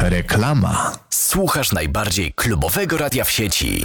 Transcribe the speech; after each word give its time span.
Reklama. 0.00 0.92
Słuchasz 1.10 1.72
najbardziej 1.72 2.32
klubowego 2.32 2.96
radia 2.96 3.24
w 3.24 3.30
sieci. 3.30 3.84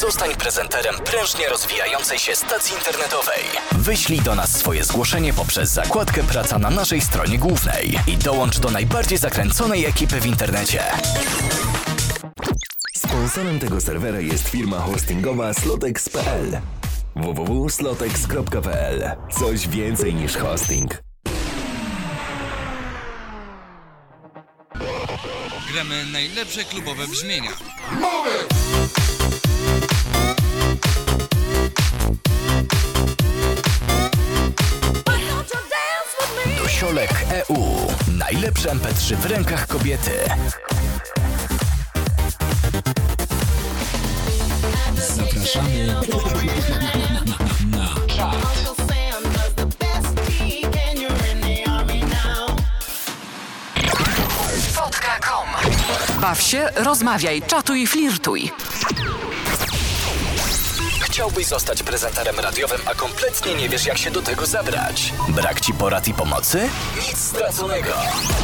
Zostań 0.00 0.34
prezenterem 0.34 0.94
prężnie 1.04 1.48
rozwijającej 1.48 2.18
się 2.18 2.36
stacji 2.36 2.74
internetowej. 2.74 3.42
Wyślij 3.72 4.20
do 4.20 4.34
nas 4.34 4.56
swoje 4.56 4.84
zgłoszenie 4.84 5.32
poprzez 5.32 5.70
zakładkę 5.70 6.22
Praca 6.22 6.58
na 6.58 6.70
naszej 6.70 7.00
stronie 7.00 7.38
głównej 7.38 7.98
i 8.06 8.16
dołącz 8.16 8.58
do 8.58 8.70
najbardziej 8.70 9.18
zakręconej 9.18 9.84
ekipy 9.84 10.20
w 10.20 10.26
internecie. 10.26 10.82
Sponsorem 12.96 13.58
tego 13.58 13.80
serwera 13.80 14.20
jest 14.20 14.48
firma 14.48 14.80
hostingowa 14.80 15.54
slotex.pl 15.54 16.60
www.slotex.pl 17.16 19.10
Coś 19.30 19.68
więcej 19.68 20.14
niż 20.14 20.36
hosting. 20.36 21.05
Gramy 25.76 26.06
najlepsze 26.06 26.64
klubowe 26.64 27.08
brzmienia. 27.08 27.50
Dosiolek 36.58 37.10
EU. 37.30 37.56
Najlepsze 38.18 38.68
MP3 38.68 39.16
w 39.16 39.26
rękach 39.26 39.66
kobiety. 39.66 40.10
Zapraszamy 45.16 45.94
Baw 56.26 56.42
się, 56.42 56.68
rozmawiaj, 56.76 57.42
czatuj, 57.42 57.86
flirtuj. 57.86 58.52
Chciałbyś 61.00 61.46
zostać 61.46 61.82
prezenterem 61.82 62.40
radiowym, 62.40 62.80
a 62.86 62.94
kompletnie 62.94 63.54
nie 63.54 63.68
wiesz, 63.68 63.86
jak 63.86 63.98
się 63.98 64.10
do 64.10 64.22
tego 64.22 64.46
zabrać? 64.46 65.12
Brak 65.28 65.60
ci 65.60 65.74
porad 65.74 66.08
i 66.08 66.14
pomocy? 66.14 66.68
Nic 67.08 67.18
straconego. 67.18 67.94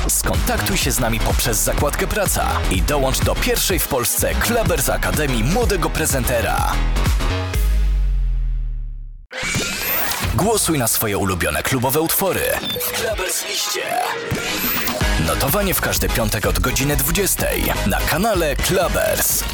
Skontaktuj 0.08 0.76
się 0.76 0.90
z 0.90 1.00
nami 1.00 1.20
poprzez 1.20 1.56
zakładkę 1.58 2.06
Praca 2.06 2.48
i 2.70 2.82
dołącz 2.82 3.18
do 3.18 3.34
pierwszej 3.34 3.78
w 3.78 3.88
Polsce 3.88 4.34
Klebers 4.34 4.88
Akademii 4.88 5.44
Młodego 5.44 5.90
Prezentera. 5.90 6.72
Głosuj 10.34 10.78
na 10.78 10.88
swoje 10.88 11.18
ulubione 11.18 11.62
klubowe 11.62 12.00
utwory 12.00 12.42
w 12.80 12.92
Klebers 12.92 13.48
Liście. 13.48 13.82
Notowanie 15.34 15.74
w 15.74 15.80
każdy 15.80 16.08
piątek 16.08 16.46
od 16.46 16.58
godziny 16.58 16.96
20 16.96 17.46
na 17.86 17.98
kanale 18.00 18.56
Klebers. 18.56 19.44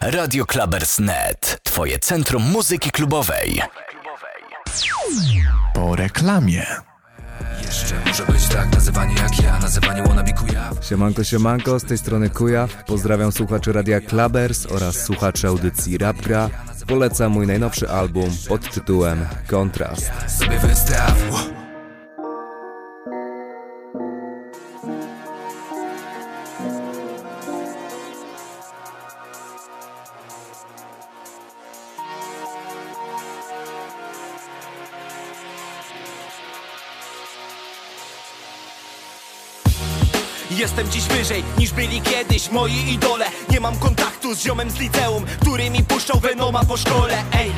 Radio 0.00 0.46
Klubers.net. 0.46 1.60
Twoje 1.62 1.98
centrum 1.98 2.42
muzyki 2.42 2.90
klubowej. 2.90 3.62
po 5.74 5.96
reklamie. 5.96 6.66
Jeszcze 7.66 7.94
może 8.06 8.26
być 8.26 8.48
tak 8.48 8.72
nazywanie 8.74 9.14
jak 9.14 9.42
ja, 9.42 9.58
nazywanie 9.58 10.02
wannabe 10.02 10.32
kujaw 10.32 10.86
Siemanko, 10.86 11.24
siemanko, 11.24 11.78
z 11.78 11.84
tej 11.84 11.98
strony 11.98 12.30
Kuja. 12.30 12.68
Pozdrawiam 12.86 13.32
słuchaczy 13.32 13.72
Radia 13.72 14.00
Klabers 14.00 14.66
oraz 14.66 14.96
słuchaczy 14.96 15.48
audycji 15.48 15.98
Rapgra. 15.98 16.50
Polecam 16.86 17.32
mój 17.32 17.46
najnowszy 17.46 17.90
album 17.90 18.30
pod 18.48 18.74
tytułem 18.74 19.26
Kontrast. 19.46 20.10
sobie 20.38 20.58
wystaw 20.58 21.57
Jestem 40.58 40.90
dziś 40.90 41.04
wyżej 41.04 41.44
niż 41.58 41.72
byli 41.72 42.00
kiedyś 42.00 42.50
moi 42.50 42.92
idole. 42.92 43.26
Nie 43.50 43.60
mam 43.60 43.78
kontaktu 43.78 44.34
z 44.34 44.40
ziomem 44.40 44.70
z 44.70 44.78
liceum, 44.78 45.24
który 45.40 45.70
mi 45.70 45.84
puszczał 45.84 46.20
Venoma 46.20 46.64
po 46.64 46.76
szkole. 46.76 47.24
Ej, 47.32 47.52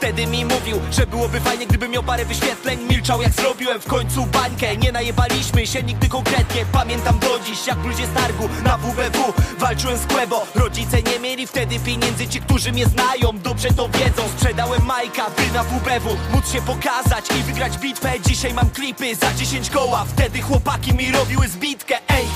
wtedy 0.00 0.26
mi 0.26 0.44
mówił, 0.44 0.80
że 0.90 1.06
byłoby 1.06 1.40
fajnie 1.40 1.66
gdyby 1.66 1.88
miał 1.88 2.02
parę 2.02 2.24
wyświetleń. 2.24 2.78
Milczał 2.90 3.22
jak 3.22 3.32
zrobiłem 3.32 3.80
w 3.80 3.86
końcu 3.86 4.26
bańkę. 4.26 4.76
Nie 4.76 4.92
najebaliśmy 4.92 5.66
się 5.66 5.82
nigdy 5.82 6.08
konkretnie. 6.08 6.64
Pamiętam 6.72 7.18
do 7.18 7.40
dziś 7.46 7.66
jak 7.66 7.84
ludzie 7.84 8.06
z 8.06 8.12
targu 8.12 8.48
na 8.64 8.76
WBW 8.78 9.32
Walczyłem 9.58 9.98
z 9.98 10.06
Quebo, 10.06 10.46
rodzice 10.54 11.02
nie 11.02 11.18
mieli 11.18 11.46
wtedy 11.46 11.78
pieniędzy. 11.78 12.28
Ci, 12.28 12.40
którzy 12.40 12.72
mnie 12.72 12.86
znają, 12.86 13.38
dobrze 13.38 13.68
to 13.68 13.88
wiedzą. 13.88 14.22
Sprzedałem 14.36 14.84
Majka, 14.86 15.30
by 15.30 15.54
na 15.54 15.64
WBW 15.64 16.16
móc 16.32 16.52
się 16.52 16.62
pokazać 16.62 17.24
i 17.40 17.42
wygrać 17.42 17.78
bitwę. 17.78 18.12
Dzisiaj 18.26 18.54
mam 18.54 18.70
klipy 18.70 19.14
za 19.14 19.34
10 19.34 19.70
koła. 19.70 20.04
Wtedy 20.04 20.42
chłopaki 20.42 20.94
mi 20.94 21.12
robiły 21.12 21.48
zbitkę, 21.48 21.98
ej 22.08 22.26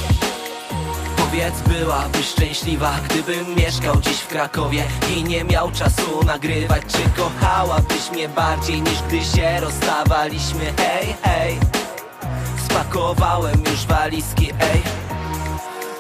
Powiedz, 1.35 1.61
byłabyś 1.69 2.27
szczęśliwa, 2.27 2.93
gdybym 3.09 3.55
mieszkał 3.55 4.01
dziś 4.01 4.17
w 4.17 4.27
Krakowie 4.27 4.85
I 5.17 5.25
nie 5.25 5.45
miał 5.45 5.71
czasu 5.71 6.25
nagrywać, 6.27 6.83
czy 6.89 7.23
kochałabyś 7.23 8.11
mnie 8.13 8.29
bardziej 8.29 8.83
niż 8.83 9.03
gdy 9.09 9.25
się 9.25 9.61
rozstawaliśmy? 9.61 10.73
Ej, 10.79 11.15
ej, 11.25 11.59
spakowałem 12.65 13.63
już 13.71 13.87
walizki, 13.87 14.51
ej 14.51 15.04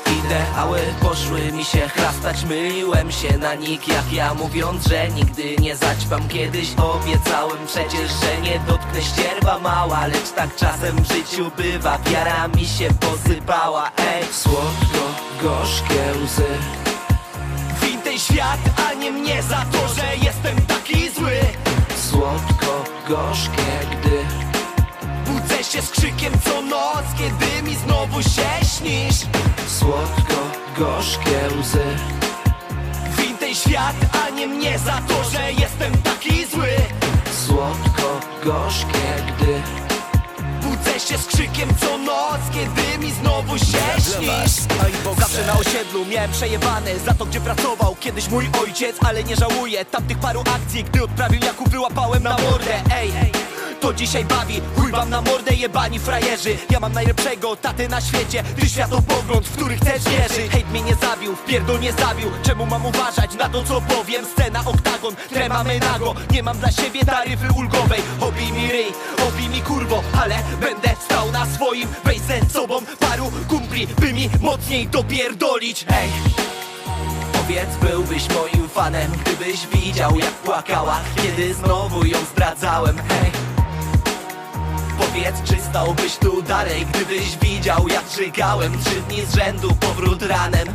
Ideały 0.07 0.81
poszły 1.01 1.53
mi 1.53 1.65
się 1.65 1.89
chrastać 1.89 2.45
Myliłem 2.45 3.13
się 3.13 3.39
na 3.39 3.55
nich 3.55 3.89
jak 3.89 4.13
ja 4.13 4.35
Mówiąc, 4.35 4.87
że 4.87 5.09
nigdy 5.09 5.57
nie 5.57 5.77
zaćpam. 5.77 6.29
Kiedyś 6.29 6.69
obiecałem 6.75 7.67
przecież, 7.67 8.11
że 8.21 8.41
nie 8.43 8.61
dotknę 8.67 9.03
ścierwa 9.03 9.59
mała 9.59 10.07
Lecz 10.07 10.31
tak 10.37 10.57
czasem 10.57 10.97
w 10.97 11.13
życiu 11.13 11.51
bywa. 11.57 11.99
Wiara 11.99 12.49
mi 12.49 12.67
się 12.67 12.89
posypała 13.01 13.91
Ej, 13.99 14.25
słodko, 14.33 15.03
gorzkie 15.43 16.13
łzy. 16.25 16.49
Win 17.81 18.01
ten 18.03 18.19
świat, 18.19 18.61
a 18.91 18.95
nie 18.95 19.11
mnie 19.13 19.43
za 19.43 19.65
to, 19.73 19.89
że 19.89 20.17
jestem 20.27 20.57
taki 20.67 21.11
zły. 21.11 21.39
Słodko, 22.11 22.85
gorzkie, 23.09 23.63
gdy 23.93 24.44
Budzę 25.65 25.81
się 25.81 25.87
z 25.87 25.91
krzykiem 25.91 26.33
co 26.45 26.63
noc, 26.63 27.05
kiedy 27.19 27.63
mi 27.63 27.77
znowu 27.77 28.23
się 28.23 28.67
śnisz. 28.79 29.17
Słodko, 29.69 30.35
gorzkie 30.79 31.41
łzy. 31.61 31.85
Win 33.17 33.37
ten 33.37 33.55
świat, 33.55 33.97
a 34.27 34.31
nie 34.31 34.47
mnie 34.47 34.79
za 34.79 35.03
to, 35.09 35.31
że 35.31 35.53
jestem 35.53 35.93
taki 36.03 36.47
zły. 36.47 36.69
Słodko, 37.47 38.21
gorzkie, 38.45 39.25
gdy. 39.29 39.63
Budzę 40.63 41.01
się 41.01 41.19
z 41.19 41.27
krzykiem 41.27 41.69
co 41.81 41.99
noc, 41.99 42.41
kiedy 42.55 42.99
mi 42.99 43.13
znowu 43.13 43.59
się 43.59 44.03
śnisz. 44.17 44.55
Zawsze 45.19 45.47
na 45.47 45.53
osiedlu 45.59 46.05
miałem 46.07 46.31
przejebane 46.31 46.99
Za 47.07 47.15
to, 47.15 47.27
gdzie 47.27 47.41
pracował 47.41 47.97
kiedyś 48.01 48.29
mój 48.29 48.51
ojciec 48.63 48.97
Ale 49.07 49.25
nie 49.25 49.37
żałuję 49.37 49.85
tamtych 49.85 50.19
paru 50.19 50.41
akcji 50.41 50.85
Gdy 50.85 51.05
odprawił 51.05 51.41
Jakub, 51.45 51.69
wyłapałem 51.69 52.23
na 52.23 52.31
mordę. 52.39 52.83
Ej, 52.97 53.13
to 53.85 53.95
dzisiaj 53.95 54.25
bawi 54.25 54.61
Chuj 54.77 54.93
wam 54.93 55.11
na 55.11 55.21
mordę 55.21 55.55
jebani 55.55 55.99
frajerzy. 55.99 56.57
Ja 56.71 56.81
mam 56.81 56.93
najlepszego 56.93 57.57
tatę 57.57 57.89
na 57.89 58.01
świecie 58.01 58.43
Ty 58.61 58.69
światopogląd, 58.69 59.47
w 59.47 59.53
który 59.53 59.77
chcesz 59.77 60.05
wierzyć 60.05 60.53
Hejt 60.53 60.71
mnie 60.71 60.83
nie 60.83 60.95
zabił, 60.95 61.37
wpierdol 61.37 61.81
nie 61.81 61.93
zabił. 61.93 62.31
Czemu 62.43 62.67
mam 62.67 62.87
uważać 62.87 63.35
na 63.35 63.49
to 63.49 63.65
co 63.65 63.81
powiem? 63.81 64.25
Scena 64.27 64.61
oktagon, 64.67 65.15
tremamy 65.31 65.81
nago. 65.81 66.15
Nie 66.31 66.43
mam 66.43 66.59
dla 66.59 66.73
siebie 66.73 67.05
taryfy 67.05 67.53
ulgowej. 67.57 68.01
Obij 68.21 68.53
mi 68.53 68.73
ryj, 68.73 68.93
obij 69.29 69.49
mi 69.49 69.63
kurwo 69.63 70.03
Ale 70.23 70.35
będę 70.61 70.89
stał 71.05 71.33
na 71.33 71.47
swoim. 71.47 71.89
Weź 72.05 72.21
ze 72.21 72.41
sobą 72.51 72.75
paru 73.01 73.33
kumpli 73.49 73.87
By 73.87 74.13
mi 74.13 74.31
mocniej 74.41 74.89
dopierdolić. 74.89 75.85
Hej! 75.89 76.09
Powiedz, 77.33 77.77
byłbyś 77.83 78.29
moim 78.29 78.69
fanem 78.69 79.13
Gdybyś 79.13 79.67
widział 79.67 80.19
jak 80.19 80.33
płakała 80.33 81.01
Kiedy 81.23 81.55
znowu 81.55 82.07
ją 82.07 82.19
zdradzałem. 82.35 82.97
Hej 83.09 83.54
Powiedz, 85.15 85.43
czy 85.45 85.63
stałbyś 85.71 86.17
tu 86.17 86.43
dalej 86.43 86.87
Gdybyś 86.87 87.37
widział 87.37 87.89
jak 87.89 88.05
żygałem 88.19 88.79
Trzy 88.85 89.01
dni 89.01 89.27
z 89.27 89.35
rzędu 89.35 89.69
powrót 89.81 90.23
ranem? 90.23 90.69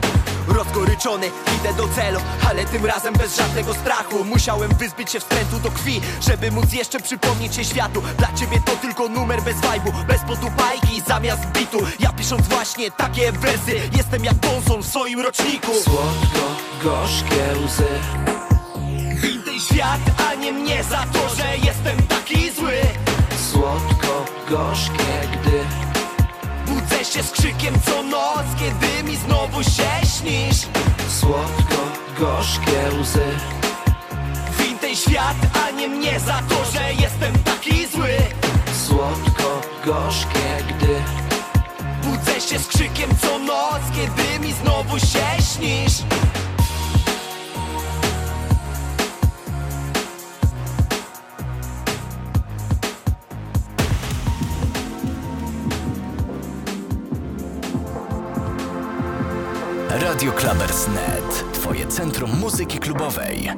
Rozgoryczony, 0.47 1.31
idę 1.59 1.74
do 1.74 1.88
celu 1.88 2.19
Ale 2.50 2.65
tym 2.65 2.86
razem 2.86 3.13
bez 3.13 3.38
żadnego 3.38 3.74
strachu. 3.74 4.24
Musiałem 4.24 4.71
wyzbyć 4.74 5.12
się 5.12 5.19
wstrętu 5.19 5.59
do 5.59 5.71
krwi 5.71 6.01
Żeby 6.21 6.51
móc 6.51 6.74
jeszcze 6.74 7.00
przypomnieć 7.00 7.56
się 7.56 7.63
światu. 7.63 8.01
Dla 8.18 8.33
ciebie 8.33 8.62
to 8.65 8.71
tylko 8.71 9.09
numer 9.09 9.41
bez 9.41 9.62
wajbu 9.62 9.91
Bez 10.07 10.21
podupajki 10.21 11.01
zamiast 11.07 11.45
bitu. 11.45 11.80
Ja 12.00 12.13
pisząc 12.13 12.47
właśnie 12.47 12.92
takie 12.92 13.31
wersy 13.31 13.75
Jestem 13.97 14.25
jak 14.25 14.35
Bonson 14.35 14.81
w 14.81 14.88
swoim 14.88 15.19
roczniku. 15.19 15.71
Słodko, 15.83 16.56
gorzkie 16.83 17.65
łzy. 17.65 17.88
Win 19.21 19.44
ten 19.44 19.59
świat, 19.59 20.01
a 20.30 20.35
nie 20.35 20.51
mnie 20.51 20.83
za 20.83 21.06
to, 21.13 21.35
że 21.35 21.57
jestem 21.57 21.97
taki 22.07 22.51
zły. 22.51 22.81
Słodko 23.51 23.98
gorzkie, 24.49 25.27
gdy 25.33 25.59
Budzę 26.67 27.05
się 27.05 27.23
z 27.23 27.31
krzykiem 27.31 27.73
co 27.85 28.03
noc, 28.03 28.45
kiedy 28.59 29.03
mi 29.09 29.15
znowu 29.15 29.63
się 29.63 30.07
śnisz. 30.17 30.67
Słodko, 31.09 31.81
gorzkie 32.19 33.01
łzy. 33.01 33.25
Wintej 34.59 34.95
świat, 34.95 35.35
a 35.65 35.71
nie 35.71 35.87
mnie 35.87 36.19
za 36.19 36.41
to, 36.49 36.55
że 36.73 36.93
jestem 36.93 37.33
taki 37.43 37.87
zły. 37.87 38.17
Słodko, 38.87 39.61
gorzkie, 39.85 40.63
gdy 40.69 41.01
Budzę 42.03 42.41
się 42.41 42.59
z 42.59 42.67
krzykiem 42.67 43.09
co 43.21 43.39
noc, 43.39 43.81
kiedy 43.95 44.47
mi 44.47 44.53
znowu 44.53 44.99
się 44.99 45.43
śnisz 45.53 45.93
Radio 60.19 60.33
Clubbers.net. 60.33 61.54
Twoje 61.54 61.88
centrum 61.88 62.39
muzyki 62.39 62.80
klubowej. 62.80 63.51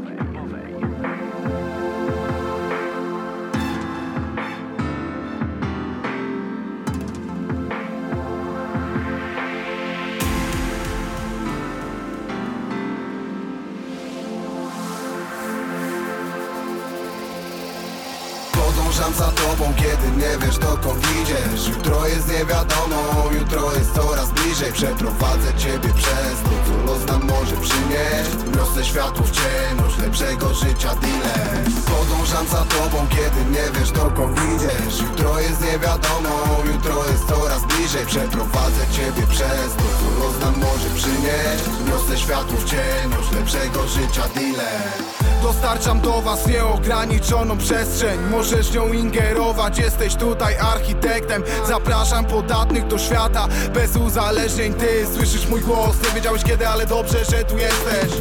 Nie 20.31 20.37
wiesz 20.37 20.57
dokąd 20.57 21.03
idziesz. 21.21 21.67
Jutro 21.67 22.07
jest 22.07 22.27
niewiadomą, 22.27 23.01
jutro 23.39 23.73
jest 23.73 23.93
coraz 23.93 24.29
bliżej. 24.31 24.73
Przeprowadzę 24.73 25.53
ciebie 25.57 25.89
przez 25.93 26.35
to, 26.43 26.55
co 26.67 26.91
los 26.91 27.05
nam 27.07 27.21
może 27.23 27.55
przynieść. 27.65 28.31
Niosę 28.57 28.85
światło 28.85 29.25
w 29.25 29.31
ciemność 29.31 29.97
lepszego 29.97 30.53
życia 30.53 30.95
dealer 30.95 31.65
Podążam 31.91 32.47
za 32.47 32.63
tobą, 32.75 33.07
kiedy 33.09 33.39
nie 33.55 33.79
wiesz 33.79 33.91
dokąd 33.91 34.39
idziesz. 34.55 35.01
Jutro 35.01 35.39
jest 35.39 35.61
niewiadomą, 35.61 36.33
jutro 36.73 36.95
jest 37.11 37.27
coraz 37.27 37.61
bliżej. 37.65 38.05
Przeprowadzę 38.05 38.83
ciebie 38.95 39.27
przez 39.27 39.69
to, 39.79 39.87
co 39.99 40.07
los 40.19 40.39
nam 40.39 40.55
może 40.59 40.89
przynieść. 40.95 41.63
Niosę 41.87 42.17
światło 42.17 42.57
w 42.57 42.65
ciemność 42.65 43.31
lepszego 43.31 43.87
życia 43.87 44.23
dealer 44.35 45.20
Dostarczam 45.41 46.01
do 46.01 46.21
was 46.21 46.47
nieograniczoną 46.47 47.57
przestrzeń. 47.57 48.19
Możesz 48.31 48.73
nią 48.73 48.93
ingerować, 48.93 49.79
jesteś 49.79 50.15
tutaj 50.15 50.57
architektem. 50.57 51.43
Zapraszam 51.67 52.25
podatnych 52.25 52.87
do 52.87 52.97
świata 52.97 53.47
bez 53.73 53.95
uzależnień. 53.95 54.73
Ty 54.73 55.07
słyszysz 55.15 55.47
mój 55.47 55.61
głos, 55.61 55.95
nie 56.03 56.15
wiedziałeś 56.15 56.43
kiedy, 56.43 56.67
ale 56.67 56.85
dobrze, 56.85 57.25
że 57.25 57.43
tu 57.43 57.57
jesteś. 57.57 58.11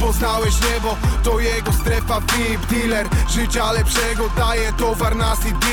Poznałeś 0.00 0.54
niebo, 0.74 0.96
to 1.24 1.40
jego 1.40 1.72
strefa 1.72 2.20
VIP 2.20 2.66
Dealer. 2.66 3.06
Życia 3.30 3.72
lepszego 3.72 4.30
daje 4.36 4.72
towar 4.72 5.16
na 5.16 5.36
CD 5.36 5.66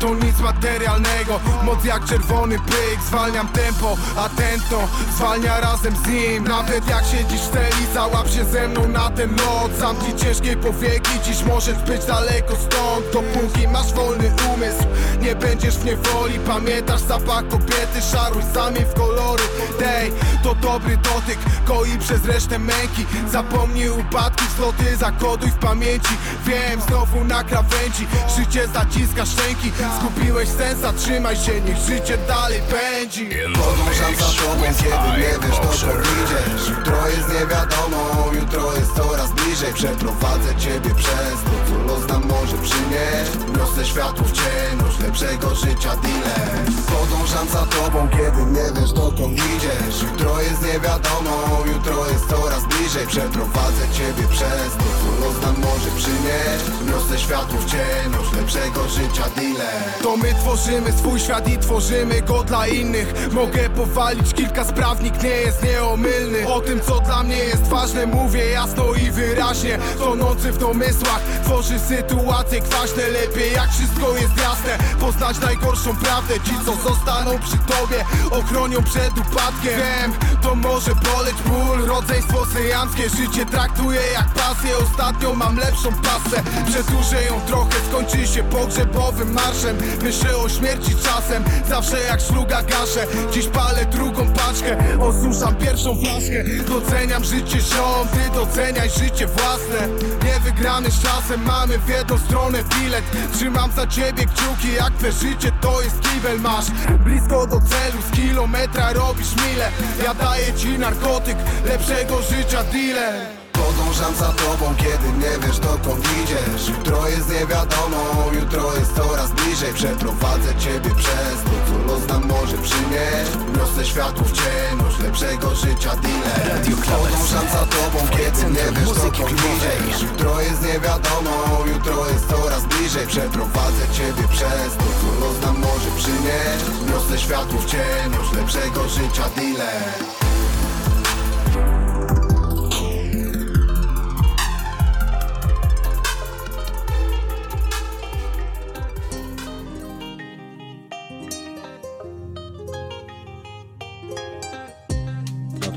To 0.00 0.14
nic 0.14 0.40
materialnego, 0.40 1.40
moc 1.62 1.84
jak 1.84 2.04
czerwony 2.04 2.58
pyk. 2.58 3.02
Zwalniam 3.06 3.48
tempo, 3.48 3.96
a 4.16 4.28
tętno 4.28 4.78
zwalnia 5.16 5.60
razem 5.60 5.96
z 5.96 6.08
nim. 6.08 6.44
Nawet 6.44 6.88
jak 6.88 7.04
siedzisz 7.04 7.40
w 7.40 7.52
celi, 7.52 7.86
załap 7.94 8.28
się 8.28 8.44
ze 8.44 8.68
mną 8.68 8.88
na 8.88 9.10
ten 9.10 9.30
lot 9.30 9.72
Zamknij 9.78 10.14
ciężkie 10.32 10.56
powieki, 10.56 11.10
dziś 11.24 11.42
możesz 11.42 11.78
być 11.78 12.04
daleko 12.04 12.56
stąd. 12.56 13.06
Dopóki 13.12 13.68
masz 13.68 13.92
wolny 13.92 14.32
umysł, 14.54 14.84
nie 15.20 15.34
będziesz 15.34 15.76
w 15.76 15.84
niewoli. 15.84 16.38
Pamiętasz 16.38 17.00
zapach 17.00 17.48
kobiety, 17.48 18.02
szaruj 18.12 18.42
zamień 18.54 18.84
w 18.84 18.94
kolory. 18.94 19.42
Dej, 19.78 20.12
to 20.42 20.54
dobry 20.54 20.96
dotyk, 20.96 21.38
koi 21.64 21.98
przez 21.98 22.24
resztę 22.24 22.58
męki. 22.58 23.06
Zapomnij 23.32 23.88
upadki, 23.88 24.44
wzloty, 24.44 24.96
zakoduj 24.96 25.50
w 25.50 25.58
pamięci. 25.58 26.14
Wiem, 26.46 26.80
znowu 26.80 27.24
na 27.24 27.44
krawędzi, 27.44 28.06
życie 28.36 28.68
zaciska 28.68 29.26
szczęki. 29.26 29.72
Zgubiłeś 30.00 30.48
sens, 30.48 30.78
zatrzymaj 30.80 31.36
się, 31.36 31.60
niech 31.60 31.76
życie 31.76 32.18
dalej 32.28 32.60
pędzi. 32.70 33.28
Podążam 33.54 34.14
za 34.14 34.42
tobą, 34.42 34.62
kiedy 34.78 35.20
nie 35.22 35.48
wiesz 35.48 35.56
dokąd 35.56 36.06
idziesz 36.24 36.68
Jutro 36.68 37.08
jest 37.08 37.28
niewiadomą, 37.28 38.32
jutro 38.40 38.72
jest 38.72 38.92
coraz 38.96 39.32
bliżej 39.32 39.72
Przeprowadzę 39.74 40.21
ciebie 40.62 40.94
przez 40.94 41.36
to, 41.44 41.54
co 41.68 41.76
los 41.86 42.08
nam 42.08 42.22
może 42.26 42.56
przynieść. 42.58 43.32
Niosę 43.58 43.84
światło 43.86 44.24
w 44.24 44.32
ciemność 44.32 44.98
lepszego 45.00 45.54
życia 45.54 45.96
dealer. 46.02 46.54
Podążam 46.92 47.48
za 47.48 47.66
tobą, 47.66 48.08
kiedy 48.08 48.40
nie 48.56 48.80
wiesz 48.80 48.92
dokąd 48.92 49.32
idziesz. 49.32 50.02
Jutro 50.02 50.40
jest 50.40 50.62
niewiadomą, 50.66 51.34
jutro 51.74 52.06
jest 52.12 52.26
coraz 52.28 52.62
bliżej. 52.66 53.06
Przeprowadzę 53.06 53.84
ciebie 53.98 54.28
przez 54.30 54.70
to, 54.78 54.84
co 55.00 55.26
los 55.26 55.42
nam 55.42 55.56
może 55.60 55.90
przynieść. 55.96 56.64
Niosę 56.86 57.18
światło 57.18 57.58
w 57.58 57.66
ciemność 57.72 58.32
lepszego 58.32 58.88
życia 58.88 59.26
dealer. 59.36 59.82
To 60.02 60.16
my 60.16 60.34
tworzymy 60.34 60.92
swój 60.92 61.20
świat 61.20 61.48
i 61.48 61.58
tworzymy 61.58 62.22
go 62.22 62.44
dla 62.44 62.66
innych. 62.66 63.14
Mogę 63.32 63.70
powalić 63.70 64.34
kilka 64.34 64.64
spraw, 64.64 65.02
nikt 65.02 65.22
nie 65.22 65.36
jest 65.46 65.62
nieomylny. 65.62 66.48
O 66.48 66.60
tym 66.60 66.80
co 66.80 67.00
dla 67.00 67.22
mnie 67.22 67.36
jest 67.36 67.62
ważne 67.68 68.06
mówię 68.06 68.50
jasno 68.50 68.84
i 68.94 69.10
wyraźnie 69.10 69.78
Tonący 70.12 70.52
w 70.52 70.58
domysłach. 70.58 71.20
Tworzy 71.44 71.78
sytuacje 71.78 72.60
kwaśne 72.60 73.08
Lepiej 73.08 73.52
jak 73.52 73.70
wszystko 73.70 74.16
jest 74.16 74.36
jasne. 74.36 74.78
Poznać 75.00 75.40
najgorszą 75.40 75.96
prawdę 75.96 76.34
Ci 76.34 76.52
co 76.64 76.88
zostaną 76.88 77.38
przy 77.38 77.58
tobie. 77.58 78.04
Ochronią 78.30 78.82
przed 78.82 79.18
upadkiem. 79.18 79.72
Wiem, 79.78 80.12
to 80.42 80.54
może 80.54 80.90
boleć 80.94 81.36
ból. 81.46 81.86
Rodzeństwo 81.86 82.46
syjamskie 82.46 83.08
życie 83.08 83.46
traktuję 83.46 84.00
jak 84.12 84.28
pasję. 84.28 84.70
Ostatnio 84.76 85.34
mam 85.34 85.56
lepszą 85.56 85.88
pasę. 85.92 86.42
Przedłużę 86.66 87.24
ją 87.24 87.40
trochę, 87.46 87.76
skończy 87.88 88.26
się 88.26 88.42
pogrzebowym 88.42 89.32
marszem. 89.32 89.76
Myślę 90.02 90.36
o 90.36 90.48
śmierci 90.48 90.94
czasem. 91.04 91.44
Zawsze 91.68 92.00
jak 92.00 92.20
szluga 92.20 92.62
gaszę. 92.62 93.06
Dziś 93.32 93.46
palę 93.46 93.86
drugą 93.86 94.28
paczkę. 94.32 94.76
Osuszam 95.00 95.54
pierwszą 95.54 95.96
flaszkę. 95.96 96.44
Doceniam 96.68 97.24
życie 97.24 97.60
ziom 97.60 98.08
Ty 98.12 98.34
doceniaj 98.34 98.90
życie 98.90 99.26
własne 99.26 100.01
Nie 100.24 100.40
wygramy 100.40 100.90
z 100.90 101.02
czasem 101.02 101.42
Mamy 101.44 101.78
w 101.78 101.88
jedną 101.88 102.18
stronę 102.18 102.58
bilet. 102.64 103.04
Trzymam 103.32 103.72
za 103.72 103.86
ciebie 103.86 104.26
kciuki 104.26 104.72
Jak 104.76 104.92
twe 104.92 105.12
życie 105.12 105.52
to 105.60 105.82
jest 105.82 106.00
kibel 106.00 106.40
Masz. 106.40 106.66
Blisko 107.04 107.46
do 107.46 107.60
celu 107.60 108.02
Z 108.08 108.16
kilometra 108.16 108.92
robisz 108.92 109.36
mile. 109.36 109.70
Ja 110.04 110.14
daję 110.14 110.54
ci 110.54 110.78
narkotyk 110.78 111.36
Lepszego 111.64 112.22
życia 112.22 112.64
dealer. 112.64 113.42
Podążam 113.52 114.14
za 114.14 114.32
tobą, 114.32 114.74
kiedy 114.76 115.08
nie 115.18 115.46
wiesz 115.46 115.58
dokąd 115.58 116.04
idziesz. 116.22 116.68
Jutro 116.68 117.08
jest 117.08 117.28
niewiadomą, 117.28 118.32
jutro 118.40 118.76
jest 118.76 118.94
coraz 118.96 119.30
bliżej. 119.32 119.74
Przeprowadzę 119.74 120.54
ciebie 120.54 120.90
przez 120.94 121.36
to, 121.44 121.71
co 121.92 121.98
los 121.98 122.08
nam 122.08 122.26
może 122.26 122.58
przynieść 122.58 123.32
Niosę 123.58 123.84
światło 123.84 124.24
w 124.24 124.32
ciemność 124.32 124.98
lepszego 124.98 125.54
życia 125.54 125.96
dealer 125.96 126.62
Podążam 126.64 127.48
za 127.48 127.66
tobą, 127.66 127.98
kiedy 128.10 128.50
nie 128.50 128.80
wiesz 128.80 128.96
dokąd 128.96 129.32
idziesz. 129.32 130.02
Jutro 130.02 130.40
jest 130.40 130.62
niewiadomą, 130.62 131.66
jutro 131.74 132.08
jest 132.08 132.28
coraz 132.28 132.64
bliżej. 132.64 133.06
Przeprowadzę 133.06 133.88
ciebie 133.92 134.28
przez 134.28 134.76
to, 134.78 134.84
co 135.00 135.26
los 135.26 135.40
nam 135.42 135.58
może 135.58 135.90
przynieść 135.96 136.64
Niosę 136.88 137.18
światło 137.18 137.58
w 137.58 137.66
ciemność 137.66 138.32
lepszego 138.32 138.88
życia 138.88 139.24
dealer 139.36 140.21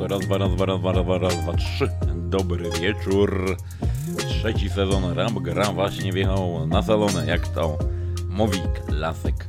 raz, 0.07 0.19
dwa, 0.19 0.38
raz, 0.38 0.55
dwa, 0.55 0.65
raz, 0.65 0.79
dwa, 0.79 0.91
raz, 0.91 1.03
dwa, 1.03 1.17
raz, 1.17 1.38
dwa, 1.38 1.53
trzy. 1.53 1.89
Dobry 2.15 2.69
wieczór. 2.81 3.57
Trzeci 4.17 4.69
sezon 4.69 5.13
Rap 5.13 5.33
Gra 5.33 5.71
właśnie 5.71 6.13
wjechał 6.13 6.67
na 6.67 6.83
salonę, 6.83 7.25
jak 7.25 7.47
to 7.47 7.77
mówi 8.29 8.59
klasyk. 8.88 9.45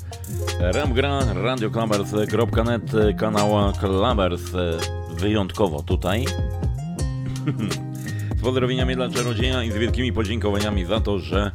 Rap 0.61 0.93
Gra, 0.93 1.21
radioclubbers.net, 1.35 3.17
kanał 3.19 3.73
Clubbers 3.73 4.43
wyjątkowo 5.17 5.83
tutaj. 5.83 6.25
Z 8.39 8.43
pozdrowieniami 8.43 8.97
dla 8.97 9.09
czarodzieja 9.09 9.63
i 9.63 9.71
z 9.71 9.75
wielkimi 9.75 10.13
podziękowaniami 10.13 10.85
za 10.85 11.01
to, 11.01 11.19
że 11.19 11.51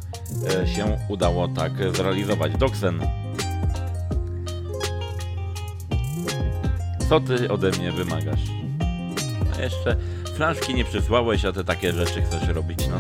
e, 0.64 0.68
się 0.68 0.98
udało 1.10 1.48
tak 1.48 1.72
zrealizować. 1.96 2.58
Doksen, 2.58 3.00
co 7.10 7.20
ty 7.20 7.50
ode 7.50 7.72
mnie 7.72 7.92
wymagasz? 7.92 8.61
A 9.58 9.62
jeszcze 9.62 9.96
flaszki 10.36 10.74
nie 10.74 10.86
przysłałeś, 10.86 11.46
a 11.46 11.52
ty 11.52 11.64
takie 11.64 11.94
rzeczy 11.94 12.22
chcesz 12.22 12.48
robić, 12.48 12.80
no. 12.90 12.98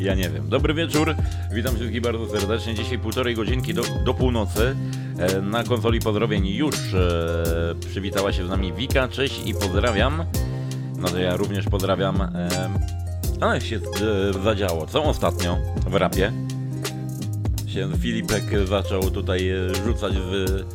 Ja 0.00 0.14
nie 0.14 0.30
wiem. 0.30 0.48
Dobry 0.48 0.74
wieczór, 0.74 1.14
witam 1.52 1.76
wszystkich 1.76 2.00
bardzo 2.00 2.28
serdecznie. 2.28 2.74
Dzisiaj 2.74 2.98
półtorej 2.98 3.34
godzinki 3.34 3.74
do, 3.74 3.82
do 4.04 4.14
północy. 4.14 4.76
E, 5.18 5.40
na 5.40 5.64
konsoli 5.64 6.00
pozdrowień 6.00 6.46
już 6.46 6.94
e, 6.94 7.74
przywitała 7.90 8.32
się 8.32 8.46
z 8.46 8.48
nami 8.48 8.72
Wika. 8.72 9.08
Cześć 9.08 9.46
i 9.46 9.54
pozdrawiam. 9.54 10.24
No 10.96 11.08
to 11.08 11.18
ja 11.18 11.36
również 11.36 11.66
pozdrawiam. 11.66 12.20
E, 12.20 12.48
ale 13.40 13.60
się 13.60 13.80
zadziało. 14.44 14.86
Co 14.86 15.04
ostatnio 15.04 15.58
w 15.86 15.94
rapie? 15.94 16.32
Się 17.66 17.88
Filipek 18.00 18.44
zaczął 18.68 19.10
tutaj 19.10 19.50
rzucać 19.84 20.12
z 20.14 20.66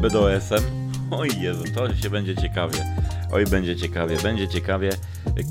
BDOS-em. 0.00 0.62
Oj 1.10 1.28
Jezu, 1.40 1.64
to 1.74 1.94
się 1.94 2.10
będzie 2.10 2.36
ciekawie. 2.36 2.78
Oj, 3.32 3.46
będzie 3.46 3.76
ciekawie, 3.76 4.16
będzie 4.22 4.48
ciekawie. 4.48 4.90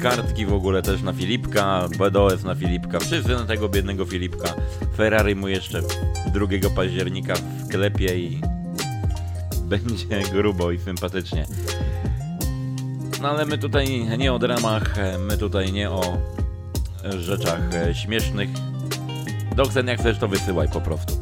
Kartki 0.02 0.46
w 0.46 0.54
ogóle 0.54 0.82
też 0.82 1.02
na 1.02 1.14
Filipka, 1.14 1.88
BDOS 1.98 2.44
na 2.44 2.56
Filipka, 2.56 3.00
wszyscy 3.00 3.30
na 3.30 3.44
tego 3.44 3.70
biednego 3.70 4.06
Filipka. 4.06 4.54
Ferrari 4.98 5.36
mu 5.36 5.48
jeszcze 5.48 5.82
2 5.82 6.70
października 6.76 7.34
w 7.36 7.66
sklepie 7.66 8.20
i 8.20 8.42
będzie 9.62 10.06
grubo 10.34 10.72
i 10.72 10.80
sympatycznie. 10.80 11.46
No 13.22 13.30
ale 13.30 13.46
my 13.46 13.58
tutaj 13.58 14.08
nie 14.18 14.34
o 14.34 14.40
dramach, 14.40 14.96
my 15.20 15.38
tutaj 15.38 15.74
nie 15.74 15.92
o 15.92 16.18
rzeczach 17.20 17.62
śmiesznych. 17.94 18.50
Doksen, 19.56 19.88
jak 19.88 20.00
chcesz, 20.00 20.18
to 20.18 20.28
wysyłaj 20.28 20.70
po 20.70 20.82
prostu. 20.82 21.14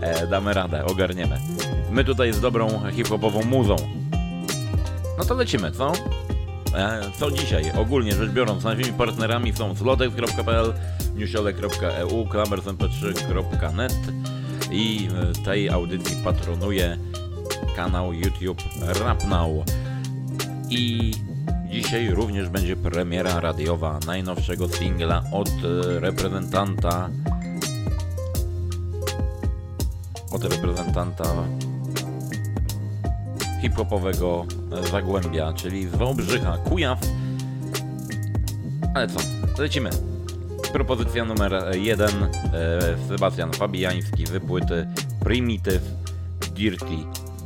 E, 0.00 0.26
damy 0.26 0.54
radę, 0.54 0.84
ogarniemy. 0.84 1.38
My 1.90 2.04
tutaj 2.04 2.32
z 2.32 2.40
dobrą 2.40 2.68
hip-hopową 2.92 3.44
muzą. 3.44 3.76
No 5.20 5.26
to 5.26 5.34
lecimy, 5.34 5.72
co? 5.72 5.92
E, 6.74 7.00
co 7.18 7.30
dzisiaj? 7.30 7.72
Ogólnie 7.78 8.12
rzecz 8.12 8.30
biorąc, 8.30 8.64
naszymi 8.64 8.92
partnerami 8.92 9.52
są 9.52 9.76
slotex.pl, 9.76 10.72
newsiole.eu, 11.14 12.24
klamersmp3.net 12.24 13.94
i 14.70 15.08
e, 15.38 15.44
tej 15.44 15.70
audycji 15.70 16.16
patronuje 16.24 16.98
kanał 17.76 18.12
YouTube 18.12 18.62
RapNow. 18.82 19.50
I 20.70 21.12
dzisiaj 21.70 22.10
również 22.10 22.48
będzie 22.48 22.76
premiera 22.76 23.40
radiowa 23.40 23.98
najnowszego 24.06 24.68
singla 24.68 25.22
od 25.32 25.48
e, 25.48 26.00
reprezentanta 26.00 27.10
od 30.32 30.44
reprezentanta 30.44 31.24
hip-hopowego 33.62 34.46
Zagłębia, 34.90 35.52
czyli 35.52 35.88
z 35.88 35.94
Wałbrzycha, 35.94 36.56
Kujaw. 36.56 36.98
Ale 38.94 39.08
co, 39.08 39.20
lecimy. 39.58 39.90
Propozycja 40.72 41.24
numer 41.24 41.64
jeden, 41.74 42.10
e, 42.24 42.28
Sebastian 43.08 43.52
Fabiański, 43.52 44.26
wypłyty 44.26 44.86
Primitive 45.24 45.82
Dirty 46.54 46.96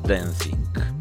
Dancing. 0.05 0.94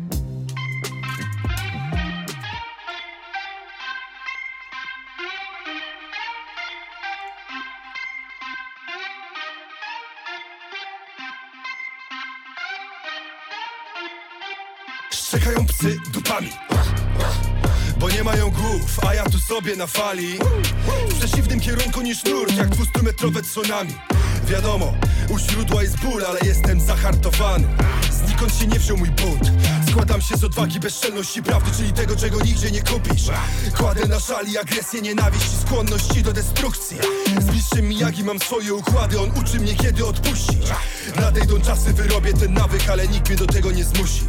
Sobie 19.54 19.76
na 19.76 19.88
fali. 19.88 20.38
W 21.10 21.20
przeciwnym 21.20 21.60
kierunku 21.60 22.02
niż 22.02 22.24
nurt, 22.24 22.56
jak 22.58 22.70
200-metrowe 22.70 23.44
tsunami. 23.44 23.94
Wiadomo, 24.48 24.94
u 25.30 25.40
źródła 25.40 25.82
jest 25.82 26.00
ból, 26.00 26.26
ale 26.26 26.40
jestem 26.44 26.82
zahartowany 26.82 27.68
Znikąd 28.26 28.56
się 28.56 28.68
nie 28.68 28.80
wziął 28.80 28.98
mój 28.98 29.10
bunt 29.10 29.52
Składam 29.94 30.22
się 30.22 30.38
z 30.38 30.44
odwagi, 30.44 30.80
bezczelności 30.80 31.44
prawdy, 31.44 31.72
czyli 31.78 31.94
tego, 31.94 32.16
czego 32.16 32.42
nigdzie 32.42 32.72
nie 32.72 32.82
kupisz. 32.82 33.24
Kładę 33.78 34.08
na 34.08 34.20
szali 34.20 34.58
agresję, 34.58 35.02
nienawiść 35.02 35.46
i 35.46 35.68
skłonności 35.68 36.24
do 36.24 36.34
destrukcji. 36.34 36.98
Z 37.40 37.54
mistrzem 37.54 37.88
Miyagi 37.88 38.24
mam 38.24 38.40
swoje 38.40 38.74
układy, 38.74 39.20
on 39.20 39.32
uczy 39.42 39.60
mnie 39.60 39.76
kiedy 39.76 40.06
odpuścić. 40.06 40.68
Nadejdą 41.16 41.62
czasy, 41.62 41.94
wyrobię 41.94 42.34
ten 42.34 42.54
nawyk, 42.54 42.90
ale 42.90 43.08
nikt 43.08 43.30
mnie 43.30 43.38
do 43.38 43.48
tego 43.48 43.72
nie 43.72 43.84
zmusi. 43.84 44.22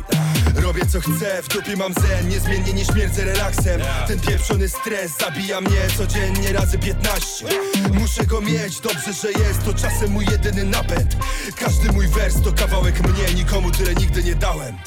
Robię 0.55 0.87
co 0.87 1.01
chcę, 1.01 1.43
w 1.43 1.49
dupie 1.49 1.77
mam 1.77 1.95
zen, 1.95 2.29
niezmiennie 2.29 2.73
nie 2.73 2.85
śmierdzę 2.85 3.25
relaksem. 3.25 3.81
Ten 4.09 4.21
pieprzony 4.21 4.69
stres 4.69 5.13
zabija 5.21 5.61
mnie 5.61 5.81
codziennie 5.99 6.53
razy 6.53 6.79
15 6.79 7.47
Muszę 7.93 8.27
go 8.27 8.41
mieć, 8.41 8.81
dobrze, 8.81 9.13
że 9.23 9.33
jest, 9.33 9.65
to 9.65 9.75
czasem 9.75 10.11
mój 10.11 10.27
jedyny 10.31 10.65
napęd. 10.65 11.17
Każdy 11.57 11.93
mój 11.93 12.09
wers 12.09 12.35
to 12.45 12.53
kawałek 12.53 13.01
mnie, 13.01 13.35
nikomu 13.35 13.71
tyle 13.85 13.95
nigdy 13.95 14.25
nie 14.25 14.35
dałem. 14.35 14.79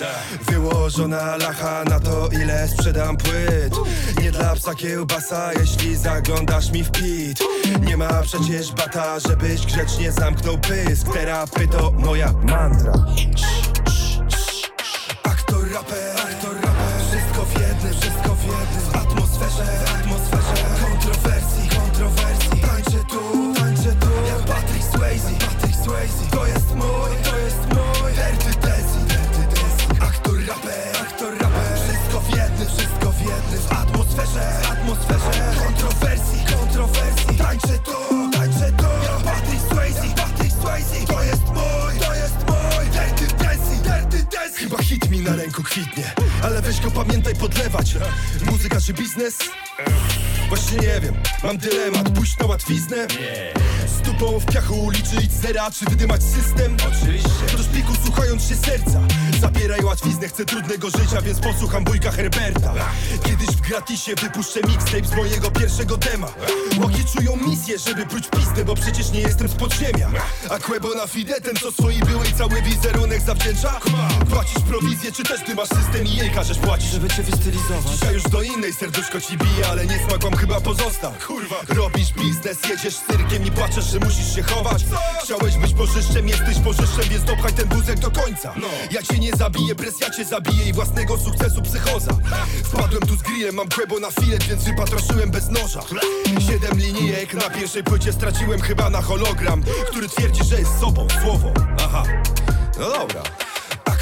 Wyłożona 0.42 1.38
lacha 1.38 1.84
na 1.84 2.00
to 2.00 2.28
ile 2.28 2.68
sprzedam 2.68 3.18
płyt. 3.18 3.76
Nie 4.22 4.32
dla 4.32 4.56
psa 4.56 4.76
kiełbasa, 4.76 5.54
jeśli 5.60 5.96
zaglądasz 5.96 6.72
mi 6.72 6.84
w 6.84 6.92
pit. 6.92 7.40
Nie 7.82 7.98
ma 7.98 8.22
przecież 8.22 8.72
bata, 8.72 9.20
żebyś 9.20 9.66
grzecznie 9.66 10.12
zamknął 10.12 10.58
pysk. 10.58 11.14
Terapy 11.14 11.68
to 11.68 11.92
moja 11.92 12.32
mantra. 12.32 12.94
Aktor, 15.24 15.72
raper, 15.72 16.16
aktor, 16.28 16.56
raper. 16.56 17.02
Wszystko 17.10 17.46
w 17.46 17.54
jednym, 17.62 17.94
wszystko 18.02 18.36
w 18.36 18.44
jednym. 18.44 18.82
W 18.92 18.96
atmosferze, 18.96 19.66
w 19.86 19.96
atmosferze. 19.96 20.64
Kontrowersji, 20.82 21.70
kontrowersji. 21.70 22.62
Tańczę 22.62 23.04
tu, 23.10 23.54
tańczę 23.56 23.96
tu. 24.00 24.08
Jak 24.28 24.46
Patrick 24.46 24.86
Swayze, 24.86 25.30
Patrick 25.40 25.76
Swayze. 25.84 26.32
To 26.32 26.48
jest 26.48 26.57
kontrowersji 37.88 38.17
Chyba 44.70 44.84
hit 44.84 45.10
mi 45.10 45.20
na 45.22 45.36
ręku 45.36 45.64
kwitnie. 45.64 46.14
Ale 46.44 46.62
weź 46.62 46.82
go 46.82 46.92
pamiętaj 46.92 47.36
podlewać. 47.36 47.96
Muzyka 48.52 48.82
czy 48.82 48.94
biznes? 48.94 49.38
Właśnie 50.50 50.78
nie 50.78 51.02
wiem, 51.02 51.16
mam 51.44 51.58
dylemat, 51.58 52.10
pójść 52.10 52.38
na 52.40 52.46
łatwiznę? 52.46 53.08
Z 53.88 54.02
dupą 54.02 54.40
w 54.40 54.46
piachu 54.46 54.76
uliczyć 54.76 55.32
zera, 55.32 55.72
czy 55.72 55.86
wydymać 55.86 56.24
system? 56.24 56.78
Oczywiście. 56.88 57.58
Do 57.58 57.64
szpiku 57.64 57.94
słuchając 58.06 58.44
się 58.44 58.56
serca. 58.56 59.02
Zabieraj 59.42 59.82
łatwiznę, 59.84 60.28
chcę 60.28 60.46
trudnego 60.46 60.90
życia, 60.90 61.22
więc 61.22 61.40
posłucham 61.40 61.84
bójka 61.84 62.12
Herberta. 62.12 62.74
Kiedyś 63.24 63.48
w 63.48 63.62
gratisie 63.62 64.16
wypuszczę 64.16 64.60
mixtape 64.68 65.06
z 65.06 65.16
mojego 65.16 65.52
pierwszego 65.52 65.98
dema. 65.98 66.28
Łoki 66.78 67.04
czują 67.16 67.36
misję, 67.48 67.80
żeby 67.80 68.06
próć 68.06 68.28
pizdę, 68.30 68.66
bo 68.66 68.76
przecież 68.76 69.12
nie 69.12 69.22
jestem 69.22 69.48
z 69.48 69.54
podziemia. 69.54 70.10
A 70.50 70.60
Quebo 70.60 70.96
na 70.96 71.08
fide, 71.08 71.42
ten 71.42 71.56
co 71.56 71.72
swojej 71.72 72.00
byłej 72.00 72.34
cały 72.34 72.62
wizerunek 72.62 73.22
zawdzięcza? 73.22 73.80
Płacisz 74.58 74.80
prowizję, 74.80 75.12
czy 75.12 75.24
też 75.24 75.42
ty 75.44 75.56
masz 75.56 75.70
system 75.70 76.06
i 76.06 76.16
jej 76.16 76.32
każesz 76.32 76.58
płacić? 76.58 76.92
Żeby 76.92 77.10
cię 77.10 77.24
wystylizować. 77.24 77.94
Dzisiaj 77.94 78.14
już 78.14 78.24
do 78.24 78.42
innej 78.42 78.74
serduszko 78.74 79.22
ci 79.22 79.38
bije, 79.38 79.68
ale 79.72 79.86
nie 79.86 80.00
smak 80.00 80.24
wam 80.24 80.36
chyba 80.36 80.62
pozostał 80.62 81.12
Kurwa. 81.28 81.56
Robisz 81.68 82.14
biznes, 82.14 82.58
jedziesz 82.70 82.96
z 82.96 83.06
cyrkiem 83.06 83.46
i 83.46 83.52
płaczesz, 83.52 83.86
że 83.86 84.00
musisz 84.00 84.36
się 84.36 84.44
chować. 84.44 84.86
Chciałeś 85.24 85.58
być 85.58 85.74
bożyszczem, 85.74 86.28
jesteś 86.28 86.60
bożyszczem, 86.60 87.04
więc 87.10 87.24
dopchaj 87.24 87.54
ten 87.54 87.70
wózek 87.70 88.00
do 88.00 88.12
końca. 88.12 88.54
Jak 88.92 89.08
cię 89.08 89.20
nie 89.20 89.32
zabije, 89.32 89.76
presja 89.76 90.10
cię 90.10 90.26
zabije 90.26 90.70
i 90.70 90.74
własnego 90.74 91.18
sukcesu 91.18 91.62
psychoza 91.62 92.12
Wpadłem 92.64 93.02
tu 93.02 93.16
z 93.16 93.22
grillem, 93.22 93.56
mam 93.56 93.70
kłębo 93.70 94.00
na 94.00 94.12
filet, 94.12 94.44
więc 94.44 94.64
wypatroszyłem 94.64 95.32
bez 95.32 95.50
noża. 95.50 95.82
Siedem 96.48 96.80
linijek, 96.80 97.34
na 97.34 97.50
pierwszej 97.50 97.84
płycie 97.84 98.14
straciłem 98.14 98.62
chyba 98.62 98.90
na 98.90 99.02
hologram 99.02 99.64
Który 99.90 100.10
twierdzi, 100.10 100.44
że 100.44 100.60
jest 100.60 100.80
sobą, 100.80 101.08
słowo. 101.24 101.52
Aha, 101.80 102.04
no 102.80 102.90
dobra 102.90 103.24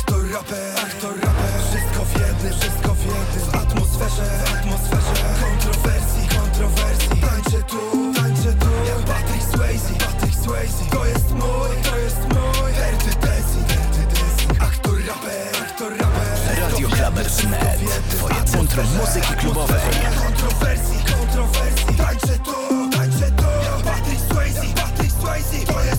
Aktor, 0.05 0.24
raper, 0.31 0.74
aktor, 0.85 1.15
raper. 1.19 1.62
Wszystko 1.69 2.05
w 2.05 2.13
jednym, 2.19 2.53
wszystko 2.59 2.93
w 2.93 3.05
jednym. 3.05 3.51
W 3.51 3.55
atmosferze, 3.55 4.25
w 4.45 4.53
atmosferze. 4.53 5.15
Kontrowersji, 5.41 6.24
kontrowersji. 6.39 7.09
Tańczę 7.21 7.63
tu, 7.71 7.81
tańczę 8.15 8.51
tu. 8.62 8.69
Jak 8.89 9.01
Patrick 9.09 9.43
Swayze, 9.53 9.93
Patrick 10.05 10.35
Swayze. 10.43 10.83
To 10.91 11.05
jest 11.05 11.31
mój, 11.31 11.71
to 11.89 11.97
jest 11.97 12.19
mój. 12.33 12.69
Dirty 12.79 13.12
Dancing, 13.25 13.67
Dirty 13.67 14.03
Dancing 14.13 14.62
Aktor, 14.67 14.97
raper, 15.07 15.63
aktor, 15.65 15.91
raper. 15.97 16.62
Radio 16.62 16.88
Klamers.net 16.89 17.79
Twoje 18.09 18.43
centrum 18.45 18.88
muzyki 18.97 19.33
klubowej. 19.41 19.81
Kontrowersji, 20.25 21.00
kontrowersji. 21.13 21.95
Tańczę 21.97 22.35
tu, 22.45 22.55
tańczę 22.97 23.27
tu. 23.39 23.50
Jak 23.67 23.79
Patrick 23.89 24.21
Swayze, 24.29 24.74
Patrick 24.75 25.13
Swayze. 25.19 25.65
To 25.74 25.81
jest 25.83 25.94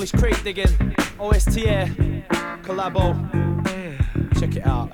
Polish 0.00 0.12
crate 0.12 0.42
digging. 0.42 0.94
OSTA. 1.18 2.24
Collabo. 2.62 3.12
Check 4.40 4.56
it 4.56 4.66
out. 4.66 4.90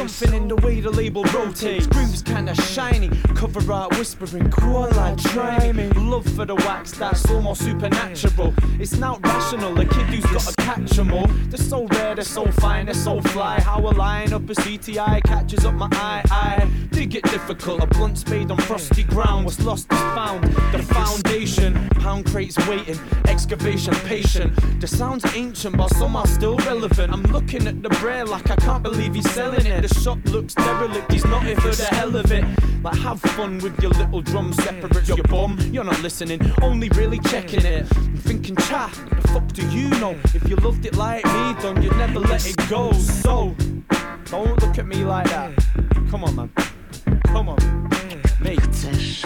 Something 0.00 0.32
in 0.32 0.48
the 0.48 0.56
way 0.56 0.80
the 0.80 0.88
label 0.90 1.24
rotates. 1.24 1.86
Groove's 1.86 2.22
kinda 2.22 2.54
shiny. 2.54 3.10
Cover 3.34 3.70
art 3.70 3.98
whispering, 3.98 4.50
cool 4.50 4.88
like 4.96 5.18
dreaming. 5.18 5.92
Love 6.10 6.24
for 6.24 6.46
the 6.46 6.54
wax, 6.54 6.92
that's 6.92 7.30
almost 7.30 7.62
supernatural. 7.62 8.54
It's 8.78 8.96
not 8.96 9.22
rational, 9.22 9.78
a 9.78 9.84
kid 9.84 10.06
who's 10.06 10.24
gotta 10.24 10.54
catch 10.56 10.98
'em 10.98 11.12
all. 11.12 11.28
They're 11.50 11.58
so 11.58 11.86
rare, 11.88 12.14
they're 12.14 12.24
so 12.24 12.46
fine, 12.62 12.86
they're 12.86 12.94
so 12.94 13.20
fly. 13.20 13.60
How 13.60 13.78
a 13.80 13.92
line 13.92 14.32
up 14.32 14.48
a 14.48 14.54
CTI 14.54 15.20
catches 15.20 15.66
up 15.66 15.74
my 15.74 15.90
eye. 15.92 16.22
I 16.30 16.66
dig 16.92 17.14
it 17.14 17.24
difficult. 17.24 17.82
A 17.82 17.86
blunt 17.86 18.16
spade 18.16 18.50
on 18.50 18.56
frosty 18.58 19.02
ground. 19.02 19.44
What's 19.44 19.60
lost 19.60 19.92
is 19.92 19.98
found. 20.16 20.44
The 20.72 20.82
foundation, 20.82 21.74
pound 22.00 22.24
crates 22.24 22.56
waiting, 22.66 22.98
excavation 23.28 23.94
patient. 24.06 24.50
The 24.80 24.86
sounds 24.86 25.24
ancient, 25.34 25.76
but 25.76 25.90
somehow 25.94 26.24
still 26.24 26.56
relevant. 26.58 27.12
I'm 27.12 27.22
looking 27.24 27.66
at 27.66 27.82
the 27.82 27.90
braille 28.00 28.26
like 28.26 28.50
I 28.50 28.56
can't 28.56 28.82
believe 28.82 29.14
he's 29.14 29.30
selling 29.30 29.66
it. 29.66 29.82
The 29.82 29.89
shop 29.94 30.18
looks 30.26 30.54
derelict, 30.54 31.12
he's 31.12 31.24
not 31.24 31.42
here 31.44 31.56
for 31.56 31.74
the 31.74 31.84
hell 31.84 32.16
of 32.16 32.30
it. 32.32 32.44
Like, 32.82 32.96
have 32.98 33.20
fun 33.20 33.58
with 33.58 33.80
your 33.82 33.92
little 33.92 34.22
drum 34.22 34.52
separates 34.52 35.08
your 35.08 35.22
bum. 35.24 35.58
You're 35.70 35.84
not 35.84 36.00
listening, 36.02 36.40
only 36.62 36.88
really 36.90 37.18
checking 37.18 37.64
it. 37.64 37.86
I'm 37.96 38.16
thinking, 38.16 38.56
cha, 38.56 38.90
what 39.08 39.22
the 39.22 39.28
fuck 39.28 39.46
do 39.52 39.66
you 39.68 39.88
know? 40.00 40.16
If 40.34 40.48
you 40.48 40.56
loved 40.56 40.86
it 40.86 40.96
like 40.96 41.24
me, 41.24 41.54
then 41.60 41.82
you'd 41.82 41.96
never 41.96 42.20
let 42.20 42.46
it 42.46 42.56
go. 42.68 42.92
So, 42.92 43.54
don't 44.26 44.60
look 44.62 44.78
at 44.78 44.86
me 44.86 45.04
like 45.04 45.28
that. 45.30 45.52
Come 46.10 46.24
on, 46.24 46.34
man. 46.36 46.50
Come 47.24 47.48
on. 47.48 47.58
Mate. 48.40 48.60
Chcesz 48.60 49.22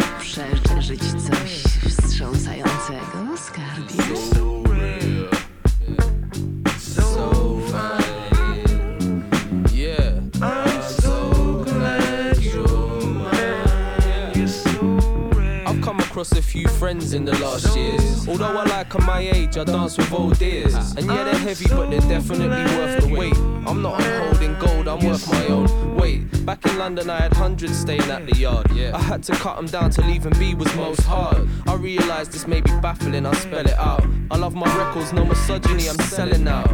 przeżyć 0.64 1.00
coś 1.00 1.62
wstrząsającego, 1.88 3.36
skarbie? 3.36 4.53
Across 16.14 16.30
a 16.30 16.42
few 16.42 16.68
friends 16.68 17.12
in 17.12 17.24
the 17.24 17.36
last 17.38 17.76
years. 17.76 18.28
Although 18.28 18.56
I 18.56 18.64
like 18.66 18.94
'em 18.94 19.04
my 19.04 19.18
age, 19.18 19.58
I 19.58 19.64
dance 19.64 19.96
with 19.96 20.12
old 20.12 20.38
dears. 20.38 20.72
And 20.96 21.06
yeah, 21.06 21.24
they're 21.24 21.44
heavy, 21.48 21.66
but 21.66 21.90
they're 21.90 22.08
definitely 22.16 22.64
worth 22.76 23.00
the 23.04 23.12
wait. 23.12 23.36
I'm 23.66 23.82
not 23.82 24.00
holding 24.00 24.56
gold, 24.60 24.86
I'm 24.86 25.04
worth 25.04 25.26
my 25.28 25.44
own 25.48 25.96
weight. 25.96 26.46
Back 26.46 26.64
in 26.66 26.78
London, 26.78 27.10
I 27.10 27.18
had 27.22 27.34
hundreds 27.34 27.76
staying 27.76 28.08
at 28.16 28.26
the 28.28 28.36
yard. 28.36 28.70
I 28.70 29.02
had 29.10 29.24
to 29.24 29.32
cut 29.32 29.58
'em 29.58 29.66
down 29.66 29.90
till 29.90 30.08
even 30.08 30.32
B 30.38 30.54
was 30.54 30.72
most 30.76 31.00
hard. 31.00 31.48
I 31.66 31.74
realized 31.74 32.30
this 32.30 32.46
may 32.46 32.60
be 32.60 32.70
baffling, 32.80 33.26
I'll 33.26 33.34
spell 33.34 33.66
it 33.66 33.78
out. 33.90 34.04
I 34.30 34.36
love 34.36 34.54
my 34.54 34.70
records, 34.82 35.12
no 35.12 35.24
misogyny, 35.24 35.88
I'm 35.88 35.98
selling 35.98 36.44
now. 36.44 36.64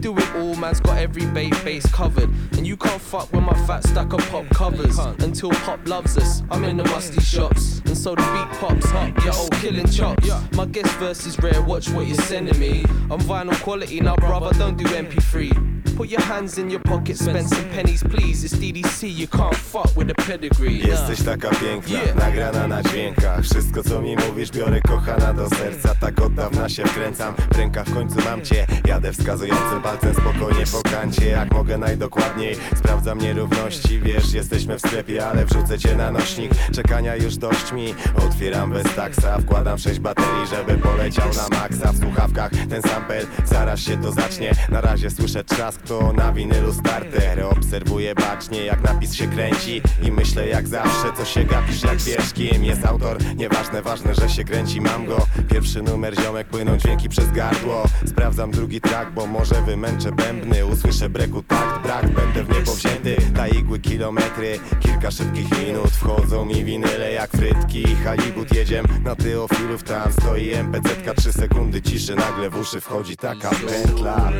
Do 0.00 0.16
it 0.16 0.34
all, 0.36 0.56
man's 0.56 0.80
got 0.80 0.96
every 0.96 1.26
bait 1.26 1.52
base 1.62 1.84
covered. 1.92 2.30
And 2.56 2.66
you 2.66 2.76
can't 2.76 3.00
fuck 3.00 3.30
with 3.32 3.42
my 3.42 3.54
fat 3.66 3.86
stack 3.86 4.12
of 4.14 4.20
pop 4.30 4.48
covers. 4.50 4.98
Until 4.98 5.50
pop 5.50 5.86
loves 5.86 6.16
us, 6.16 6.42
I'm 6.50 6.64
in 6.64 6.78
the 6.78 6.84
musty 6.84 7.20
shops. 7.20 7.82
And 7.84 7.96
so 7.96 8.14
the 8.14 8.22
beat 8.22 8.58
pops 8.58 8.90
up, 8.92 9.24
your 9.24 9.34
old 9.34 9.52
killing 9.56 9.88
chops. 9.88 10.26
My 10.54 10.64
guest 10.64 10.90
verse 10.96 11.26
is 11.26 11.38
rare, 11.40 11.60
watch 11.62 11.90
what 11.90 12.06
you're 12.06 12.16
sending 12.16 12.58
me. 12.58 12.84
I'm 13.10 13.20
vinyl 13.20 13.60
quality 13.62 14.00
now, 14.00 14.16
brother, 14.16 14.58
don't 14.58 14.78
do 14.78 14.84
MP3. 14.84 15.69
Put 16.00 16.08
your 16.08 16.22
hands 16.22 16.56
in 16.56 16.70
your 16.70 16.80
pocket, 16.80 17.18
spend 17.18 17.46
some 17.46 17.68
pennies, 17.74 18.02
please. 18.02 18.42
It's 18.42 18.54
DDC, 18.54 19.14
you 19.14 19.28
can't 19.28 19.54
fuck 19.54 19.94
with 19.96 20.08
the 20.08 20.14
pedigree. 20.14 20.88
Jesteś 20.88 21.22
taka 21.22 21.50
piękna, 21.50 21.98
nagrana 22.14 22.68
na 22.68 22.82
dźwiękach. 22.82 23.42
Wszystko 23.42 23.82
co 23.82 24.02
mi 24.02 24.16
mówisz 24.16 24.50
biorę 24.50 24.80
kochana 24.80 25.32
do 25.32 25.48
serca. 25.48 25.94
Tak 26.00 26.20
od 26.20 26.34
dawna 26.34 26.68
się 26.68 26.84
wkręcam, 26.84 27.34
w 27.52 27.56
rękach 27.56 27.86
w 27.86 27.94
końcu 27.94 28.16
mam 28.24 28.42
cię. 28.42 28.66
Jadę 28.84 29.12
wskazującym 29.12 29.82
palcem 29.82 30.14
spokojnie 30.14 30.64
po 30.72 30.82
kancie. 30.90 31.26
Jak 31.26 31.52
mogę 31.52 31.78
najdokładniej, 31.78 32.56
sprawdzam 32.76 33.18
nierówności. 33.18 34.00
Wiesz, 34.00 34.32
jesteśmy 34.32 34.78
w 34.78 34.80
sklepie, 34.80 35.26
ale 35.26 35.46
wrzucę 35.46 35.78
cię 35.78 35.96
na 35.96 36.10
nośnik. 36.12 36.52
Czekania 36.72 37.16
już 37.16 37.36
dość 37.36 37.72
mi, 37.72 37.94
otwieram 38.26 38.70
bez 38.70 38.94
taksa 38.94 39.38
Wkładam 39.38 39.78
sześć 39.78 40.00
baterii, 40.00 40.46
żeby 40.50 40.78
poleciał 40.78 41.28
na 41.28 41.58
maksa 41.58 41.92
W 41.92 41.98
słuchawkach 41.98 42.50
ten 42.70 42.82
sample, 42.82 43.22
zaraz 43.44 43.80
się 43.80 44.02
to 44.02 44.12
zacznie. 44.12 44.52
Na 44.68 44.80
razie 44.80 45.10
słyszę 45.10 45.44
trzask, 45.44 45.89
to 45.90 46.12
na 46.12 46.32
winylu 46.32 46.72
starter. 46.72 47.44
Obserwuję 47.44 48.14
bacznie, 48.14 48.64
jak 48.64 48.82
napis 48.82 49.14
się 49.14 49.26
kręci. 49.26 49.82
I 50.02 50.12
myślę 50.12 50.48
jak 50.48 50.68
zawsze, 50.68 51.12
co 51.16 51.24
się 51.24 51.44
gapisz, 51.44 51.82
jak 51.82 51.98
wiesz 51.98 52.32
kim 52.32 52.64
jest 52.64 52.86
autor. 52.86 53.18
Nieważne, 53.36 53.82
ważne, 53.82 54.14
że 54.14 54.28
się 54.28 54.44
kręci, 54.44 54.80
mam 54.80 55.06
go. 55.06 55.26
Pierwszy 55.50 55.82
numer, 55.82 56.20
ziomek, 56.20 56.48
płyną 56.48 56.76
dźwięki 56.76 57.08
przez 57.08 57.32
gardło. 57.32 57.84
Sprawdzam 58.06 58.50
drugi 58.50 58.80
track, 58.80 59.10
bo 59.10 59.26
może 59.26 59.62
wymęczę 59.62 60.12
bębny. 60.12 60.66
Usłyszę 60.66 61.08
breku 61.08 61.42
takt, 61.42 61.82
brak, 61.82 62.08
będę 62.08 62.44
w 62.44 62.48
niebo 62.58 62.74
wzięty. 62.74 63.16
Ta 63.36 63.48
igły 63.48 63.78
kilometry, 63.78 64.58
kilka 64.80 65.10
szybkich 65.10 65.66
minut. 65.66 65.90
Wchodzą 65.90 66.44
mi 66.44 66.64
winyle 66.64 67.12
jak 67.12 67.30
frytki. 67.30 67.84
Halibut 68.04 68.54
jedziem 68.54 68.86
na 69.04 69.16
Teofilów 69.16 69.82
Tam 69.82 70.12
stoi. 70.12 70.50
MPZ, 70.50 71.14
3 71.16 71.32
sekundy 71.32 71.82
ciszy 71.82 72.14
Nagle 72.14 72.50
w 72.50 72.56
uszy 72.56 72.80
wchodzi 72.80 73.16
taka 73.16 73.50
pętla 73.50 74.32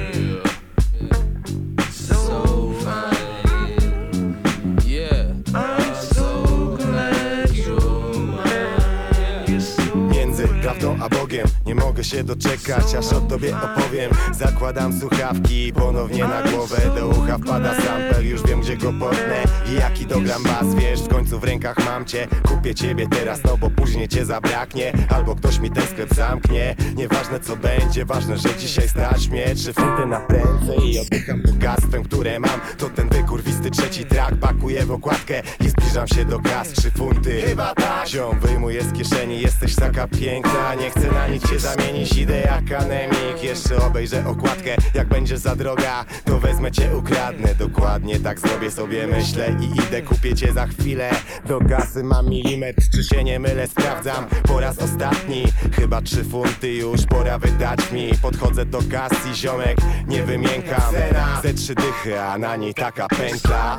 prawdą 11.01 11.25
a 11.25 11.30
Bogiem 11.31 11.47
Nie 11.67 11.75
mogę 11.75 12.05
się 12.05 12.25
doczekać, 12.25 12.95
aż 12.99 13.13
o 13.13 13.21
tobie 13.21 13.57
opowiem. 13.57 14.11
Zakładam 14.33 15.01
słuchawki 15.01 15.73
ponownie 15.73 16.25
na 16.25 16.43
głowę. 16.43 16.77
Do 16.97 17.09
ucha 17.09 17.39
wpada 17.39 17.75
sample, 17.75 18.25
już 18.25 18.43
wiem 18.43 18.61
gdzie 18.61 18.77
go 18.77 18.93
potnę. 18.93 19.45
I 19.73 19.75
jaki 19.75 20.07
dogram 20.07 20.43
bas, 20.43 20.75
wiesz, 20.75 21.01
w 21.01 21.09
końcu 21.09 21.41
w 21.41 21.45
rękach 21.45 21.77
mam 21.87 22.05
cię. 22.05 22.29
Kupię 22.49 22.75
ciebie 22.75 23.09
teraz, 23.09 23.41
no 23.45 23.57
bo 23.57 23.71
później 23.71 24.09
cię 24.09 24.25
zabraknie. 24.25 24.93
Albo 25.09 25.37
ktoś 25.37 25.59
mi 25.59 25.71
ten 25.71 25.87
sklep 25.87 26.15
zamknie. 26.15 26.77
Nieważne 26.97 27.41
co 27.41 27.57
będzie, 27.57 28.05
ważne, 28.05 28.39
że 28.39 28.49
dzisiaj 28.59 28.89
stać 28.89 29.29
mnie 29.29 29.55
Trzy 29.55 29.73
funty 29.73 30.07
na 30.07 30.21
prędce 30.21 30.77
i 30.87 30.99
oddycham 30.99 31.43
bogactwem, 31.43 32.05
które 32.05 32.41
mam. 32.41 32.61
To 32.79 32.89
ten 32.89 33.09
wykurwisty 33.09 33.71
trzeci 33.71 34.05
track, 34.05 34.37
pakuję 34.41 34.87
w 34.87 34.93
okładkę 34.93 35.43
I 35.61 35.69
zbliżam 35.69 36.09
się 36.09 36.25
do 36.25 36.41
kas, 36.41 36.69
trzy 36.69 36.91
funty. 36.91 37.43
Chyba 37.43 37.75
tak. 37.75 38.09
Ziom 38.09 38.41
wyjmuję 38.41 38.85
z 38.85 38.93
kieszeni, 38.93 39.41
jesteś 39.41 39.75
taka 39.75 40.09
piękna. 40.09 40.75
Nie 40.75 40.91
chcę 40.91 41.13
na 41.13 41.20
nic 41.29 41.49
się 41.51 41.59
zamienić, 41.59 42.17
idę 42.17 42.41
jak 42.41 42.83
anemik 42.83 43.43
Jeszcze 43.43 43.77
obejrzę 43.77 44.27
okładkę, 44.27 44.77
jak 44.95 45.09
będzie 45.09 45.39
za 45.39 45.57
droga 45.57 46.05
To 46.25 46.39
wezmę 46.39 46.73
cię, 46.73 46.97
ukradnę. 46.97 47.55
Dokładnie 47.55 48.21
tak 48.21 48.41
zrobię 48.41 48.71
sobie 48.71 49.07
myślę 49.07 49.57
I 49.61 49.65
idę, 49.65 50.03
kupię 50.03 50.35
cię 50.35 50.53
za 50.53 50.67
chwilę 50.67 51.11
Do 51.45 51.61
kasy 51.61 52.05
mam 52.05 52.29
milimetr, 52.29 52.83
czy 52.95 53.05
się 53.05 53.25
nie 53.25 53.39
mylę, 53.41 53.69
sprawdzam 53.69 54.27
Po 54.43 54.61
raz 54.61 54.79
ostatni, 54.79 55.45
chyba 55.73 56.03
trzy 56.03 56.25
funty 56.25 56.73
już 56.73 57.07
Pora 57.07 57.39
wydać 57.39 57.93
mi, 57.93 58.11
podchodzę 58.23 58.67
do 58.67 58.79
kasy 58.91 59.35
Ziomek, 59.35 59.77
nie 60.07 60.23
wymiękam. 60.23 60.95
Ze 61.43 61.55
trzy 61.55 61.75
dychy, 61.75 62.21
a 62.21 62.39
na 62.39 62.57
niej 62.57 62.75
taka 62.75 63.09
pętla 63.09 63.77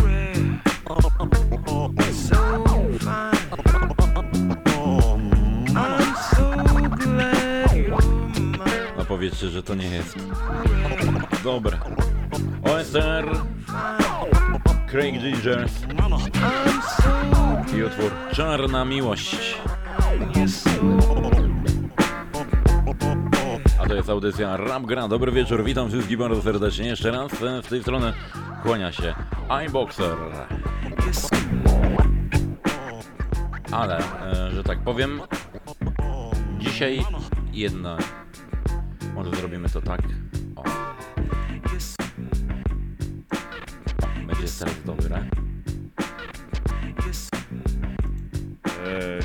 powiedzcie, 9.21 9.49
że 9.49 9.63
to 9.63 9.75
nie 9.75 9.85
jest. 9.85 10.17
Dobra. 11.43 11.79
OSR. 12.63 13.37
Craig 14.91 15.21
Digers. 15.21 15.71
I 17.77 17.83
utwór 17.83 18.11
Czarna 18.31 18.85
Miłość. 18.85 19.57
A 23.79 23.87
to 23.87 23.93
jest 23.95 24.09
audycja 24.09 24.57
Rap 24.57 24.83
Gra. 24.83 25.07
Dobry 25.07 25.31
wieczór, 25.31 25.63
witam 25.63 25.89
wszystkich 25.89 26.17
bardzo 26.17 26.41
serdecznie. 26.41 26.87
Jeszcze 26.87 27.11
raz 27.11 27.43
e, 27.43 27.63
z 27.63 27.67
tej 27.67 27.81
strony 27.81 28.13
kłania 28.63 28.91
się 28.91 29.15
iBoxer. 29.49 30.17
Ale, 33.71 33.97
e, 33.97 34.51
że 34.51 34.63
tak 34.63 34.79
powiem, 34.79 35.21
dzisiaj 36.59 37.05
jedna. 37.51 37.97
Może 39.23 39.35
zrobimy 39.35 39.69
to 39.69 39.81
tak. 39.81 40.01
O. 40.55 40.63
Będzie 44.27 44.47
teraz 44.59 44.83
dobre. 44.85 45.25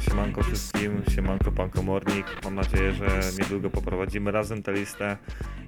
Siemanko 0.04 0.42
wszystkim, 0.42 1.02
siemanko 1.14 1.52
pan 1.52 1.70
komornik. 1.70 2.26
Mam 2.44 2.54
nadzieję, 2.54 2.92
że 2.92 3.06
niedługo 3.38 3.70
poprowadzimy 3.70 4.30
razem 4.30 4.62
tę 4.62 4.72
listę. 4.72 5.16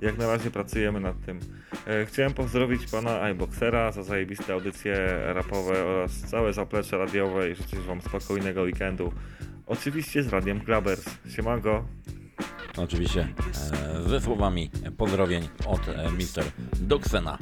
Jak 0.00 0.18
na 0.18 0.26
razie 0.26 0.50
pracujemy 0.50 1.00
nad 1.00 1.20
tym. 1.26 1.40
E, 1.86 2.06
Chciałem 2.06 2.34
pozdrowić 2.34 2.90
pana 2.90 3.20
iBoxera 3.20 3.92
za 3.92 4.02
zajebiste 4.02 4.52
audycje 4.52 5.20
rapowe 5.26 5.84
oraz 5.84 6.20
całe 6.20 6.52
zaplecze 6.52 6.98
radiowe 6.98 7.50
i 7.50 7.54
życzyć 7.54 7.80
wam 7.80 8.00
spokojnego 8.00 8.62
weekendu. 8.62 9.12
Oczywiście 9.66 10.22
z 10.22 10.28
radiem 10.28 10.60
Klabers. 10.60 11.04
Siemanko. 11.28 11.97
Oczywiście 12.82 13.28
e, 14.06 14.08
ze 14.08 14.20
słowami 14.20 14.70
pozdrowień 14.96 15.48
od 15.66 15.88
e, 15.88 16.10
Mr. 16.10 16.44
Doxena. 16.80 17.38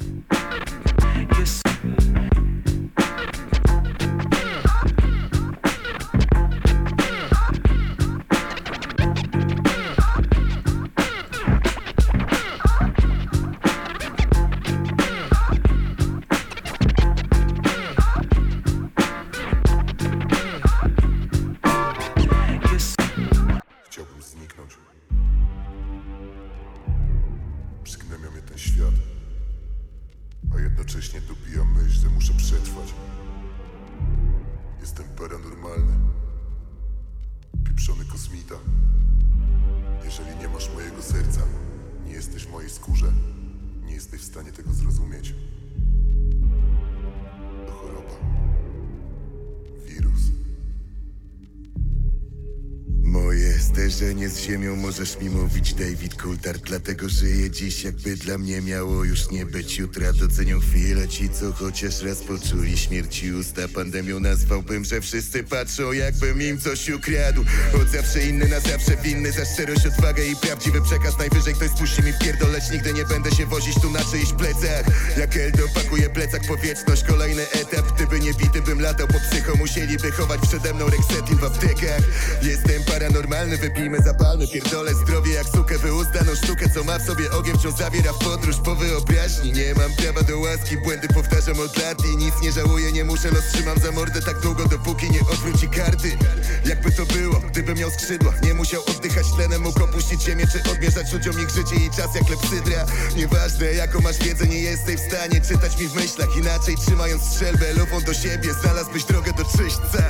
David 55.77 56.15
Coulthard 56.15 56.61
Dlatego 56.63 57.09
żyję 57.09 57.51
dziś 57.51 57.83
jakby 57.83 58.15
dla 58.15 58.37
mnie 58.37 58.61
miało 58.61 59.03
już 59.03 59.31
nie 59.31 59.45
być 59.45 59.77
jutra. 59.77 60.13
Docenią 60.13 60.59
chwilę 60.59 61.07
ci 61.07 61.29
co 61.29 61.53
chociaż 61.53 62.01
raz 62.01 62.17
poczuli 62.17 62.77
śmierci 62.77 63.33
usta. 63.33 63.61
Pandemią 63.75 64.19
nazwałbym, 64.19 64.85
że 64.85 65.01
wszyscy 65.01 65.43
patrzą 65.43 65.91
jakbym 65.91 66.41
im 66.41 66.59
coś 66.59 66.89
ukradł. 66.89 67.45
Od 67.81 67.89
zawsze 67.89 68.23
inny 68.23 68.47
na 68.47 68.59
zawsze 68.59 68.97
winny 69.03 69.31
za 69.31 69.45
szczerość, 69.45 69.85
odwagę 69.85 70.25
i 70.25 70.35
prawdziwy 70.35 70.81
przekaz. 70.81 71.17
Najwyżej 71.19 71.53
ktoś 71.53 71.69
spuści 71.69 72.03
mi 72.03 72.13
pierdoleć 72.21 72.63
Nigdy 72.71 72.93
nie 72.93 73.05
będę 73.05 73.31
się 73.31 73.45
wozić 73.45 73.75
tu 73.81 73.89
na 73.91 73.99
czyichś 73.99 74.33
plecach. 74.33 74.85
Jak 75.17 75.37
Eldo 75.37 75.63
pakuje 75.75 76.09
plecak 76.09 76.47
po 76.47 76.57
wieczność 76.57 77.03
Kolejny 77.03 77.49
etap, 77.49 77.95
gdyby 77.95 78.19
nie 78.19 78.33
bity 78.33 78.61
bym 78.61 78.81
latał 78.81 79.07
po 79.07 79.19
psycho. 79.19 79.55
Musieliby 79.55 80.11
chować 80.11 80.41
przede 80.41 80.73
mną 80.73 80.85
Rexetin 80.89 81.37
w 81.37 81.43
aptekach. 81.43 82.01
Jestem 82.41 82.83
paranormalny, 82.83 83.57
wypijmy 83.57 83.97
zapalmy 84.05 84.47
Pierdolę 84.47 84.93
zdrowie 84.93 85.33
jak 85.33 85.47
sukę, 85.67 85.77
wyuzdaną 85.77 86.35
sztukę 86.35 86.69
Co 86.69 86.83
ma 86.83 86.99
w 86.99 87.01
sobie 87.01 87.31
ogień, 87.31 87.57
wciąż 87.57 87.73
zawiera 87.73 88.13
w 88.13 88.17
podróż 88.17 88.55
po 88.65 88.75
wyobraźni. 88.75 89.51
Nie 89.53 89.73
mam 89.73 89.91
prawa 89.93 90.21
do 90.21 90.39
łaski, 90.39 90.77
błędy 90.77 91.07
powtarzam 91.07 91.59
od 91.59 91.77
lat 91.77 91.97
I 92.13 92.17
nic 92.17 92.33
nie 92.41 92.51
żałuję, 92.51 92.91
nie 92.91 93.03
muszę, 93.03 93.31
los 93.31 93.45
trzymam 93.53 93.79
za 93.79 93.91
mordę 93.91 94.21
Tak 94.21 94.39
długo, 94.39 94.65
dopóki 94.65 95.11
nie 95.11 95.21
odwróci 95.21 95.69
karty. 95.69 96.17
Jakby 96.65 96.91
to 96.91 97.05
było, 97.05 97.39
gdybym 97.51 97.77
miał 97.77 97.89
skrzydła 97.91 98.33
Nie 98.43 98.53
musiał 98.53 98.81
oddychać 98.87 99.25
tlenem, 99.35 99.61
mógł 99.61 99.83
opuścić 99.83 100.21
ziemię 100.21 100.47
Czy 100.51 100.71
odmierzać 100.71 101.13
ludziom 101.13 101.39
ich 101.39 101.49
życie 101.49 101.75
i 101.75 101.89
czas 101.89 102.15
jak 102.15 102.25
klepsydra 102.25 102.85
Nieważne 103.15 103.73
jaką 103.73 104.01
masz 104.01 104.17
wiedzę, 104.17 104.47
nie 104.47 104.59
jesteś 104.59 104.95
w 104.95 105.07
stanie 105.07 105.41
Czytać 105.41 105.79
mi 105.79 105.87
w 105.87 105.95
myślach, 105.95 106.37
inaczej 106.37 106.75
trzymając 106.75 107.23
strzelbę 107.23 107.73
Lufą 107.73 108.01
do 108.01 108.13
siebie, 108.13 108.53
znalazłbyś 108.53 109.03
drogę 109.03 109.33
do 109.33 109.43
czyśćca. 109.43 110.03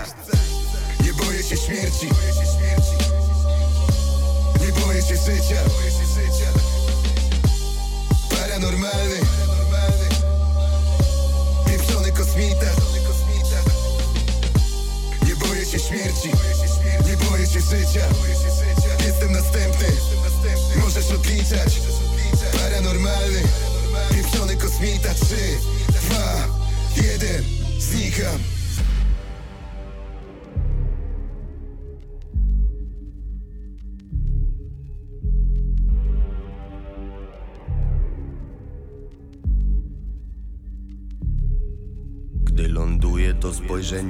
Nie 1.03 1.13
boję 1.13 1.43
się 1.43 1.57
śmierci 1.57 2.09
Nie 5.09 5.15
boję 5.15 6.36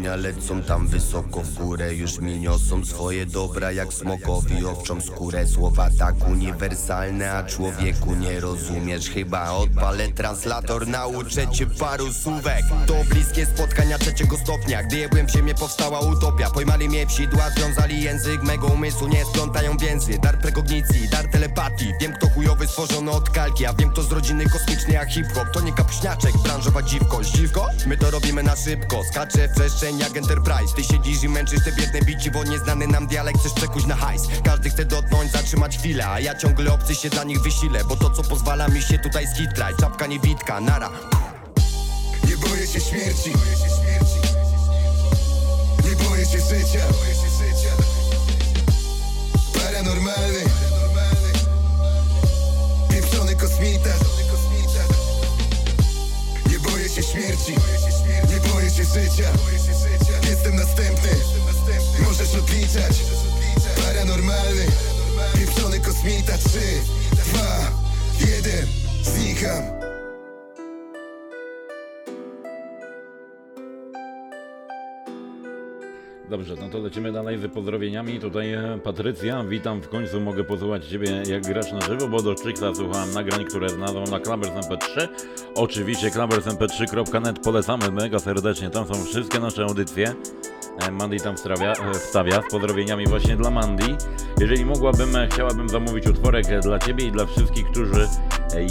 spojrzenia 0.08 0.16
lecą 0.16 0.62
tam 0.62 0.88
wysoko 0.88 1.42
w 1.42 1.54
górę 1.54 1.96
Już 1.96 2.20
mi 2.20 2.40
niosą 2.40 2.86
swoje 2.86 3.26
dobra 3.26 3.72
jak 3.72 3.94
smokowi 3.94 4.66
owczą 4.66 5.02
skórę. 5.02 5.48
Słowa 5.48 5.90
tak 6.00 6.28
uniwersalne, 6.28 7.32
a 7.32 7.44
człowieku 7.44 8.16
nie 8.16 8.40
rozumiesz. 8.40 9.10
Chyba 9.10 9.52
odpalę 9.52 10.08
translator, 10.08 10.88
nauczę 10.88 11.48
cię 11.48 11.68
paru 11.68 12.14
słówek. 12.14 12.64
To 12.88 12.94
bliskie 13.10 13.46
spotkania 13.46 13.98
trzeciego 13.98 14.38
stopnia. 14.38 14.84
Gdy 14.84 14.98
jebłem 14.98 15.30
się, 15.30 15.44
mnie 15.44 15.56
powstała 15.56 16.00
utopia. 16.00 16.50
Pojmali 16.50 16.90
mnie 16.90 17.08
w 17.08 17.12
sidła, 17.12 17.50
związali 17.50 18.04
język. 18.04 18.44
Mego 18.44 18.68
umysłu 18.68 19.08
Nie 19.08 19.26
splątają 19.26 19.78
więzy, 19.78 20.20
dar 20.24 20.40
prekognicji, 20.40 21.10
dar 21.12 21.32
telepatii. 21.32 21.94
Wiem 22.02 22.14
kto 22.14 22.30
chujowy 22.30 22.68
stworzony 22.68 23.12
od 23.12 23.30
kalki 23.30 23.66
A 23.66 23.74
wiem 23.74 23.90
kto 23.90 24.04
z 24.04 24.12
rodziny 24.12 24.46
kosmicznej 24.50 24.94
jak 24.94 25.10
hip-hop 25.10 25.52
To 25.54 25.62
nie 25.62 25.74
kapuśniaczek, 25.74 26.38
branżowa 26.44 26.82
dziwko 26.82 27.24
Dziwko? 27.24 27.70
My 27.88 27.98
to 27.98 28.12
robimy 28.12 28.44
na 28.44 28.56
szybko. 28.56 29.04
Skaczę 29.12 29.48
w 29.48 29.52
przestrzeń 29.52 29.97
jak 30.00 30.18
Enterprise. 30.18 30.76
Ty 30.76 30.84
siedzisz 30.84 31.24
i 31.24 31.30
męczysz 31.30 31.64
te 31.64 31.72
biedne 31.72 32.02
bici 32.02 32.32
Bo 32.32 32.44
nieznany 32.44 32.88
nam 32.88 33.08
dialekt 33.08 33.40
chcesz 33.40 33.54
przekuć 33.54 33.86
na 33.86 33.96
hajs. 33.96 34.22
Każdy 34.44 34.70
chce 34.70 34.86
dotknąć, 34.86 35.32
zatrzymać 35.32 35.78
chwilę 35.78 36.08
A 36.08 36.20
ja 36.20 36.36
ciągle 36.36 36.74
obcy 36.74 36.96
się 36.96 37.10
dla 37.10 37.24
nich 37.24 37.42
wysilę 37.42 37.86
Bo 37.86 37.96
to 37.96 38.10
co 38.10 38.24
pozwala 38.24 38.68
mi 38.68 38.82
się 38.82 39.00
tutaj 39.00 39.28
skitrać. 39.28 39.76
Czapka 39.80 40.08
niewitka, 40.08 40.62
nara. 40.62 40.90
Nie 42.30 42.38
boję 42.38 42.68
się 42.68 42.80
śmierci. 42.80 43.32
Nie 45.84 46.10
boję 46.10 46.26
się 46.26 46.40
życia 46.40 46.88
życia 59.04 59.32
Jestem 60.30 60.56
następny. 60.56 61.10
Możesz 62.00 62.36
odliczać. 62.36 62.94
Paranormalny. 63.86 64.66
Pieprzony 65.34 65.80
kosmita 65.80 66.38
3, 66.38 66.60
2, 67.34 67.72
1 68.20 68.68
Znikam 69.04 69.87
Dobrze, 76.30 76.56
no 76.62 76.70
to 76.70 76.78
lecimy 76.78 77.12
dalej 77.12 77.38
z 77.38 77.54
pozdrowieniami. 77.54 78.20
Tutaj 78.20 78.54
e, 78.54 78.80
Patrycja, 78.84 79.44
witam, 79.44 79.82
w 79.82 79.90
końcu 79.90 80.22
mogę 80.22 80.44
posłuchać 80.44 80.86
Ciebie 80.86 81.24
jak 81.30 81.44
grasz 81.48 81.72
na 81.72 81.82
żywo, 81.82 82.08
bo 82.08 82.22
do 82.22 82.36
Czyksa 82.36 82.76
słuchałem 82.76 83.14
nagrań, 83.14 83.46
które 83.46 83.70
znalazłem 83.70 84.04
na 84.04 84.20
Clubbers 84.20 84.52
MP3. 84.52 85.08
Oczywiście 85.56 86.10
clubbersmp3.net 86.10 87.40
polecamy 87.40 87.92
mega 87.92 88.20
serdecznie, 88.20 88.70
tam 88.70 88.88
są 88.88 89.06
wszystkie 89.06 89.40
nasze 89.40 89.64
audycje. 89.64 90.14
E, 90.88 90.92
Mandy 90.92 91.20
tam 91.20 91.36
wstawia, 91.36 91.72
e, 91.72 91.94
wstawia 91.94 92.42
z 92.42 92.52
pozdrowieniami 92.52 93.08
właśnie 93.08 93.36
dla 93.36 93.50
Mandy. 93.50 93.96
Jeżeli 94.40 94.66
mogłabym, 94.66 95.10
chciałabym 95.32 95.70
zamówić 95.70 96.08
utworek 96.08 96.46
dla 96.62 96.80
Ciebie 96.80 97.06
i 97.06 97.12
dla 97.12 97.26
wszystkich, 97.26 97.66
którzy 97.72 98.08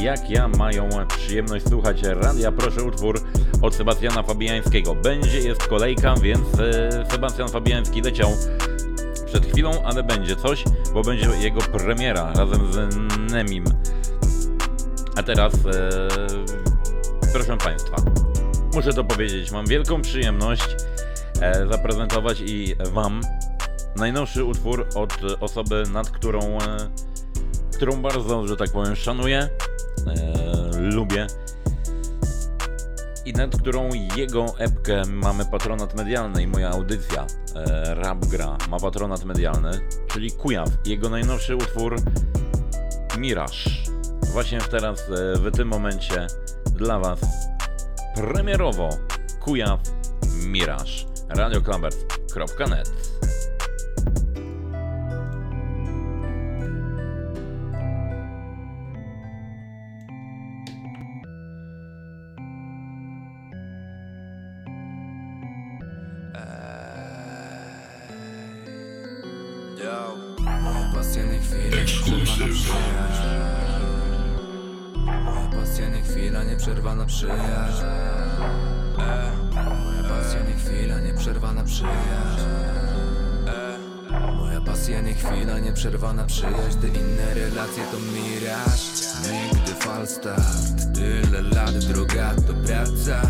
jak 0.03 0.31
ja 0.31 0.49
mają 0.49 0.89
przyjemność 1.19 1.69
słuchać 1.69 2.03
radia. 2.03 2.53
Proszę 2.53 2.83
utwór 2.83 3.21
od 3.62 3.75
Sebastiana 3.75 4.23
Fabiańskiego. 4.23 4.95
Będzie, 4.95 5.39
jest 5.39 5.67
kolejka, 5.67 6.15
więc 6.15 6.61
e, 6.61 7.07
Sebastian 7.11 7.49
Fabiański 7.49 8.03
leciał 8.03 8.31
przed 9.27 9.47
chwilą, 9.47 9.71
ale 9.85 10.03
będzie 10.03 10.37
coś, 10.37 10.65
bo 10.95 11.03
będzie 11.03 11.27
jego 11.41 11.61
premiera 11.61 12.33
razem 12.33 12.73
z 12.73 12.89
Nemim. 13.33 13.65
A 15.17 15.23
teraz, 15.23 15.55
e, 15.55 16.09
proszę 17.33 17.57
Państwa, 17.57 17.97
muszę 18.75 18.93
to 18.93 19.05
powiedzieć, 19.05 19.51
mam 19.51 19.67
wielką 19.67 20.03
przyjemność 20.03 20.77
e, 21.41 21.67
zaprezentować 21.71 22.41
i 22.41 22.75
Wam 22.93 23.21
najnowszy 23.97 24.45
utwór 24.45 24.87
od 24.95 25.12
osoby, 25.41 25.83
nad 25.93 26.11
którą, 26.11 26.59
którą 27.77 28.03
bardzo, 28.03 28.47
że 28.47 28.57
tak 28.57 28.71
powiem, 28.71 28.97
szanuję, 28.97 29.39
e, 29.39 29.49
lubię 30.81 31.27
i 33.25 33.33
nad 33.33 33.57
którą 33.57 33.91
jego 34.17 34.47
epkę 34.59 35.03
mamy 35.09 35.45
patronat 35.45 35.95
medialny 35.95 36.43
i 36.43 36.47
moja 36.47 36.71
audycja 36.71 37.27
e, 37.55 37.95
Rap 37.95 38.27
Gra 38.27 38.57
ma 38.69 38.81
patronat 38.81 39.25
medialny, 39.25 39.71
czyli 40.07 40.33
Kujaw. 40.33 40.69
Jego 40.85 41.09
najnowszy 41.09 41.57
utwór 41.57 41.97
Mirage. 43.19 43.71
Właśnie 44.33 44.59
teraz, 44.59 45.01
e, 45.01 45.39
w 45.39 45.57
tym 45.57 45.69
momencie 45.69 46.27
dla 46.73 46.99
Was 46.99 47.21
premierowo 48.15 48.89
Kujaw 49.41 49.81
Mirage. 50.47 50.93
radioklambert.net 51.29 52.96
przyjaźń 77.07 77.85
Moja 79.85 80.03
pasja 80.09 80.40
nie 80.49 80.55
chwila, 80.55 81.01
nieprzerwana 81.01 81.64
przyjaźń 81.64 82.47
Moja 84.37 84.61
pasja 84.61 85.01
nie 85.01 85.14
chwila, 85.14 85.59
nieprzerwana 85.59 86.25
przyjaźń 86.25 86.79
Te 86.81 86.88
inne 86.88 87.35
relacje 87.35 87.85
to 87.92 87.99
miraż. 87.99 88.81
Nigdy 89.33 89.75
falstart 89.75 90.95
Tyle 90.95 91.42
lat 91.42 91.79
droga 91.79 92.35
to 92.35 92.55
praca 92.55 93.23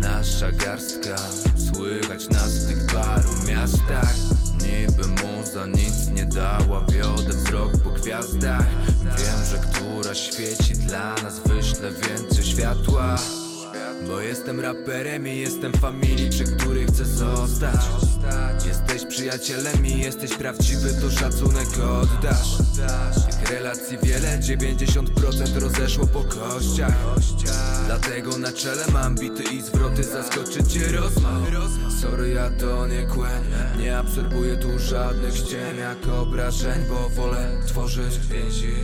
Nasza 0.00 0.52
garstka 0.52 1.16
Słychać 1.56 2.28
nas 2.28 2.64
w 2.64 2.68
tych 2.68 2.86
paru 2.86 3.30
miastach 3.48 4.14
Niby 4.52 5.08
muza 5.08 5.66
nic 5.66 6.08
nie 6.08 6.24
dała 6.26 6.84
Wiodę 6.88 7.28
wzrok 7.28 7.72
gwiazdach. 8.00 8.66
Wiem, 9.02 9.44
że 9.50 9.58
która 9.58 10.14
świeci 10.14 10.74
dla 10.74 11.14
nas 11.14 11.40
Wyślę 11.46 11.90
więcej 11.90 12.44
światła 12.44 13.16
bo 14.08 14.20
jestem 14.20 14.60
raperem 14.60 15.28
i 15.28 15.36
jestem 15.36 15.72
familii, 15.72 16.30
przy 16.30 16.44
której 16.44 16.86
chcę 16.86 17.04
zostać. 17.04 17.80
Jesteś 18.66 19.04
przyjacielem 19.04 19.86
i 19.86 19.98
jesteś 19.98 20.34
prawdziwy, 20.34 20.94
to 21.00 21.10
szacunek 21.10 21.68
oddasz. 22.02 22.58
Tych 23.30 23.50
relacji 23.50 23.98
wiele, 24.02 24.38
90% 24.38 25.58
rozeszło 25.60 26.06
po 26.06 26.24
kościach. 26.24 26.94
Dlatego 27.86 28.38
na 28.38 28.52
czele 28.52 28.84
mam 28.92 29.14
bity 29.14 29.42
i 29.42 29.62
zwroty, 29.62 30.04
zaskoczy 30.04 30.64
cię 30.64 30.92
rozmach. 30.92 31.42
Sorry, 32.00 32.28
ja 32.28 32.50
to 32.50 32.86
nie 32.86 33.02
kłę, 33.02 33.30
nie 33.78 33.98
absorbuję 33.98 34.56
tu 34.56 34.78
żadnych 34.78 35.36
ściem 35.36 35.78
jak 35.78 36.14
obrażeń 36.14 36.82
Bo 36.88 37.08
wolę 37.08 37.50
tworzyć 37.66 38.18
więzi 38.18 38.74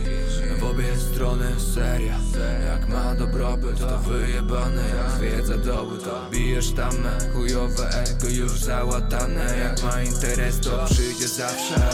obie 0.69 0.97
strony 0.97 1.45
seria. 1.73 2.19
Jak 2.65 2.89
ma 2.89 3.15
dobrobyt, 3.15 3.79
to 3.79 3.99
wyjebane. 3.99 4.81
Jak 4.81 5.11
zwiedza 5.17 5.57
doły, 5.57 5.97
to 5.97 6.29
bijesz 6.31 6.71
tam 6.71 6.93
Chujowe 7.33 7.89
ego 7.89 8.29
już 8.29 8.51
załatane. 8.51 9.57
Jak 9.57 9.83
ma 9.83 10.01
interes, 10.01 10.59
to 10.59 10.85
przyjdzie 10.85 11.27
zawsze. 11.27 11.89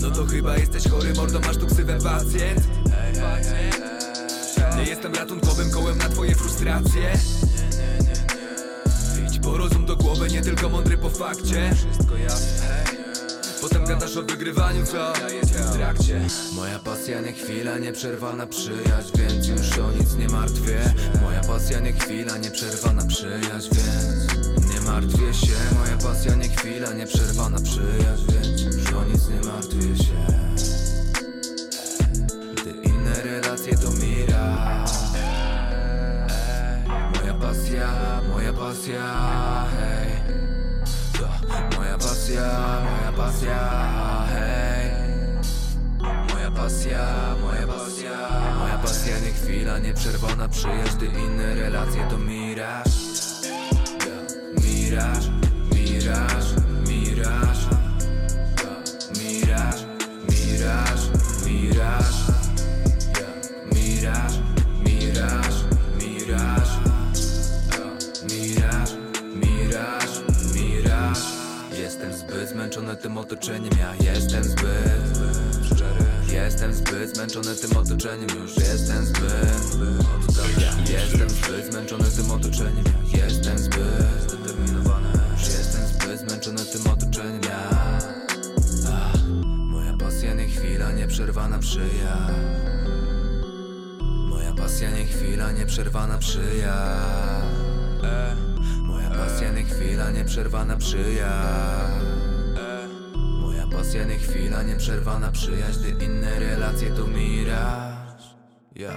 No 0.00 0.10
to 0.10 0.26
chyba 0.26 0.56
jesteś 0.56 0.88
chory, 0.88 1.14
mordo, 1.14 1.40
masz 1.40 1.56
tu 1.56 1.66
ksywę 1.66 1.98
pacjent? 2.00 2.60
Nie 4.76 4.82
jestem 4.82 5.14
ratunkowym 5.14 5.70
kołem 5.70 5.98
na 5.98 6.08
twoje 6.08 6.34
frustracje. 6.34 7.12
Idź 9.26 9.38
po 9.38 9.56
rozum 9.56 9.86
do 9.86 9.96
głowy, 9.96 10.28
nie 10.28 10.42
tylko 10.42 10.68
mądry 10.68 10.98
po 10.98 11.10
fakcie. 11.10 11.74
Wszystko 11.74 12.16
jasne, 12.16 12.93
Potem 13.64 13.84
gadasz 13.84 14.16
o 14.16 14.22
wygrywaniu, 14.22 14.86
co? 14.86 15.12
W 15.52 15.72
trakcie. 15.76 16.20
Moja 16.52 16.78
pasja 16.78 17.20
nie 17.20 17.32
chwila, 17.32 17.78
nieprzerwana 17.78 18.46
przyjaźń 18.46 19.10
Więc 19.18 19.48
już 19.48 19.78
o 19.78 19.92
nic 19.92 20.16
nie 20.16 20.28
martwię. 20.28 20.94
Moja 21.22 21.40
pasja 21.40 21.80
nie 21.80 21.92
chwila, 21.92 22.38
nieprzerwana 22.38 23.06
przyjaźń 23.06 23.68
Więc 23.72 24.74
nie 24.74 24.80
martwię 24.80 25.34
się. 25.34 25.56
Moja 25.78 25.96
pasja 25.96 26.34
nie 26.34 26.48
chwila, 26.48 26.92
nieprzerwana 26.92 27.58
przyjaźń 27.60 28.32
Więc 28.32 28.62
już 28.62 28.92
o 28.92 29.04
nic 29.04 29.28
nie 29.28 29.50
martwię 29.50 30.04
się. 30.04 30.26
Te 32.64 32.70
inne 32.70 33.22
relacje 33.22 33.78
to 33.78 33.90
mira. 33.90 34.84
Moja 37.14 37.34
pasja, 37.34 38.20
moja 38.32 38.52
pasja, 38.52 39.66
hej 39.78 40.53
moja 41.76 41.98
pasja, 41.98 42.80
moja 42.84 43.12
pasja, 43.16 43.60
hej. 44.34 44.90
Moja 46.32 46.50
pasja, 46.50 47.36
moja 47.40 47.66
pasja 47.66 48.16
Moja 48.58 48.78
pasja. 48.78 49.20
Nie 49.20 49.32
chwila, 49.32 49.78
nieprzerwana 49.78 50.48
przyjaźń 50.48 50.98
Ty 50.98 51.06
inne 51.06 51.54
relacje 51.54 52.06
to 52.10 52.18
Miraż, 52.18 52.88
miraż, 54.62 55.24
miraż 55.74 56.63
zmęczony 72.74 72.96
tym 72.96 73.18
otoczeniem. 73.18 73.72
Ja 73.80 74.12
jestem 74.12 74.44
zbyt 74.44 75.18
szczery. 75.66 76.04
Jestem 76.32 76.74
zbyt 76.74 77.16
zmęczony 77.16 77.54
tym 77.54 77.76
otoczeniem. 77.76 78.28
Już 78.42 78.56
jestem 78.56 79.06
zbyt 79.06 79.78
ja 80.62 81.00
Jestem 81.00 81.30
zbyt 81.30 81.72
zmęczony 81.72 82.04
tym 82.04 82.30
otoczeniem. 82.30 82.84
Ja 83.16 83.24
jestem 83.24 83.58
zbyt 83.58 84.22
zdeterminowany. 84.28 85.08
Już 85.32 85.42
jestem 85.42 85.86
zbyt 85.86 86.28
zmęczony 86.28 86.64
tym 86.64 86.92
otoczeniem. 86.92 87.40
Ja 87.42 87.98
Ach, 88.88 89.20
Moja 89.44 89.96
pasja 89.96 90.34
nie 90.34 90.48
chwila, 90.48 90.92
nieprzerwana 90.92 91.58
przyjaźń 91.58 92.34
pasja 94.56 94.90
nie 94.90 95.04
chwila, 95.04 95.52
nieprzerwana 95.52 96.18
przyjaźń 96.18 96.66
e, 98.04 98.36
Moja 98.82 99.10
pasja 99.10 99.52
nie 99.52 99.64
chwila, 99.64 100.10
nieprzerwana 100.10 100.76
przyjaźń 100.76 102.13
Nie 103.94 104.18
chwila, 104.18 104.62
nieprzerwana 104.62 105.32
przyjaźń 105.32 105.80
Gdy 105.80 106.04
inne 106.04 106.38
relacje 106.38 106.90
to 106.90 107.06
miraż. 107.06 108.34
Ja. 108.76 108.92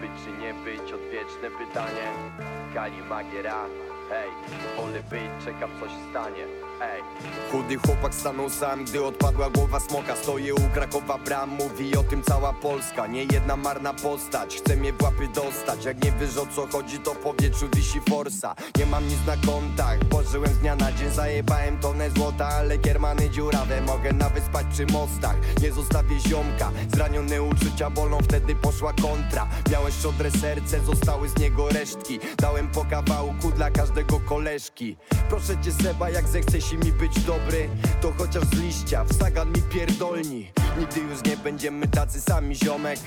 Być 0.00 0.10
czy 0.24 0.32
nie 0.42 0.54
być, 0.54 0.92
odwieczne 0.92 1.50
pytanie. 1.66 2.06
Kali 2.74 3.02
Magiera, 3.02 3.64
hej 4.10 4.30
Wolę 4.76 5.02
być, 5.10 5.44
czekam 5.44 5.70
coś 5.80 5.90
stanie, 6.10 6.44
ej 6.82 7.02
Chudy 7.52 7.76
chłopak 7.76 8.14
stanął 8.14 8.50
sam, 8.50 8.84
gdy 8.84 9.04
odpadła 9.04 9.50
głowa 9.50 9.80
smoka. 9.80 10.16
Stoję 10.16 10.54
u 10.54 10.60
Krakowa 10.74 11.18
bram, 11.18 11.50
mówi 11.50 11.96
o 11.96 12.02
tym 12.02 12.22
cała 12.22 12.52
Polska. 12.52 13.06
Nie 13.06 13.24
jedna 13.24 13.56
marna 13.56 13.94
postać, 13.94 14.56
chce 14.56 14.76
mnie 14.76 14.92
w 14.92 15.02
łapy 15.02 15.28
dostać. 15.34 15.84
Jak 15.84 16.04
nie 16.04 16.12
wiesz 16.12 16.36
o 16.36 16.46
co 16.46 16.66
chodzi, 16.66 16.98
to 16.98 17.14
w 17.14 17.18
powietrzu 17.18 17.68
wisi 17.76 18.00
forsa. 18.08 18.54
Nie 18.78 18.86
mam 18.86 19.08
nic 19.08 19.18
na 19.26 19.52
kontach, 19.52 19.98
pożyłem 20.10 20.54
z 20.54 20.58
dnia 20.58 20.76
na 20.76 20.92
dzień. 20.92 21.10
Zajebałem 21.10 21.78
tonę 21.78 22.10
złota, 22.10 22.48
ale 22.48 22.78
kiermany 22.78 23.30
dziurawe. 23.30 23.80
Mogę 23.80 24.12
nawet 24.12 24.44
spać 24.44 24.66
przy 24.72 24.86
mostach, 24.86 25.36
nie 25.62 25.72
zostawię 25.72 26.20
ziomka. 26.20 26.70
Zranione 26.94 27.42
uczucia 27.42 27.90
bolą, 27.90 28.18
wtedy 28.22 28.54
poszła 28.54 28.92
kontra. 28.92 29.48
Miałeś 29.72 29.94
szczodre 29.94 30.30
serce, 30.30 30.80
zostały 30.80 31.28
z 31.28 31.38
niego 31.38 31.68
resztki. 31.68 32.18
Dałem 32.38 32.68
po 32.68 32.84
kawałku 32.84 33.50
dla 33.50 33.70
każdego 33.70 34.20
koleżki. 34.20 34.96
Proszę 35.28 35.56
cię 35.62 35.72
Seba, 35.72 36.10
jak 36.10 36.28
zechcesz 36.28 36.65
mi 36.72 36.92
być 36.92 37.20
dobry 37.20 37.68
To 38.00 38.12
chociaż 38.18 38.44
z 38.44 38.52
liścia, 38.52 39.04
w 39.04 39.12
sagan 39.12 39.48
mi 39.48 39.62
pierdolni. 39.62 40.52
Nigdy 40.78 41.00
już 41.00 41.24
nie 41.24 41.36
będziemy 41.36 41.88
tacy 41.88 42.20
sami 42.20 42.54
ziomek 42.56 42.98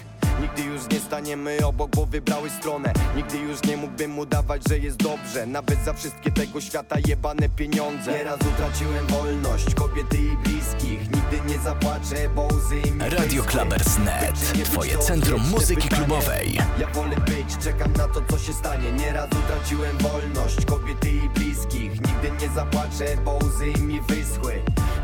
Nigdy 0.41 0.61
już 0.63 0.81
nie 0.91 0.99
staniemy 0.99 1.57
obok, 1.65 1.95
bo 1.95 2.05
wybrały 2.05 2.49
stronę. 2.49 2.93
Nigdy 3.15 3.37
już 3.37 3.63
nie 3.63 3.77
mógłbym 3.77 4.19
udawać, 4.19 4.61
że 4.69 4.77
jest 4.77 4.97
dobrze. 4.97 5.45
Nawet 5.45 5.79
za 5.85 5.93
wszystkie 5.93 6.31
tego 6.31 6.61
świata 6.61 6.95
jebane 7.07 7.49
pieniądze. 7.49 8.11
Nieraz 8.11 8.39
utraciłem 8.53 9.07
wolność, 9.07 9.75
kobiety 9.75 10.17
i 10.17 10.37
bliskich. 10.37 10.99
Nigdy 11.01 11.41
nie 11.47 11.59
zapłaczę, 11.59 12.29
bo 12.35 12.47
łzy 12.53 12.91
mi 12.91 13.09
Radio 13.09 13.43
być, 13.43 14.65
twoje 14.65 14.97
centrum 14.97 15.41
muzyki 15.49 15.89
klubowej. 15.89 16.59
Ja 16.79 16.87
wolę 16.87 17.15
być, 17.15 17.57
czekam 17.63 17.93
na 17.93 18.07
to 18.07 18.21
co 18.29 18.37
się 18.37 18.53
stanie. 18.53 18.91
Nieraz 18.91 19.29
utraciłem 19.43 19.97
wolność, 19.97 20.65
kobiety 20.65 21.09
i 21.09 21.29
bliskich. 21.29 21.91
Nigdy 21.91 22.31
nie 22.41 22.49
zapłaczę, 22.49 23.17
bo 23.25 23.39
łzy 23.43 23.81
mi 23.81 24.01
wyschły. 24.01 24.61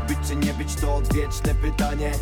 Być 0.08 0.18
czy 0.28 0.36
nie 0.36 0.54
być 0.54 0.74
to 0.74 0.94
odwieczne 0.94 1.54
pytanie 1.54 2.12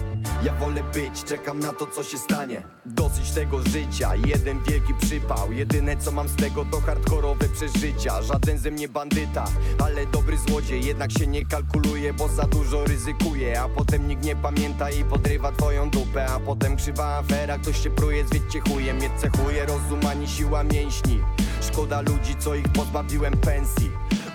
Ja 0.43 0.55
wolę 0.55 0.83
być, 0.95 1.25
czekam 1.25 1.59
na 1.59 1.73
to 1.73 1.87
co 1.87 2.03
się 2.03 2.19
stanie. 2.19 2.63
Dosyć 2.87 3.31
tego 3.31 3.61
życia, 3.63 4.11
jeden 4.27 4.63
wielki 4.63 4.95
przypał. 4.95 5.53
Jedyne 5.53 5.97
co 5.97 6.13
mam 6.13 6.29
z 6.29 6.37
tego 6.37 6.65
to 6.71 6.81
hardkorowe 6.81 7.49
przeżycia. 7.49 8.23
Żaden 8.23 8.59
ze 8.59 8.71
mnie 8.71 8.89
bandyta, 8.89 9.45
ale 9.85 10.07
dobry 10.07 10.39
złodziej. 10.39 10.85
Jednak 10.85 11.13
się 11.13 11.27
nie 11.27 11.47
kalkuluje, 11.47 12.13
bo 12.13 12.29
za 12.29 12.43
dużo 12.43 12.85
ryzykuje 12.85 13.61
A 13.61 13.69
potem 13.69 14.09
nikt 14.09 14.25
nie 14.25 14.37
pamięta 14.37 14.91
i 14.91 15.05
podrywa 15.05 15.53
twoją 15.53 15.91
dupę. 15.91 16.27
A 16.27 16.41
potem 16.41 16.77
krzywa 16.77 17.19
afera, 17.19 17.59
ktoś 17.59 17.83
się 17.83 17.91
pruje, 17.91 18.25
zwiedźcie 18.27 18.61
chujem 18.61 18.99
Nie 18.99 19.11
cechuje 19.17 19.67
rozum 19.67 20.01
ani 20.11 20.29
siła 20.29 20.65
mięśni. 20.65 21.21
Szkoda 21.61 22.01
ludzi, 22.01 22.37
co 22.39 22.55
ich 22.55 22.69
pozbawiłem 22.69 23.37
pensji. 23.37 23.91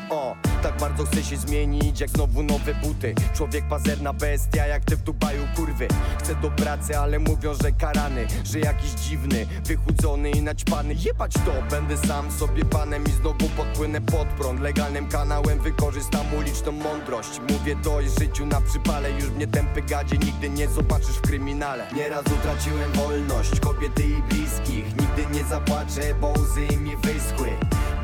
O, 0.10 0.36
tak 0.62 0.78
bardzo 0.78 1.06
chcę 1.06 1.24
się 1.24 1.38
zmienić 1.38 2.00
jak 2.00 2.10
znowu 2.10 2.44
nowe 2.44 2.74
buty. 2.74 3.16
Człowiek 3.34 3.68
pazerna 3.68 4.14
bestia 4.14 4.68
jak 4.68 4.86
ty 4.86 4.96
w 4.96 5.04
Dubaju 5.04 5.48
kurwy. 5.56 5.88
Chcę 6.20 6.36
do 6.36 6.52
pracy, 6.52 6.98
ale 6.98 7.20
mówią, 7.20 7.54
że 7.64 7.72
karany 7.72 8.28
Że 8.44 8.60
jakiś 8.60 8.90
dziwny, 8.90 9.48
wychudzony 9.66 10.32
i 10.32 10.42
naćpany. 10.42 10.94
Jebać 10.94 11.34
to, 11.34 11.54
będę 11.72 11.98
sam 11.98 12.32
sobie 12.32 12.66
panem 12.66 13.04
I 13.04 13.12
znowu 13.12 13.50
podpłynę 13.58 14.02
pod 14.02 14.28
prąd. 14.28 14.60
Legalnym 14.62 15.08
kanałem 15.08 15.60
wykorzystam 15.60 16.34
uliczną 16.34 16.72
mądrość. 16.72 17.42
Mówię 17.50 17.76
to 17.84 18.02
i 18.02 18.10
życiu 18.10 18.46
na 18.46 18.62
przypale 18.62 19.12
Już 19.12 19.30
mnie 19.30 19.48
tępy 19.48 19.82
gadzie 19.82 20.18
nigdy 20.18 20.50
nie 20.50 20.68
zobaczysz 20.68 21.18
w 21.18 21.22
kryminale. 21.22 21.88
Nieraz 21.96 22.24
utraciłem 22.26 22.92
wolność 22.92 23.60
Kobiety 23.60 24.04
i 24.04 24.22
bliskich. 24.34 24.86
Nigdy 24.86 25.38
nie 25.38 25.44
zapłaczę, 25.44 26.16
bo 26.22 26.34
łzy 26.40 26.78
mi 26.78 26.98
wyschły. 26.98 27.50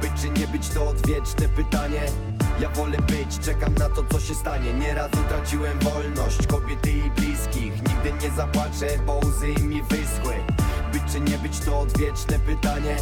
Być 0.01 0.11
czy 0.21 0.29
nie 0.29 0.47
być 0.47 0.69
to 0.69 0.87
odwieczne 0.87 1.49
pytanie 1.49 2.01
Ja 2.59 2.69
wolę 2.69 2.97
być, 2.97 3.39
czekam 3.39 3.73
na 3.73 3.89
to 3.89 4.03
co 4.11 4.19
się 4.19 4.35
stanie. 4.35 4.73
Nieraz 4.73 5.11
utraciłem 5.25 5.79
wolność 5.79 6.47
kobiety 6.47 6.91
i 6.91 7.11
bliskich. 7.11 7.73
Nigdy 7.73 8.13
nie 8.23 8.31
zapłaczę, 8.35 8.87
bo 9.05 9.19
łzy 9.25 9.63
mi 9.63 9.81
wyschły. 9.83 10.35
Być 10.93 11.03
czy 11.11 11.19
nie 11.19 11.37
być 11.37 11.59
to 11.59 11.79
odwieczne 11.79 12.39
pytanie 12.39 12.97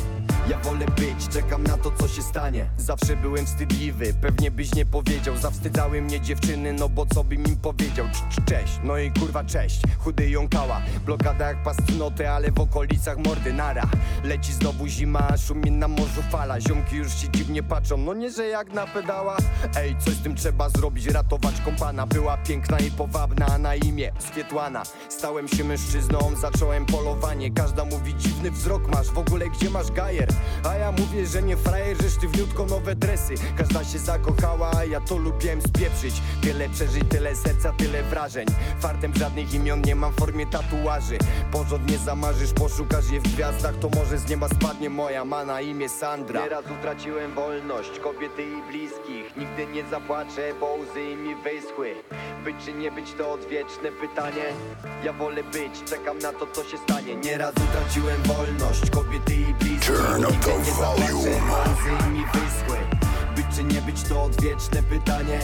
ja 0.50 0.60
wolę 0.60 0.86
być, 0.86 1.28
czekam 1.34 1.64
na 1.64 1.78
to 1.78 1.92
co 1.92 2.08
się 2.08 2.22
stanie. 2.22 2.70
Zawsze 2.78 3.16
byłem 3.16 3.46
wstydliwy, 3.46 4.14
pewnie 4.22 4.52
byś 4.52 4.76
nie 4.76 4.86
powiedział. 4.86 5.38
Zawstydzały 5.38 6.02
mnie 6.02 6.22
dziewczyny, 6.22 6.74
no 6.74 6.90
bo 6.90 7.06
co 7.06 7.24
bym 7.24 7.44
im 7.46 7.56
powiedział? 7.56 8.06
Cz- 8.06 8.36
cz- 8.36 8.44
Cześć, 8.46 8.80
no 8.84 8.98
i 8.98 9.12
kurwa 9.12 9.44
cześć. 9.44 9.82
Chudy 9.98 10.30
jąkała, 10.30 10.82
blokada 11.06 11.48
jak 11.48 11.64
pas 11.64 11.78
cnoty 11.78 12.30
Ale 12.30 12.52
w 12.52 12.60
okolicach 12.60 13.18
mordy 13.18 13.54
nara. 13.54 13.84
Leci 14.24 14.54
znowu 14.54 14.88
zima, 14.88 15.38
szumie 15.48 15.72
na 15.72 15.88
morzu 15.88 16.22
fala. 16.32 16.62
Ziomki 16.62 16.96
już 16.96 17.14
się 17.14 17.30
dziwnie 17.30 17.64
patrzą, 17.64 17.98
no 17.98 18.14
nie 18.14 18.32
że 18.32 18.46
jak 18.48 18.74
na 18.74 18.88
pedała. 18.88 19.38
Ej, 19.76 19.96
coś 20.00 20.14
z 20.14 20.24
tym 20.24 20.36
trzeba 20.36 20.70
zrobić, 20.70 21.08
ratować 21.08 21.62
kompana. 21.66 22.08
Była 22.08 22.38
piękna 22.38 22.80
i 22.80 22.92
powabna, 22.92 23.58
na 23.58 23.76
imię 23.76 24.12
Swietłana 24.20 24.84
Stałem 25.10 25.48
się 25.48 25.64
mężczyzną, 25.64 26.20
zacząłem 26.42 26.86
polowanie. 26.86 27.52
Każda 27.52 27.86
mówi 27.86 28.16
dziwny 28.16 28.52
wzrok 28.52 28.88
masz, 28.88 29.08
w 29.08 29.18
ogóle 29.18 29.50
gdzie 29.50 29.70
masz 29.70 29.92
gajer? 29.92 30.33
A 30.64 30.76
ja 30.76 30.92
mówię, 30.92 31.28
że 31.28 31.42
nie 31.42 31.58
frajer, 31.58 32.02
że 32.02 32.10
sztywniutko 32.10 32.66
nowe 32.66 32.96
dresy. 32.96 33.34
Każda 33.58 33.84
się 33.84 34.00
zakochała, 34.00 34.72
a 34.78 34.86
ja 34.86 35.02
to 35.02 35.18
lubiłem 35.18 35.62
spieprzyć. 35.62 36.14
Tyle 36.42 36.70
przeżyć, 36.70 37.04
tyle 37.10 37.36
serca, 37.36 37.74
tyle 37.74 38.04
wrażeń. 38.04 38.46
Fartem 38.80 39.14
żadnych 39.16 39.54
imion 39.54 39.82
nie 39.82 39.96
mam 39.96 40.14
w 40.14 40.16
formie 40.16 40.46
tatuaży. 40.46 41.18
Porządnie 41.52 41.98
zamarzysz, 41.98 42.54
poszukasz 42.54 43.10
je 43.12 43.20
w 43.20 43.24
gwiazdach 43.24 43.76
To 43.82 43.90
może 43.90 44.18
z 44.18 44.30
nieba 44.30 44.50
spadnie 44.50 44.90
moja 44.90 45.26
ma 45.26 45.46
na 45.46 45.62
imię 45.62 45.90
Sandra. 45.90 46.42
Nieraz 46.42 46.66
utraciłem 46.80 47.34
wolność 47.34 48.00
kobiety 48.00 48.44
i 48.44 48.72
bliskich. 48.72 49.38
Nigdy 49.38 49.68
nie 49.74 49.84
zapłaczę, 49.90 50.54
bo 50.60 50.74
łzy 50.74 51.16
mi 51.16 51.36
wyschły. 51.36 51.96
Być 52.46 52.56
czy 52.66 52.74
nie 52.74 52.92
być 52.92 53.14
to 53.18 53.32
odwieczne 53.32 53.92
pytanie. 54.02 54.44
Ja 55.04 55.14
wolę 55.14 55.44
być, 55.44 55.90
czekam 55.90 56.20
na 56.20 56.34
to 56.34 56.48
co 56.54 56.64
się 56.64 56.78
stanie. 56.78 57.16
Nieraz 57.16 57.54
utraciłem 57.70 58.22
wolność 58.24 58.90
kobiety 58.90 59.36
i 59.36 59.54
bliskich 59.54 59.74
Zapłaczę, 60.24 61.04
bo 61.50 61.64
łzy 61.72 62.10
mi 62.10 62.26
wyschły 62.26 62.78
Być 63.36 63.46
czy 63.56 63.64
nie 63.64 63.82
być 63.82 64.04
to 64.04 64.24
odwieczne 64.24 64.84
pytanie. 64.84 65.40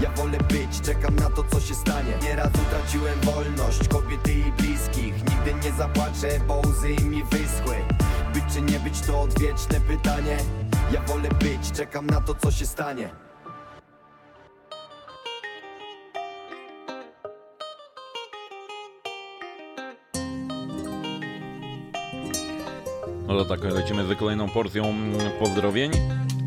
Ja 0.00 0.10
wolę 0.10 0.38
być, 0.38 0.80
czekam 0.80 1.16
na 1.16 1.30
to 1.30 1.44
co 1.44 1.60
się 1.60 1.74
stanie. 1.74 2.12
Nieraz 2.22 2.50
utraciłem 2.54 3.20
wolność 3.20 3.88
kobiety 3.88 4.32
i 4.32 4.52
bliskich. 4.52 5.14
Nigdy 5.14 5.54
nie 5.64 5.72
zapłaczę, 5.72 6.40
bo 6.48 6.60
łzy 6.60 7.04
mi 7.04 7.24
wyschły. 7.24 7.76
Być 8.34 8.44
czy 8.54 8.62
nie 8.62 8.80
być 8.80 9.00
to 9.00 9.20
odwieczne 9.20 9.80
pytanie. 9.80 10.36
Ja 10.92 11.00
wolę 11.00 11.28
być, 11.28 11.72
czekam 11.72 12.06
na 12.06 12.20
to 12.20 12.34
co 12.34 12.50
się 12.50 12.66
stanie 12.66 13.29
No 23.30 23.44
tak, 23.44 23.64
lecimy 23.64 24.06
z 24.06 24.18
kolejną 24.18 24.48
porcją 24.48 24.94
pozdrowień 25.38 25.90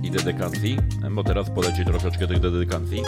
i 0.03 0.11
dedykacji, 0.11 0.77
bo 1.11 1.23
teraz 1.23 1.49
poleci 1.49 1.85
troszeczkę 1.85 2.27
tych 2.27 2.39
dedykacji. 2.39 3.03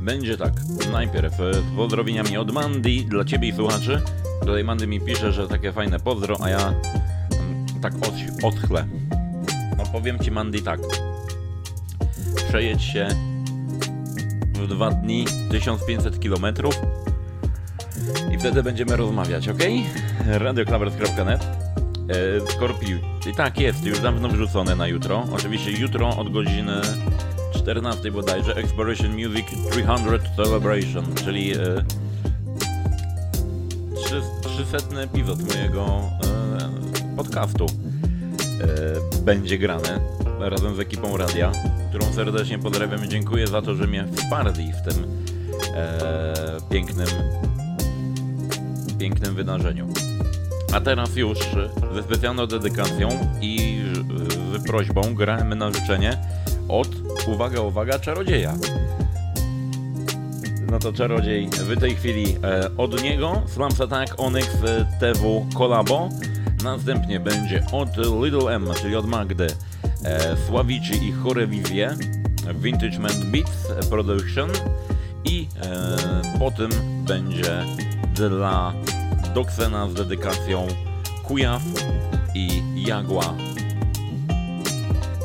Będzie 0.00 0.36
tak, 0.36 0.52
najpierw 0.92 1.40
e, 1.40 1.54
z 1.54 1.76
pozdrowieniami 1.76 2.36
od 2.36 2.50
Mandy 2.50 3.04
dla 3.04 3.24
Ciebie 3.24 3.48
i 3.48 3.52
słuchaczy. 3.52 4.02
Tutaj 4.40 4.64
Mandy 4.64 4.86
mi 4.86 5.00
pisze, 5.00 5.32
że 5.32 5.48
takie 5.48 5.72
fajne 5.72 6.00
pozdro, 6.00 6.36
a 6.40 6.50
ja 6.50 6.68
mm, 6.68 7.66
tak 7.82 7.94
od, 7.94 8.14
odchlę. 8.42 8.86
No 9.78 9.84
powiem 9.92 10.18
Ci 10.18 10.30
Mandy 10.30 10.62
tak. 10.62 10.80
Przejedź 12.48 12.82
się 12.82 13.08
w 14.54 14.66
dwa 14.66 14.90
dni 14.90 15.24
1500 15.50 16.18
km 16.18 16.54
i 18.32 18.38
wtedy 18.38 18.62
będziemy 18.62 18.96
rozmawiać, 18.96 19.48
ok? 19.48 19.60
radioklavers.net 20.26 21.42
e, 21.42 21.71
Skorpiu. 22.48 22.98
I 23.30 23.34
tak 23.34 23.58
jest, 23.58 23.84
już 23.84 24.00
dawno 24.00 24.28
wrzucone 24.28 24.76
na 24.76 24.86
jutro. 24.86 25.24
Oczywiście 25.32 25.70
jutro 25.70 26.16
od 26.16 26.32
godziny 26.32 26.72
14 27.54 28.10
bodajże 28.10 28.54
Exploration 28.54 29.10
Music 29.10 29.46
300 29.70 29.96
Celebration, 30.36 31.14
czyli 31.24 31.52
e, 31.52 31.58
300 34.42 35.00
epizod 35.00 35.54
mojego 35.54 35.86
e, 35.86 37.16
podcastu 37.16 37.66
e, 37.66 39.20
będzie 39.24 39.58
grane 39.58 40.00
razem 40.40 40.76
z 40.76 40.80
ekipą 40.80 41.16
radia, 41.16 41.52
którą 41.88 42.12
serdecznie 42.12 42.58
pozdrawiam 42.58 43.04
i 43.04 43.08
dziękuję 43.08 43.46
za 43.46 43.62
to, 43.62 43.74
że 43.74 43.86
mnie 43.86 44.06
wsparli 44.16 44.72
w 44.72 44.92
tym 44.92 45.04
e, 45.74 46.56
pięknym 46.70 47.06
pięknym 48.98 49.34
wydarzeniu. 49.34 49.91
A 50.72 50.80
teraz 50.80 51.16
już 51.16 51.38
ze 51.94 52.02
specjalną 52.02 52.46
dedykacją 52.46 53.08
i 53.40 53.82
z 54.58 54.66
prośbą 54.66 55.14
gramy 55.14 55.56
na 55.56 55.72
życzenie 55.72 56.18
od, 56.68 56.88
uwaga, 57.26 57.60
uwaga, 57.60 57.98
czarodzieja. 57.98 58.54
No 60.70 60.78
to 60.78 60.92
czarodziej 60.92 61.48
w 61.48 61.80
tej 61.80 61.94
chwili 61.94 62.36
e, 62.44 62.70
od 62.76 63.02
niego 63.02 63.42
Slams 63.46 63.80
Attack 63.80 64.20
Onyx 64.20 64.48
e, 64.64 64.86
TW 65.14 65.46
Kolabo. 65.54 66.08
Następnie 66.64 67.20
będzie 67.20 67.64
od 67.72 67.88
Little 67.96 68.54
M, 68.54 68.68
czyli 68.82 68.96
od 68.96 69.06
Magdy 69.06 69.46
e, 70.04 70.36
Sławici 70.46 71.08
i 71.08 71.12
Chorewizje 71.12 71.96
Vintage 72.54 72.98
Man 72.98 73.30
Beats 73.32 73.88
Production 73.90 74.50
i 75.24 75.48
e, 75.62 76.38
potem 76.38 76.70
będzie 77.06 77.64
dla 78.14 78.72
Doksena 79.34 79.88
z 79.88 79.94
dedykacją 79.94 80.66
Kujaw 81.22 81.62
i 82.34 82.62
Jagła. 82.76 83.34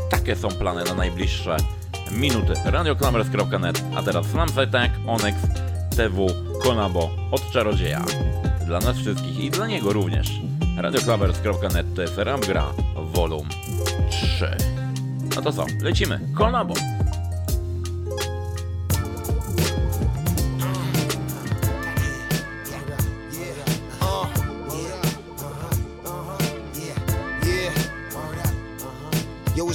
Takie 0.09 0.35
są 0.35 0.47
plany 0.47 0.83
na 0.83 0.93
najbliższe 0.93 1.57
minuty. 2.11 2.53
radioklamers.net, 2.65 3.83
a 3.95 4.03
teraz 4.03 4.25
Slams 4.25 4.57
Attack, 4.57 4.93
Onyx, 5.07 5.37
TW, 5.89 6.27
Konabo 6.63 7.09
od 7.31 7.51
Czarodzieja. 7.51 8.05
Dla 8.65 8.79
nas 8.79 8.97
wszystkich 8.97 9.39
i 9.39 9.49
dla 9.49 9.67
niego 9.67 9.93
również. 9.93 10.27
radioklamers.net 10.77 11.95
to 11.95 12.01
jest 12.01 12.17
Ramgra, 12.17 12.65
Volum 12.95 13.47
3. 14.09 14.57
No 15.35 15.41
to 15.41 15.53
co, 15.53 15.65
lecimy. 15.81 16.19
Konabo! 16.35 16.73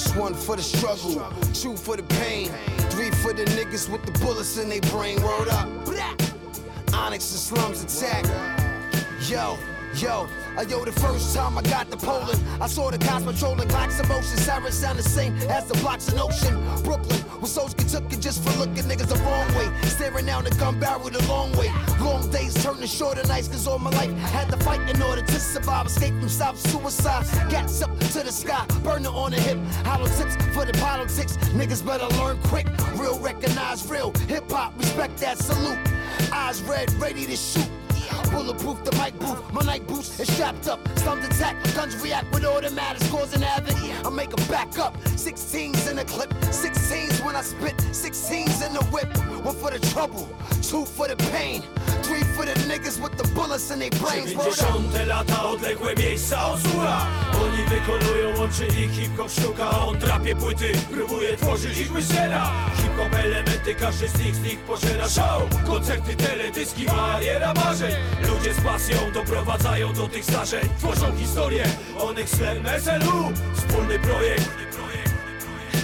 It's 0.04 0.16
one 0.16 0.34
for 0.34 0.56
the 0.56 0.62
struggle, 0.62 1.24
two 1.54 1.76
for 1.76 1.96
the 1.96 2.02
pain, 2.02 2.48
three 2.90 3.12
for 3.22 3.32
the 3.32 3.44
niggas 3.44 3.88
with 3.88 4.04
the 4.04 4.10
bullets 4.18 4.58
in 4.58 4.68
their 4.68 4.80
brain. 4.90 5.22
Word 5.22 5.48
up. 5.48 5.68
Onyx 6.92 7.30
and 7.30 7.40
slums 7.40 7.84
attack. 7.84 8.24
Yo, 9.28 9.56
Yo, 9.94 10.26
uh, 10.56 10.62
yo, 10.62 10.84
the 10.84 10.92
first 10.92 11.36
time 11.36 11.58
I 11.58 11.62
got 11.62 11.90
to 11.90 11.98
Poland, 11.98 12.40
I 12.60 12.66
saw 12.66 12.90
the 12.90 12.98
cops 12.98 13.24
patrolling 13.26 13.68
Glocks 13.68 14.02
in 14.02 14.08
motion. 14.08 14.38
Sirens 14.38 14.78
sound 14.78 14.98
the 14.98 15.02
same 15.02 15.36
as 15.50 15.68
the 15.68 15.74
blocks 15.78 16.10
in 16.10 16.18
Ocean. 16.18 16.54
Brooklyn, 16.82 17.20
where 17.42 17.48
souls 17.48 17.74
get 17.74 17.88
took 17.88 18.08
just 18.20 18.40
for 18.44 18.56
looking 18.56 18.84
niggas 18.84 19.08
the 19.08 19.16
wrong 19.24 19.48
way. 19.56 19.68
Staring 19.88 20.26
down 20.26 20.44
the 20.44 20.50
gun 20.50 20.78
barrel 20.78 21.10
the 21.10 21.22
long 21.26 21.50
way. 21.56 21.70
Long 22.00 22.30
days 22.30 22.54
turning 22.62 22.86
shorter 22.86 23.26
nights, 23.26 23.48
cause 23.48 23.66
all 23.66 23.80
my 23.80 23.90
life 23.90 24.10
I 24.10 24.28
had 24.28 24.48
to 24.50 24.56
fight 24.58 24.88
in 24.88 25.02
order 25.02 25.22
to 25.22 25.40
survive. 25.40 25.86
Escape 25.86 26.14
from 26.20 26.28
self 26.28 26.56
suicide. 26.58 27.26
Gats 27.50 27.82
up 27.82 27.98
to 27.98 28.22
the 28.22 28.30
sky, 28.30 28.64
burner 28.84 29.10
on 29.10 29.32
the 29.32 29.40
hip. 29.40 29.58
Hollow 29.84 30.06
tips 30.06 30.36
for 30.54 30.64
the 30.64 30.72
politics. 30.78 31.36
Niggas 31.58 31.84
better 31.84 32.06
learn 32.16 32.38
quick. 32.44 32.68
Real 32.94 33.18
recognize 33.18 33.90
real. 33.90 34.12
Hip 34.28 34.48
hop, 34.50 34.78
respect 34.78 35.18
that 35.18 35.38
salute. 35.38 35.78
Eyes 36.32 36.62
red, 36.62 36.92
ready 36.94 37.26
to 37.26 37.36
shoot. 37.36 37.81
Bulletproof 38.30 38.84
the 38.84 38.92
mic 38.96 39.18
booth, 39.18 39.52
my 39.52 39.62
night 39.62 39.86
boots 39.86 40.18
is 40.20 40.32
strapped 40.32 40.68
up. 40.68 40.80
Stunned 40.98 41.24
attack, 41.24 41.56
guns 41.74 41.96
react 42.02 42.32
with 42.32 42.44
automatics, 42.44 43.08
causing 43.10 43.42
havoc. 43.42 43.76
I 44.06 44.10
make 44.10 44.30
them 44.30 44.46
back 44.48 44.78
up. 44.78 44.96
16s 45.04 45.90
in 45.90 45.96
the 45.96 46.04
clip, 46.04 46.30
16s 46.50 47.24
when 47.24 47.36
I 47.36 47.42
spit, 47.42 47.76
16s 47.76 48.66
in 48.66 48.74
the 48.74 48.84
whip. 48.92 49.08
One 49.44 49.56
for 49.56 49.70
the 49.70 49.78
trouble, 49.90 50.28
two 50.62 50.84
for 50.84 51.08
the 51.08 51.16
pain, 51.32 51.62
three 52.02 52.22
for 52.34 52.44
the 52.44 52.54
niggas 52.70 53.00
with 53.02 53.16
the 53.18 53.28
bullets 53.34 53.70
in 53.70 53.78
their 53.80 53.90
brains. 53.90 54.34
Word 54.34 54.58
up. 54.60 54.72
90 54.72 55.06
lata, 55.06 55.42
odległe 55.44 55.94
miejsca 55.94 56.46
osłucha 56.46 57.06
Oni 57.42 57.64
wykonują, 57.64 58.38
łączy 58.38 58.66
ich 58.66 58.92
hip-hop 58.92 59.30
sztuka 59.30 59.70
On 59.70 59.98
drapie 59.98 60.36
płyty, 60.36 60.72
próbuje 60.90 61.36
tworzyć 61.36 61.78
ich 61.78 61.92
myślenia 61.92 62.50
Hip-hop 62.76 63.14
elementy, 63.14 63.74
każdy 63.74 64.08
z 64.08 64.18
nich 64.18 64.34
z 64.34 64.42
nich 64.42 64.58
pożera 64.58 65.08
show 65.08 65.42
Koncerty, 65.66 66.16
teledyski, 66.16 66.86
bariera 66.86 67.54
marzeń 67.54 67.92
Ludzie 68.20 68.54
z 68.54 68.60
pasją 68.60 68.96
doprowadzają 69.14 69.92
do 69.92 70.08
tych 70.08 70.24
zdarzeń. 70.24 70.68
Tworzą 70.78 71.16
historię, 71.16 71.64
on 72.00 72.20
ich 72.20 72.28
slem 72.28 72.64
SLU 72.80 73.32
Wspólny 73.54 73.98
projekt 73.98 74.71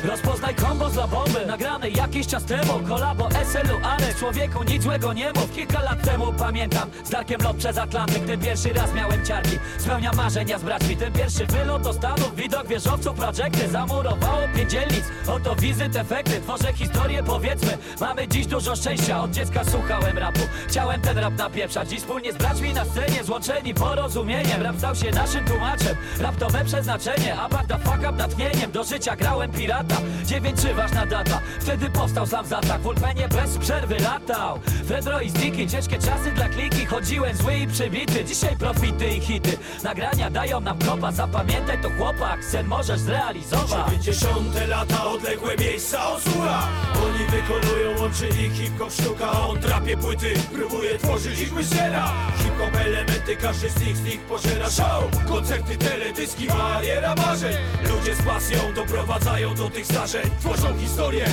Rozpoznaj 0.05 0.55
kombo 0.55 0.89
dla 0.89 1.07
bomby 1.07 1.47
Nagrane 1.47 1.91
jakiś 1.91 2.27
czas 2.27 2.45
temu. 2.45 2.81
Kolabo 2.89 3.29
SLU, 3.31 3.79
ale 3.83 4.15
człowieku 4.15 4.63
nic 4.63 4.83
złego 4.83 5.13
nie 5.13 5.33
mów. 5.33 5.53
Kilka 5.55 5.83
lat 5.83 6.03
temu 6.03 6.33
pamiętam 6.39 6.91
Z 7.05 7.11
Darkiem 7.11 7.41
lot 7.43 7.57
przez 7.57 7.79
Atlantyk. 7.79 8.27
Ten 8.27 8.41
pierwszy 8.41 8.73
raz 8.73 8.95
miałem 8.95 9.27
ciarki. 9.27 9.59
Spełnia 9.79 10.13
marzenia 10.13 10.59
z 10.59 10.63
braćmi. 10.63 10.97
Ten 10.97 11.13
pierwszy 11.13 11.47
wylot 11.47 11.83
do 11.83 11.93
Stanów 11.93 12.37
Widok 12.37 12.67
wieżowców, 12.67 13.17
projekty 13.17 13.69
Zamurowało 13.69 14.49
pięć 14.57 14.71
dzielnic. 14.71 15.05
Oto 15.27 15.57
wizyt, 15.57 15.97
efekty. 15.97 16.41
Tworzę 16.41 16.73
historię, 16.73 17.23
powiedzmy. 17.23 17.79
Mamy 18.01 18.29
dziś 18.29 18.47
dużo 18.47 18.77
szczęścia. 18.77 19.21
Od 19.21 19.31
dziecka 19.31 19.65
słuchałem 19.65 20.19
rapu. 20.19 20.41
Chciałem 20.69 21.01
ten 21.01 21.19
rap 21.19 21.35
napieprzać. 21.39 21.89
Dziś 21.89 22.01
wspólnie 22.01 22.33
z 22.33 22.37
braćmi 22.37 22.73
na 22.73 22.85
scenie 22.85 23.25
Złączeni 23.25 23.75
porozumieniem. 23.75 24.63
Rap 24.63 24.79
stał 24.79 24.95
się 24.95 25.11
naszym 25.11 25.45
tłumaczem. 25.45 25.97
Rap 26.21 26.37
to 26.37 26.49
me 26.51 26.65
przeznaczenie. 26.65 27.37
A 27.41 27.49
the 27.49 27.79
fuck 27.79 27.99
up 27.99 28.13
natchnieniem. 28.13 28.71
Do 28.73 28.85
życia 28.85 29.17
grałem 29.17 29.51
pirata 29.89 30.19
Dziewięć 30.29 30.61
czy 30.63 30.75
ważna 30.75 31.07
data. 31.07 31.41
Wtedy 31.61 31.91
powstał 31.91 32.27
sam 32.27 32.47
zatak. 32.47 32.81
W 32.81 32.87
ulpenie 32.87 33.29
bez 33.29 33.59
przerwy 33.59 33.97
latał. 33.99 34.61
Fredro 34.87 35.21
i 35.21 35.31
Sticky 35.31 35.67
Ciężkie 35.67 35.99
czasy 35.99 36.33
dla 36.35 36.49
kliki. 36.49 36.87
Chodziłem 36.87 37.37
zły 37.37 37.55
i 37.55 37.67
przybity. 37.67 38.25
Dzisiaj 38.25 38.57
profity 38.57 39.09
i 39.09 39.21
hity. 39.21 39.59
Nagrania 39.83 40.31
dają 40.31 40.61
nam 40.61 40.79
kopa. 40.79 41.13
Zapamiętaj 41.13 41.83
to 41.83 41.91
chłopak. 41.91 42.45
Sen 42.45 42.67
możesz 42.67 43.01
zrealizować. 43.01 44.05
90 44.05 44.69
lata, 44.69 45.05
odległe 45.05 45.57
miejsca 45.57 46.09
osłucha 46.09 46.69
Oni 47.05 47.25
wykonują, 47.31 48.01
łączy 48.01 48.29
ich 48.29 48.53
hip-hop 48.53 48.93
sztuka. 48.93 49.31
On 49.31 49.61
drapie 49.61 49.97
płyty, 49.97 50.35
próbuje 50.53 50.99
tworzyć 50.99 51.41
ich 51.41 51.53
myślenia 51.53 52.13
Hip-hop 52.39 52.77
elementy, 52.87 53.37
każdy 53.37 53.71
z 53.71 53.87
nich 53.87 53.97
z 53.97 54.05
nich 54.05 54.21
pożera. 54.21 54.71
Show 54.71 55.27
Koncerty, 55.29 55.77
teledyski, 55.77 56.47
bariera 56.47 57.15
marzeń. 57.15 57.57
Ludzie 57.89 58.15
z 58.15 58.23
pasją 58.23 58.59
doprowadzają 58.75 59.55
do 59.55 59.71
tych 59.71 59.78
zdarzeń 59.87 60.31
Tworzą 60.41 60.79
historię, 60.79 61.25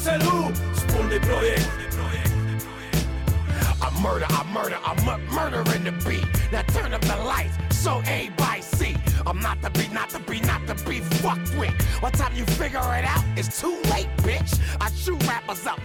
SLU 0.00 0.52
Wspólny 0.76 1.20
projekt 1.20 1.68
I 3.82 4.00
murder, 4.02 4.28
I 4.30 4.44
murder, 4.52 4.78
I'm 4.84 5.04
mu- 5.04 5.34
murdering 5.34 5.84
the 5.84 5.92
beat. 5.92 6.52
Now 6.52 6.62
turn 6.62 6.94
up 6.94 7.00
the 7.02 7.16
lights 7.16 7.56
so 7.78 8.00
everybody 8.00 8.62
see. 8.62 8.95
I'm 9.26 9.40
not 9.40 9.60
the 9.60 9.70
beat, 9.70 9.92
not 9.92 10.08
the 10.10 10.20
beat, 10.20 10.46
not 10.46 10.64
the 10.68 10.74
beat 10.88 11.02
fucked 11.02 11.56
with. 11.58 11.74
By 12.00 12.10
the 12.10 12.16
time 12.16 12.32
you 12.36 12.44
figure 12.44 12.78
it 12.78 13.04
out, 13.04 13.24
it's 13.36 13.60
too 13.60 13.76
late, 13.90 14.08
bitch. 14.18 14.58
I 14.80 14.88
shoot 14.92 15.20
rappers 15.26 15.66
up, 15.66 15.80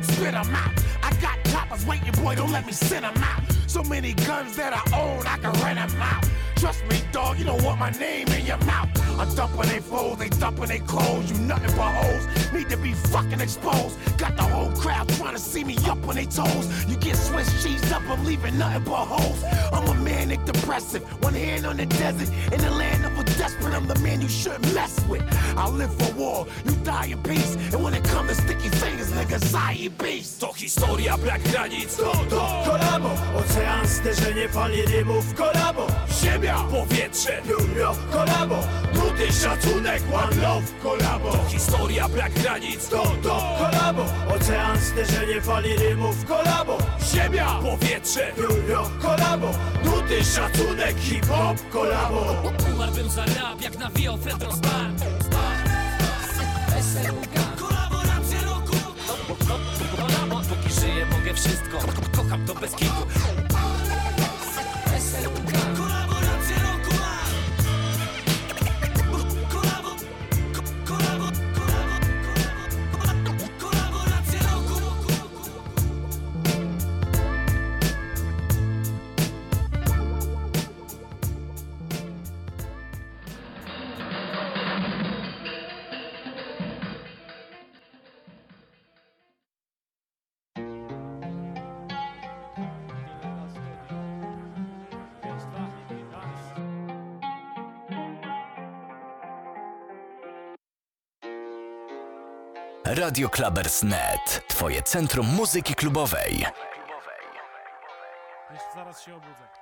spit 0.00 0.32
them 0.32 0.54
out. 0.54 0.70
I 1.02 1.12
got 1.20 1.42
coppers 1.44 1.84
waiting, 1.86 2.12
boy, 2.22 2.36
don't 2.36 2.52
let 2.52 2.66
me 2.66 2.72
send 2.72 3.04
them 3.04 3.16
out. 3.16 3.42
So 3.66 3.82
many 3.82 4.14
guns 4.14 4.56
that 4.56 4.72
I 4.72 4.98
own, 4.98 5.26
I 5.26 5.38
can 5.38 5.52
rent 5.64 5.90
them 5.90 6.00
out. 6.00 6.24
Trust 6.56 6.84
me, 6.86 7.00
dog, 7.12 7.38
you 7.38 7.44
don't 7.44 7.62
want 7.62 7.78
my 7.78 7.90
name 7.90 8.26
in 8.28 8.44
your 8.44 8.58
mouth. 8.58 8.88
I'm 9.18 9.32
dumping 9.34 9.68
they 9.68 9.80
foes, 9.80 10.18
they 10.18 10.28
dumping 10.28 10.66
they 10.66 10.80
clothes. 10.80 11.30
You 11.30 11.38
nothing 11.46 11.74
but 11.76 11.92
hoes, 11.92 12.52
need 12.52 12.68
to 12.70 12.76
be 12.76 12.94
fucking 12.94 13.40
exposed. 13.40 13.96
Got 14.18 14.36
the 14.36 14.42
whole 14.42 14.70
crowd 14.72 15.08
trying 15.10 15.34
to 15.34 15.40
see 15.40 15.62
me 15.62 15.76
up 15.86 16.06
on 16.08 16.16
their 16.16 16.24
toes. 16.24 16.84
You 16.88 16.96
get 16.96 17.16
Swiss 17.16 17.62
cheese 17.62 17.92
up, 17.92 18.02
I'm 18.08 18.24
leaving 18.24 18.58
nothing 18.58 18.84
but 18.84 19.06
hoes. 19.06 19.44
I'm 19.72 19.86
a 19.86 19.94
manic 20.02 20.44
depressive, 20.44 21.02
one 21.22 21.34
hand 21.34 21.64
on 21.64 21.76
the 21.76 21.86
desert. 21.86 22.28
In 22.52 22.60
the 22.68 22.74
land 22.74 23.04
of 23.04 23.18
a 23.18 23.24
desperate, 23.38 23.74
I'm 23.74 23.86
the 23.86 23.98
man 24.00 24.20
you 24.20 24.28
shouldn't 24.28 24.74
mess 24.74 24.94
with. 25.08 25.22
I 25.56 25.68
live 25.68 25.94
for 25.94 26.12
war, 26.14 26.46
you 26.64 26.72
die 26.84 27.06
in 27.06 27.22
peace. 27.22 27.56
And 27.72 27.82
when 27.82 27.94
it 27.94 28.04
comes 28.04 28.28
to 28.28 28.34
sticky 28.34 28.68
fingers, 28.68 29.10
niggas, 29.12 29.54
I 29.54 29.88
beast. 29.98 30.40
To 30.40 30.48
historia 30.54 31.16
brak 31.16 31.42
granic, 31.50 31.88
to 31.98 32.10
to 32.32 32.42
kolabo. 32.66 33.12
Ocean, 33.38 33.86
zderzenie 33.86 34.48
fali 34.48 34.82
rymów, 34.82 35.34
kolabo. 35.34 35.86
Ziemia, 36.10 36.56
powietrze, 36.70 37.42
pióro, 37.46 37.96
kolabo. 38.12 38.58
Nuty, 38.94 39.32
szacunek, 39.32 40.02
one 40.12 40.40
love, 40.42 40.66
kolabo. 40.82 41.30
To 41.30 41.48
historia 41.48 42.08
brak 42.08 42.32
granic, 42.34 42.80
to 42.90 43.02
to 43.22 43.36
kolabo. 43.58 44.04
Ocean, 44.34 44.78
zderzenie 44.78 45.40
fali 45.40 45.76
rymów, 45.76 46.24
kolabo. 46.24 46.78
Ziemia, 47.00 47.60
powietrze, 47.62 48.32
pióro, 48.36 48.90
kolabo. 49.02 49.50
Nuty, 49.84 50.24
szacunek, 50.24 50.96
hip-hop, 50.98 51.56
kolabo 51.70 52.57
Umarłbym 52.74 53.10
za 53.10 53.24
rap 53.24 53.60
jak 53.60 53.78
nawijał 53.78 54.16
Fredro 54.16 54.52
Star 54.52 54.90
Kolaboracja 57.56 58.42
roku 58.42 58.76
żyję 60.80 61.06
mogę 61.06 61.34
wszystko 61.34 61.78
Kocham 62.16 62.46
to 62.46 62.54
bez 62.54 62.74
kitu 62.74 62.92
Kolaboracja 62.92 63.57
Radio 102.90 103.28
Klubers.net. 103.28 104.42
Twoje 104.48 104.82
centrum 104.82 105.26
muzyki 105.26 105.74
klubowej. 105.74 106.46
Zaraz 108.74 109.02
się 109.02 109.14
obudzę. 109.14 109.57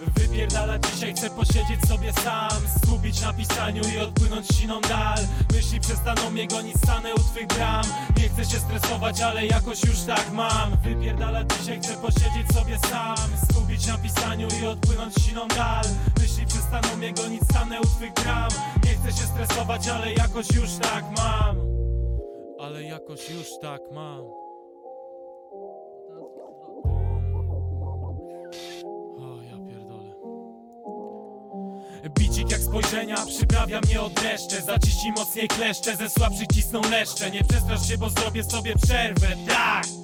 Wypierdala 0.00 0.78
dzisiaj, 0.78 1.14
chcę 1.14 1.30
posiedzieć 1.30 1.88
sobie 1.88 2.12
sam 2.12 2.60
Skupić 2.82 3.20
na 3.20 3.32
pisaniu 3.32 3.82
i 3.94 3.98
odpłynąć 3.98 4.48
siną 4.48 4.80
dal. 4.80 5.18
Myśli 5.52 5.80
przestaną 5.80 6.30
mnie 6.30 6.46
gonić, 6.46 6.76
stanę 6.76 7.14
u 7.14 7.18
twych 7.18 7.46
bram. 7.46 7.84
Nie 8.16 8.28
chcę 8.28 8.44
się 8.44 8.58
stresować, 8.58 9.20
ale 9.20 9.46
jakoś 9.46 9.84
już 9.84 10.00
tak 10.00 10.32
mam. 10.32 10.76
Wypierdala 10.84 11.44
dzisiaj, 11.44 11.80
chcę 11.80 11.94
posiedzieć 11.94 12.52
sobie 12.54 12.78
sam 12.78 13.16
Skupić 13.50 13.86
na 13.86 13.98
pisaniu 13.98 14.48
i 14.62 14.66
odpłynąć 14.66 15.14
siną 15.14 15.48
dal. 15.48 15.84
Myśli 16.20 16.46
przestaną 16.46 16.96
mnie 16.96 17.12
gonić, 17.12 17.42
stanę 17.42 17.80
u 17.80 17.86
twych 17.86 18.12
bram. 18.12 18.48
Nie 18.84 18.94
chcę 18.94 19.20
się 19.20 19.26
stresować, 19.26 19.88
ale 19.88 20.12
jakoś 20.12 20.50
już 20.50 20.70
tak 20.82 21.04
mam. 21.16 21.56
Ale 22.60 22.82
jakoś 22.82 23.30
już 23.30 23.46
tak 23.62 23.80
mam 23.92 24.45
Bicik 32.10 32.50
jak 32.50 32.60
spojrzenia 32.60 33.26
przyprawia 33.26 33.80
mnie 33.80 34.00
od 34.00 34.12
dreszcze. 34.12 34.62
Zaciśnij 34.62 35.12
mocniej 35.12 35.48
kleszcze, 35.48 35.96
ze 35.96 36.10
słabszych 36.10 36.46
cisną 36.54 36.80
leszcze. 36.90 37.30
Nie 37.30 37.44
przestrasz 37.44 37.88
się, 37.88 37.98
bo 37.98 38.10
zrobię 38.10 38.44
sobie 38.44 38.74
przerwę, 38.76 39.28
tak! 39.48 39.95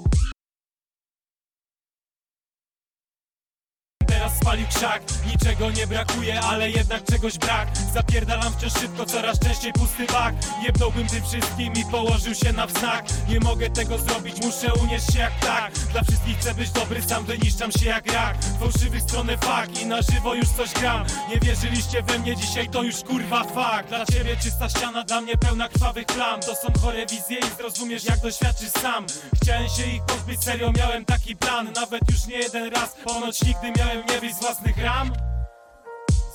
Wszak 4.76 5.02
Niczego 5.26 5.70
nie 5.70 5.86
brakuje, 5.86 6.40
ale 6.40 6.70
jednak 6.70 7.04
czegoś 7.04 7.38
brak. 7.38 7.68
Zapierdalam 7.94 8.52
wciąż 8.52 8.72
szybko, 8.80 9.06
coraz 9.06 9.38
częściej 9.38 9.72
pusty 9.72 10.06
bak. 10.06 10.34
Jebnąłbym 10.62 11.06
tym 11.06 11.22
wszystkim 11.22 11.72
i 11.72 11.84
położył 11.84 12.34
się 12.34 12.52
na 12.52 12.66
wznak. 12.66 13.04
Nie 13.28 13.40
mogę 13.40 13.70
tego 13.70 13.98
zrobić, 13.98 14.36
muszę 14.44 14.74
unieść 14.74 15.12
się 15.12 15.18
jak 15.18 15.40
tak 15.40 15.72
Dla 15.92 16.02
wszystkich 16.02 16.38
chcę 16.38 16.54
być 16.54 16.70
dobry, 16.70 17.02
sam 17.02 17.24
wyniszczam 17.24 17.72
się 17.72 17.86
jak 17.86 18.12
rak. 18.12 18.36
Fałszywych 18.60 19.02
stronę 19.02 19.38
fak 19.38 19.80
i 19.80 19.86
na 19.86 20.02
żywo 20.02 20.34
już 20.34 20.48
coś 20.48 20.72
gram. 20.72 21.04
Nie 21.30 21.40
wierzyliście 21.40 22.02
we 22.02 22.18
mnie, 22.18 22.36
dzisiaj 22.36 22.68
to 22.68 22.82
już 22.82 22.96
kurwa 22.96 23.44
fakt 23.44 23.88
Dla 23.88 24.06
ciebie 24.06 24.36
czysta 24.42 24.68
ściana, 24.68 25.04
dla 25.04 25.20
mnie 25.20 25.36
pełna 25.36 25.68
krwawych 25.68 26.06
plam. 26.06 26.40
To 26.40 26.54
są 26.54 26.68
chore 26.82 27.06
wizje 27.06 27.38
i 27.38 27.56
zrozumiesz 27.58 28.04
jak 28.04 28.20
doświadczysz 28.20 28.70
sam. 28.70 29.06
Chciałem 29.42 29.68
się 29.68 29.86
ich 29.86 30.02
pozbyć, 30.02 30.44
serio 30.44 30.72
miałem 30.72 31.04
taki 31.04 31.36
plan. 31.36 31.72
Nawet 31.74 32.00
już 32.10 32.26
nie 32.26 32.36
jeden 32.36 32.72
raz, 32.74 32.94
ponoć 33.04 33.42
nigdy 33.42 33.72
miałem 33.78 34.06
nie 34.06 34.20
wyjść 34.20 34.36
z 34.36 34.42
własnych 34.62 34.84
ram 34.84 35.12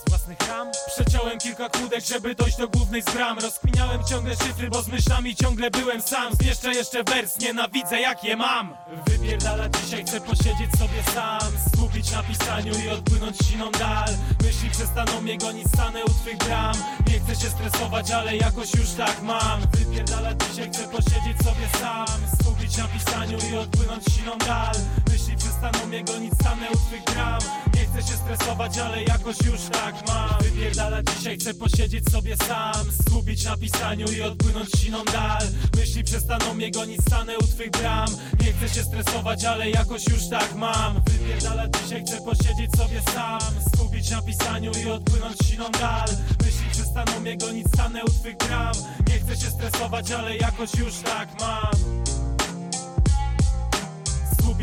własnych 0.10 0.50
ram. 0.50 0.72
Przeciąłem 0.88 1.40
kilka 1.40 1.70
kłódek, 1.70 2.06
żeby 2.06 2.36
dojść 2.36 2.58
do 2.58 2.68
głównej 2.68 3.02
z 3.02 3.06
bram. 3.06 3.40
Rozkminiałem 3.40 4.04
ciągle 4.04 4.36
szyfry, 4.36 4.70
bo 4.70 4.82
z 4.82 4.88
myślami 4.88 5.36
ciągle 5.36 5.72
byłem 5.72 6.02
sam. 6.02 6.34
Zmieszczę 6.34 6.74
jeszcze 6.74 7.04
wers, 7.04 7.40
nienawidzę 7.40 8.02
jak 8.02 8.24
je 8.24 8.36
mam. 8.36 8.74
Wypierdala 9.08 9.70
dzisiaj, 9.70 10.04
chcę 10.06 10.22
posiedzieć 10.22 10.72
sobie 10.80 11.04
sam. 11.14 11.52
Skupić 11.74 12.12
na 12.12 12.24
pisaniu 12.24 12.74
i 12.86 12.90
odpłynąć 12.90 13.38
siną 13.38 13.72
dal. 13.72 14.10
Myśli 14.44 14.70
przestaną 14.70 15.22
mnie 15.22 15.38
gonić, 15.38 15.68
stanę 15.68 16.06
u 16.06 16.10
twych 16.10 16.38
bram. 16.38 16.76
Nie 17.08 17.20
chcę 17.20 17.36
się 17.36 17.50
stresować, 17.50 18.12
ale 18.12 18.38
jakoś 18.38 18.76
już 18.76 18.90
tak 18.90 19.22
mam. 19.22 19.62
Wypierdala 19.72 20.34
dzisiaj, 20.34 20.70
chcę 20.70 20.88
posiedzieć 20.88 21.38
sobie 21.44 21.68
sam. 21.82 22.08
Skupić 22.42 22.78
na 22.78 22.88
pisaniu 22.88 23.38
i 23.52 23.58
odpłynąć 23.58 24.04
siną 24.16 24.38
dal. 24.38 24.76
Myśli 25.12 25.27
przestaną 25.58 25.88
mnie 25.88 26.04
gonić, 26.04 26.34
stanę 26.34 26.70
u 26.70 26.78
twych 26.78 27.04
bram 27.04 27.40
Nie 27.74 27.86
chcę 27.86 28.12
się 28.12 28.18
stresować, 28.18 28.78
ale 28.78 29.04
jakoś 29.04 29.36
już 29.46 29.62
tak 29.72 29.96
mam. 30.08 30.42
Wypierdala 30.42 31.04
dzisiaj, 31.04 31.38
chcę 31.38 31.54
posiedzieć 31.54 32.10
sobie 32.12 32.38
sam 32.38 32.86
Skupić 33.02 33.46
na 33.46 33.58
pisaniu 33.58 34.08
i 34.18 34.22
odpłynąć 34.22 34.70
siną 34.80 35.04
dal. 35.06 35.48
Myśli 35.78 36.04
przestaną 36.04 36.54
mnie 36.54 36.72
gonić, 36.72 37.02
stanę 37.02 37.38
u 37.38 37.44
twych 37.44 37.72
bram 37.72 38.08
Nie 38.42 38.54
chcę 38.54 38.76
się 38.76 38.84
stresować, 38.84 39.46
ale 39.46 39.70
jakoś 39.70 40.08
już 40.08 40.30
tak 40.30 40.56
mam. 40.56 41.02
Wypierdala 41.08 41.68
dzisiaj, 41.68 42.04
chcę 42.06 42.22
posiedzieć 42.22 42.72
sobie 42.78 43.02
sam 43.14 43.54
Skupić 43.74 44.10
na 44.10 44.22
pisaniu 44.22 44.72
i 44.86 44.92
odpłynąć 44.92 45.38
siną 45.50 45.66
dal. 45.80 46.10
Myśli 46.46 46.70
przestaną 46.72 47.20
mnie 47.20 47.38
gonić, 47.38 47.68
stanę 47.68 48.04
u 48.04 48.10
twych 48.10 48.38
bram 48.38 48.74
Nie 49.08 49.20
chcę 49.20 49.46
się 49.46 49.52
stresować, 49.52 50.12
ale 50.12 50.38
jakoś 50.38 50.76
już 50.76 50.94
tak 50.96 51.30
mam 51.40 52.17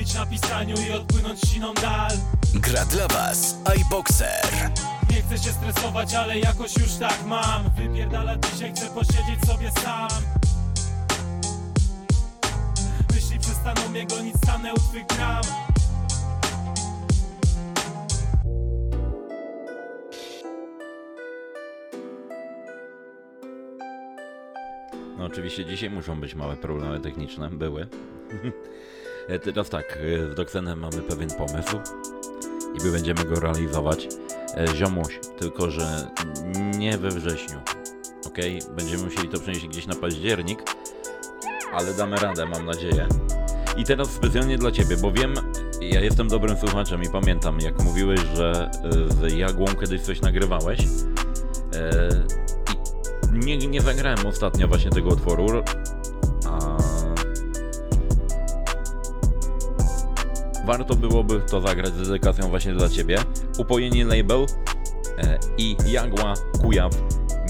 Skupić 0.05 0.15
na 0.15 0.27
pisaniu 0.27 0.77
i 0.89 0.93
odpłynąć 0.93 1.41
siną 1.41 1.75
dal 1.75 2.11
Gra 2.55 2.85
dla 2.85 3.09
Was 3.09 3.57
iBoxer. 3.81 4.71
Nie 5.11 5.23
chcę 5.23 5.39
się 5.39 5.53
stresować, 5.53 6.15
ale 6.15 6.39
jakoś 6.39 6.77
już 6.77 6.95
tak 6.95 7.27
mam 7.27 7.71
Wypierdala 7.71 8.37
dzisiaj, 8.37 8.73
chcę 8.73 8.87
posiedzieć 8.87 9.47
sobie 9.47 9.71
sam 9.71 10.23
Myśli 13.15 13.39
przestaną 13.39 13.89
mnie 13.89 14.07
gonić, 14.07 14.37
stanę 14.37 14.75
u 14.75 14.77
twych 14.77 15.07
bram 15.07 15.43
No 25.19 25.25
oczywiście 25.25 25.65
dzisiaj 25.65 25.91
muszą 25.91 26.21
być 26.21 26.35
małe 26.35 26.57
problemy 26.57 27.01
techniczne, 27.01 27.51
były. 27.51 27.87
E, 29.29 29.39
Teraz 29.39 29.71
tak, 29.71 29.99
e, 30.01 30.33
z 30.33 30.35
Doksenem 30.35 30.79
mamy 30.79 31.03
pewien 31.03 31.31
pomysł 31.31 31.77
i 32.75 32.85
my 32.85 32.93
będziemy 32.93 33.25
go 33.25 33.41
realizować. 33.41 34.09
E, 34.57 34.77
Ziomuś, 34.77 35.21
tylko 35.39 35.71
że 35.71 36.11
nie 36.79 36.99
we 36.99 37.09
wrześniu, 37.09 37.59
ok? 38.27 38.39
Będziemy 38.77 39.05
musieli 39.05 39.29
to 39.29 39.41
przenieść 39.41 39.69
gdzieś 39.69 39.87
na 39.87 39.95
październik, 39.95 40.63
ale 41.73 41.95
damy 41.95 42.17
radę, 42.17 42.47
mam 42.47 42.67
nadzieję. 42.67 43.07
I 43.77 43.85
teraz 43.85 44.11
specjalnie 44.11 44.59
dla 44.59 44.71
Ciebie, 44.71 44.97
bo 44.97 45.13
wiem, 45.13 45.35
ja 45.81 46.01
jestem 46.01 46.29
dobrym 46.29 46.57
słuchaczem 46.59 47.03
i 47.03 47.09
pamiętam, 47.09 47.61
jak 47.61 47.83
mówiłeś, 47.83 48.21
że 48.37 48.71
z 49.21 49.33
Jagłą 49.33 49.67
kiedyś 49.81 50.01
coś 50.03 50.21
nagrywałeś. 50.21 50.79
I 53.35 53.39
nie, 53.47 53.57
nie 53.57 53.81
zagrałem 53.81 54.27
ostatnio 54.27 54.69
właśnie 54.69 54.91
tego 54.91 55.09
utworu, 55.09 55.47
warto 60.65 60.95
byłoby 60.95 61.41
to 61.41 61.61
zagrać 61.61 61.95
z 61.95 62.09
dedykacją 62.09 62.49
właśnie 62.49 62.73
dla 62.73 62.89
Ciebie. 62.89 63.19
Upojenie 63.59 64.05
label 64.05 64.47
e, 65.19 65.39
i 65.59 65.77
Jagła 65.87 66.35
Kujaw. 66.61 66.93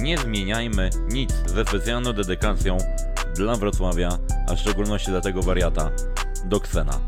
Nie 0.01 0.19
zmieniajmy 0.19 0.91
nic 1.13 1.33
ze 1.47 1.65
specjalną 1.65 2.13
dedykacją 2.13 2.77
dla 3.37 3.55
Wrocławia, 3.55 4.19
a 4.49 4.55
w 4.55 4.59
szczególności 4.59 5.11
dla 5.11 5.21
tego 5.21 5.43
wariata 5.43 5.91
Doksena. 6.45 7.01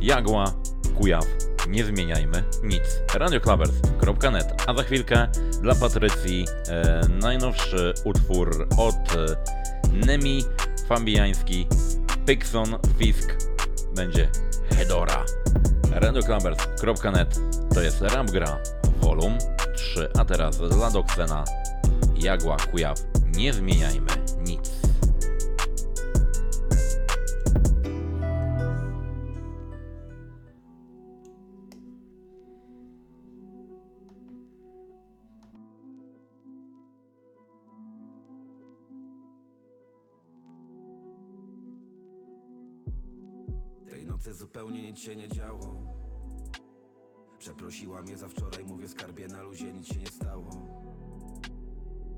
Jagła 0.00 0.52
Kujaw. 0.98 1.24
Nie 1.68 1.84
zmieniajmy 1.84 2.44
nic. 2.62 2.82
radioclubbers.net 3.14 4.62
A 4.66 4.74
za 4.74 4.82
chwilkę 4.82 5.28
dla 5.62 5.74
Patrycji 5.74 6.44
e, 6.68 7.00
najnowszy 7.08 7.94
utwór 8.04 8.68
od 8.78 9.16
e, 9.16 9.36
Nemi 10.06 10.44
Fabiański 10.88 11.66
Pixon 12.26 12.78
Fisk 12.98 13.36
będzie 13.94 14.28
Hedora. 14.78 15.45
radioclubbers.net 15.96 17.40
to 17.74 17.82
jest 17.82 18.00
Rap 18.00 18.30
Gra 18.30 18.58
Volum 19.00 19.38
3, 19.74 20.08
a 20.18 20.24
teraz 20.24 20.58
dla 20.58 20.90
Doksena 20.90 21.44
Jagła 22.16 22.56
Kujaw. 22.56 22.98
Nie 23.36 23.52
zmieniajmy 23.52 24.06
nic 44.96 45.04
się 45.04 45.16
nie 45.16 45.28
działo. 45.28 45.76
Przeprosiła 47.38 48.02
mnie 48.02 48.16
za 48.16 48.28
wczoraj, 48.28 48.64
mówię 48.64 48.88
skarbie 48.88 49.28
na 49.28 49.42
luzie, 49.42 49.72
nic 49.72 49.86
się 49.86 50.00
nie 50.00 50.06
stało. 50.06 50.50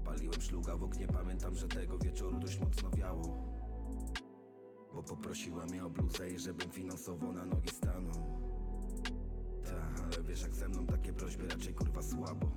Paliłem 0.05 0.41
szluga 0.41 0.77
w 0.77 0.83
oknie, 0.83 1.07
pamiętam, 1.07 1.55
że 1.55 1.69
tego 1.69 1.99
wieczoru 1.99 2.39
dość 2.39 2.61
mocno 2.61 2.91
wiało. 2.91 3.55
Bo 4.95 5.03
poprosiła 5.03 5.67
mnie 5.67 5.85
o 5.85 5.91
bluzę 5.91 6.31
i 6.31 6.39
żebym 6.39 6.71
finansowo 6.71 7.33
na 7.33 7.45
nogi 7.45 7.69
stanął. 7.69 8.41
Ta, 9.65 10.05
ale 10.05 10.23
wiesz 10.23 10.43
jak 10.43 10.55
ze 10.55 10.69
mną 10.69 10.87
takie 10.87 11.13
prośby 11.13 11.49
raczej 11.49 11.75
kurwa 11.75 12.03
słabo. 12.03 12.51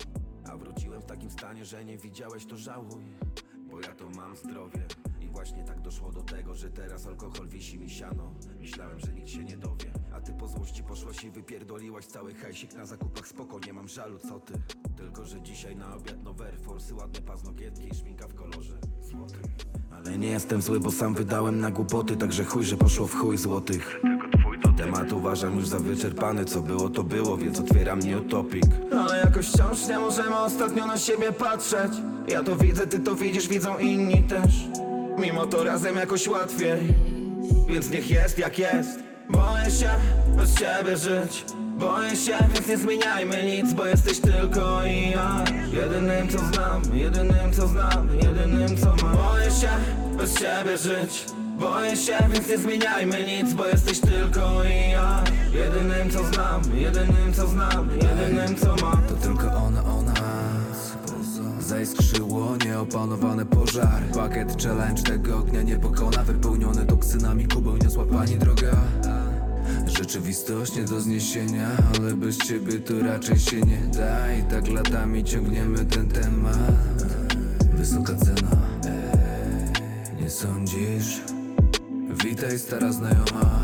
A 0.52 0.58
wróciłem 0.58 1.02
w 1.02 1.06
takim 1.06 1.32
stanie, 1.32 1.66
że 1.66 1.86
nie 1.86 1.98
widziałeś 1.98 2.46
to 2.46 2.58
żałuj 2.58 3.04
Bo 3.72 3.80
ja 3.82 3.96
to 3.96 4.10
mam 4.10 4.36
zdrowie 4.36 4.86
właśnie 5.32 5.64
tak 5.64 5.82
doszło 5.82 6.12
do 6.12 6.22
tego, 6.22 6.56
że 6.56 6.70
teraz 6.70 7.08
alkohol 7.08 7.48
wisi 7.48 7.80
mi 7.80 7.90
siano. 7.90 8.34
Myślałem, 8.60 9.00
że 9.00 9.14
nikt 9.14 9.30
się 9.30 9.44
nie 9.44 9.58
dowie 9.58 9.92
A 10.16 10.22
ty 10.22 10.34
po 10.34 10.48
złości 10.48 10.84
poszłaś 10.84 11.24
i 11.24 11.32
wypierdoliłaś 11.32 12.06
cały 12.06 12.34
hajsik 12.34 12.74
na 12.74 12.86
zakupach. 12.86 13.28
Spoko, 13.28 13.60
nie 13.68 13.74
mam 13.74 13.88
żalu, 13.88 14.20
co 14.20 14.40
ty? 14.40 14.54
Tylko, 14.98 15.26
że 15.26 15.42
dzisiaj 15.42 15.76
na 15.76 15.96
obiad 15.96 16.24
nowe 16.24 16.46
Air 16.46 16.58
ładne 16.98 17.22
paznokietki 17.22 17.88
i 17.92 17.96
szminka 17.96 18.28
w 18.28 18.34
kolorze. 18.34 18.78
Złotym 19.02 19.42
Ale 19.92 20.18
nie 20.18 20.28
jestem 20.28 20.62
zły, 20.62 20.80
bo 20.80 20.92
sam 20.92 21.14
wydałem 21.14 21.60
na 21.60 21.72
głupoty 21.72 22.18
Także 22.18 22.44
chuj, 22.44 22.64
że 22.64 22.78
poszło 22.78 23.08
w 23.08 23.16
chuj 23.16 23.38
złotych. 23.38 24.02
Temat 24.78 25.12
uważam 25.12 25.56
już 25.56 25.68
za 25.68 25.80
wyczerpany 25.80 26.46
Co 26.46 26.62
było 26.62 26.90
to 26.90 27.04
było, 27.04 27.38
więc 27.38 27.60
otwieram 27.60 28.00
new 28.00 28.28
topic 28.30 28.64
Ale 28.92 29.20
jakoś 29.20 29.48
wciąż 29.48 29.88
nie 29.88 30.00
możemy 30.00 30.38
ostatnio 30.38 30.88
na 30.88 30.98
siebie 30.98 31.32
patrzeć. 31.32 31.92
Ja 32.28 32.44
to 32.44 32.56
widzę, 32.56 32.88
ty 32.88 33.00
to 33.00 33.16
widzisz, 33.16 33.48
widzą 33.48 33.78
inni 33.78 34.24
też 34.24 34.68
Mimo 35.18 35.46
to 35.46 35.64
razem 35.64 35.96
jakoś 35.96 36.28
łatwiej. 36.28 36.96
Więc 37.68 37.90
niech 37.90 38.12
jest 38.12 38.40
jak 38.40 38.60
jest. 38.60 39.00
Boję 39.30 39.72
się 39.72 39.90
bez 40.38 40.56
ciebie 40.56 40.98
żyć. 40.98 41.46
Boję 41.78 42.16
się, 42.16 42.38
więc 42.54 42.68
nie 42.68 42.78
zmieniajmy 42.78 43.44
nic 43.44 43.74
Bo 43.74 43.86
jesteś 43.86 44.20
tylko 44.20 44.86
i 44.86 45.10
ja. 45.10 45.44
Jedynym 45.74 46.30
co 46.30 46.38
znam, 46.38 46.82
jedynym 46.94 47.54
co 47.54 47.68
znam 47.68 48.10
Jedynym 48.24 48.78
co 48.78 48.86
mam. 48.86 49.18
Boję 49.18 49.52
się 49.52 49.70
bez 50.18 50.34
ciebie 50.34 50.78
żyć. 50.78 51.26
Boję 51.60 51.96
się, 51.96 52.18
więc 52.34 52.50
nie 52.50 52.58
zmieniajmy 52.58 53.18
nic 53.24 53.54
Bo 53.54 53.66
jesteś 53.66 54.00
tylko 54.00 54.64
i 54.64 54.92
ja. 54.92 55.24
Jedynym 55.54 56.12
co 56.12 56.24
znam, 56.24 56.62
jedynym 56.76 57.34
co 57.34 57.48
znam 57.48 57.90
Jedynym 58.02 58.56
co 58.56 58.76
mam. 58.86 59.02
To 59.08 59.14
tylko 59.16 59.48
ona, 59.48 59.84
ona 59.84 60.21
Zaiskrzyło 61.72 62.58
nieopanowany 62.66 63.46
pożar. 63.46 64.04
Pakiet 64.14 64.64
challenge 64.64 65.04
tego 65.04 65.38
ognia 65.38 65.62
nie 65.62 65.76
pokona. 65.76 66.24
Wypełniony 66.24 66.86
toksynami 66.86 67.48
kubeł 67.48 67.78
niosła 67.78 68.06
pani 68.06 68.38
droga. 68.38 68.78
Rzeczywistość 69.88 70.76
nie 70.76 70.84
do 70.84 71.02
zniesienia 71.02 71.68
Ale 72.00 72.14
bez 72.14 72.38
ciebie 72.38 72.80
to 72.80 73.00
raczej 73.00 73.40
się 73.40 73.62
nie 73.62 73.78
da. 73.78 74.34
I 74.34 74.44
tak 74.44 74.68
latami 74.68 75.24
ciągniemy 75.24 75.86
ten 75.86 76.08
temat. 76.08 77.04
Wysoka 77.74 78.14
cena. 78.16 78.58
Nie 80.22 80.30
sądzisz? 80.30 81.22
Witaj 82.26 82.60
stara 82.60 82.92
znajoma. 82.92 83.60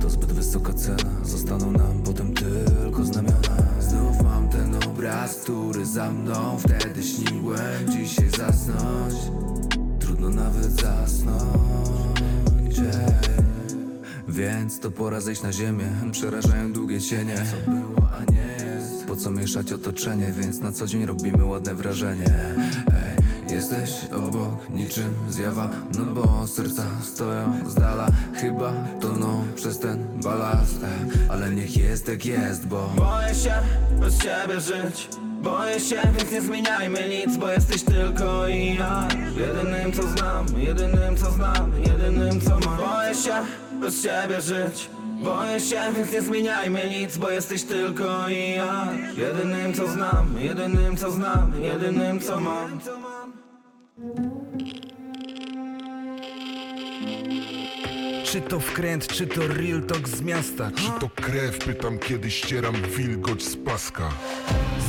To 0.00 0.10
zbyt 0.10 0.32
wysoka 0.32 0.72
cena. 0.72 1.10
Zostaną 1.24 1.72
nam 1.72 2.02
potem 2.04 2.34
tylko 2.34 3.04
znamiona 3.04 3.67
obraz, 4.98 5.34
który 5.34 5.86
za 5.86 6.10
mną 6.10 6.58
Wtedy 6.58 7.02
śniłem, 7.02 7.90
dzisiaj 7.90 8.30
zasnąć 8.30 9.14
Trudno 10.00 10.28
nawet 10.28 10.80
zasnąć. 10.80 11.48
Więc 14.28 14.80
to 14.80 14.90
pora 14.90 15.20
zejść 15.20 15.42
na 15.42 15.52
ziemię. 15.52 15.84
Przerażają 16.12 16.72
długie 16.72 17.00
cienie. 17.00 17.34
Co 17.36 17.70
było, 17.70 18.08
a 18.12 18.32
nie 18.32 18.66
jest. 18.66 19.04
Po 19.06 19.16
co 19.16 19.30
mieszać 19.30 19.72
otoczenie? 19.72 20.32
Więc 20.32 20.60
na 20.60 20.72
co 20.72 20.86
dzień 20.86 21.06
robimy 21.06 21.44
ładne 21.44 21.74
wrażenie 21.74 22.54
Jesteś 23.50 23.90
obok 24.16 24.70
niczym 24.70 25.14
zjawa 25.28 25.68
No 25.98 26.04
bo 26.04 26.46
serca 26.46 26.82
stoją 27.02 27.54
z 27.66 27.74
dala. 27.74 28.06
Chyba 28.34 28.72
toną 29.00 29.44
przez 29.56 29.78
ten 29.78 30.20
balast 30.22 30.82
Ej, 30.84 31.10
Ale 31.28 31.50
niech 31.50 31.76
jest 31.76 32.08
jak 32.08 32.26
jest, 32.26 32.66
bo 32.66 32.90
Boję 32.96 33.34
się 33.34 33.54
bez 34.00 34.18
ciebie 34.18 34.60
żyć. 34.60 35.08
Boję 35.42 35.80
się, 35.80 36.00
więc 36.18 36.32
nie 36.32 36.40
zmieniajmy 36.40 37.08
nic 37.08 37.36
Bo 37.36 37.48
jesteś 37.50 37.82
tylko 37.82 38.48
i 38.48 38.74
ja. 38.74 39.08
Jedynym 39.36 39.92
co 39.92 40.02
znam, 40.02 40.46
jedynym 40.56 41.16
co 41.16 41.30
znam 41.30 41.72
Jedynym 41.86 42.40
co 42.40 42.50
mam. 42.50 42.76
Boję 42.78 43.14
się 43.14 43.34
bez 43.80 44.02
ciebie 44.02 44.40
żyć. 44.40 44.90
Boję 45.24 45.60
się, 45.60 45.80
więc 45.96 46.12
nie 46.12 46.22
zmieniajmy 46.22 46.90
nic 46.90 47.16
Bo 47.16 47.30
jesteś 47.30 47.62
tylko 47.64 48.28
i 48.28 48.54
ja. 48.54 48.88
Jedynym 49.16 49.74
co 49.74 49.88
znam, 49.88 50.34
jedynym 50.38 50.96
co 50.96 51.10
znam 51.10 51.52
Jedynym 51.62 52.20
co 52.20 52.40
mam 52.40 52.80
Czy 58.24 58.40
to 58.40 58.60
wkręt, 58.60 59.06
czy 59.06 59.26
to 59.26 59.48
real 59.48 59.82
talk 59.82 60.08
z 60.08 60.22
miasta 60.22 60.70
Czy 60.76 61.00
to 61.00 61.08
krew? 61.08 61.58
Pytam 61.58 61.98
kiedy 61.98 62.30
ścieram 62.30 62.74
wilgoć 62.96 63.42
z 63.42 63.56
paska 63.56 64.10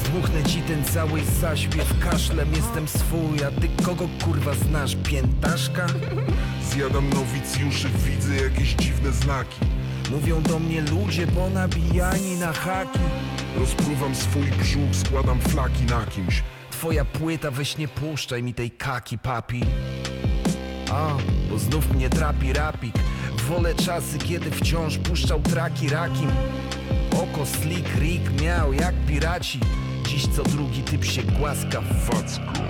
Zdmuchnę 0.03 0.43
ci 0.43 0.62
ten 0.62 0.84
cały 0.84 1.22
zaśpiew 1.41 1.99
Kaszlem 1.99 2.49
jestem 2.53 2.88
swój, 2.88 3.43
a 3.47 3.62
ty 3.62 3.84
kogo 3.86 4.10
kurwa 4.24 4.53
znasz? 4.53 4.95
Piętaszka? 4.95 5.88
Zjadam 6.72 7.10
nowicjuszy, 7.10 7.89
widzę 8.05 8.36
jakieś 8.36 8.74
dziwne 8.74 9.12
znaki 9.12 9.60
Mówią 10.12 10.41
do 10.41 10.60
mnie 10.60 10.82
ludzie, 10.82 11.28
bo 11.28 11.49
nabijani 11.49 12.36
na 12.36 12.53
haki 12.53 12.99
Rozpruwam 13.60 14.16
swój 14.16 14.45
brzuch, 14.45 14.95
składam 14.95 15.39
flaki 15.39 15.84
na 15.84 16.05
kimś 16.05 16.43
Twoja 16.80 17.05
płyta, 17.05 17.51
weź 17.51 17.77
nie 17.77 17.88
puszczaj 17.88 18.43
mi 18.43 18.53
tej 18.53 18.71
kaki 18.71 19.17
papi. 19.17 19.61
A, 20.91 21.17
bo 21.49 21.59
znów 21.59 21.93
mnie 21.93 22.09
trapi 22.09 22.53
rapik. 22.53 22.95
Wolę 23.47 23.75
czasy, 23.75 24.17
kiedy 24.17 24.51
wciąż 24.51 24.97
puszczał 24.97 25.41
traki 25.41 25.89
rakim 25.89 26.32
Oko 27.11 27.45
slick 27.45 27.95
Rick 27.95 28.41
miał 28.41 28.73
jak 28.73 28.95
piraci. 29.07 29.59
Dziś 30.07 30.27
co 30.27 30.43
drugi 30.43 30.84
typ 30.84 31.05
się 31.05 31.23
głaska 31.23 31.82
w 31.82 32.05
wacku 32.05 32.63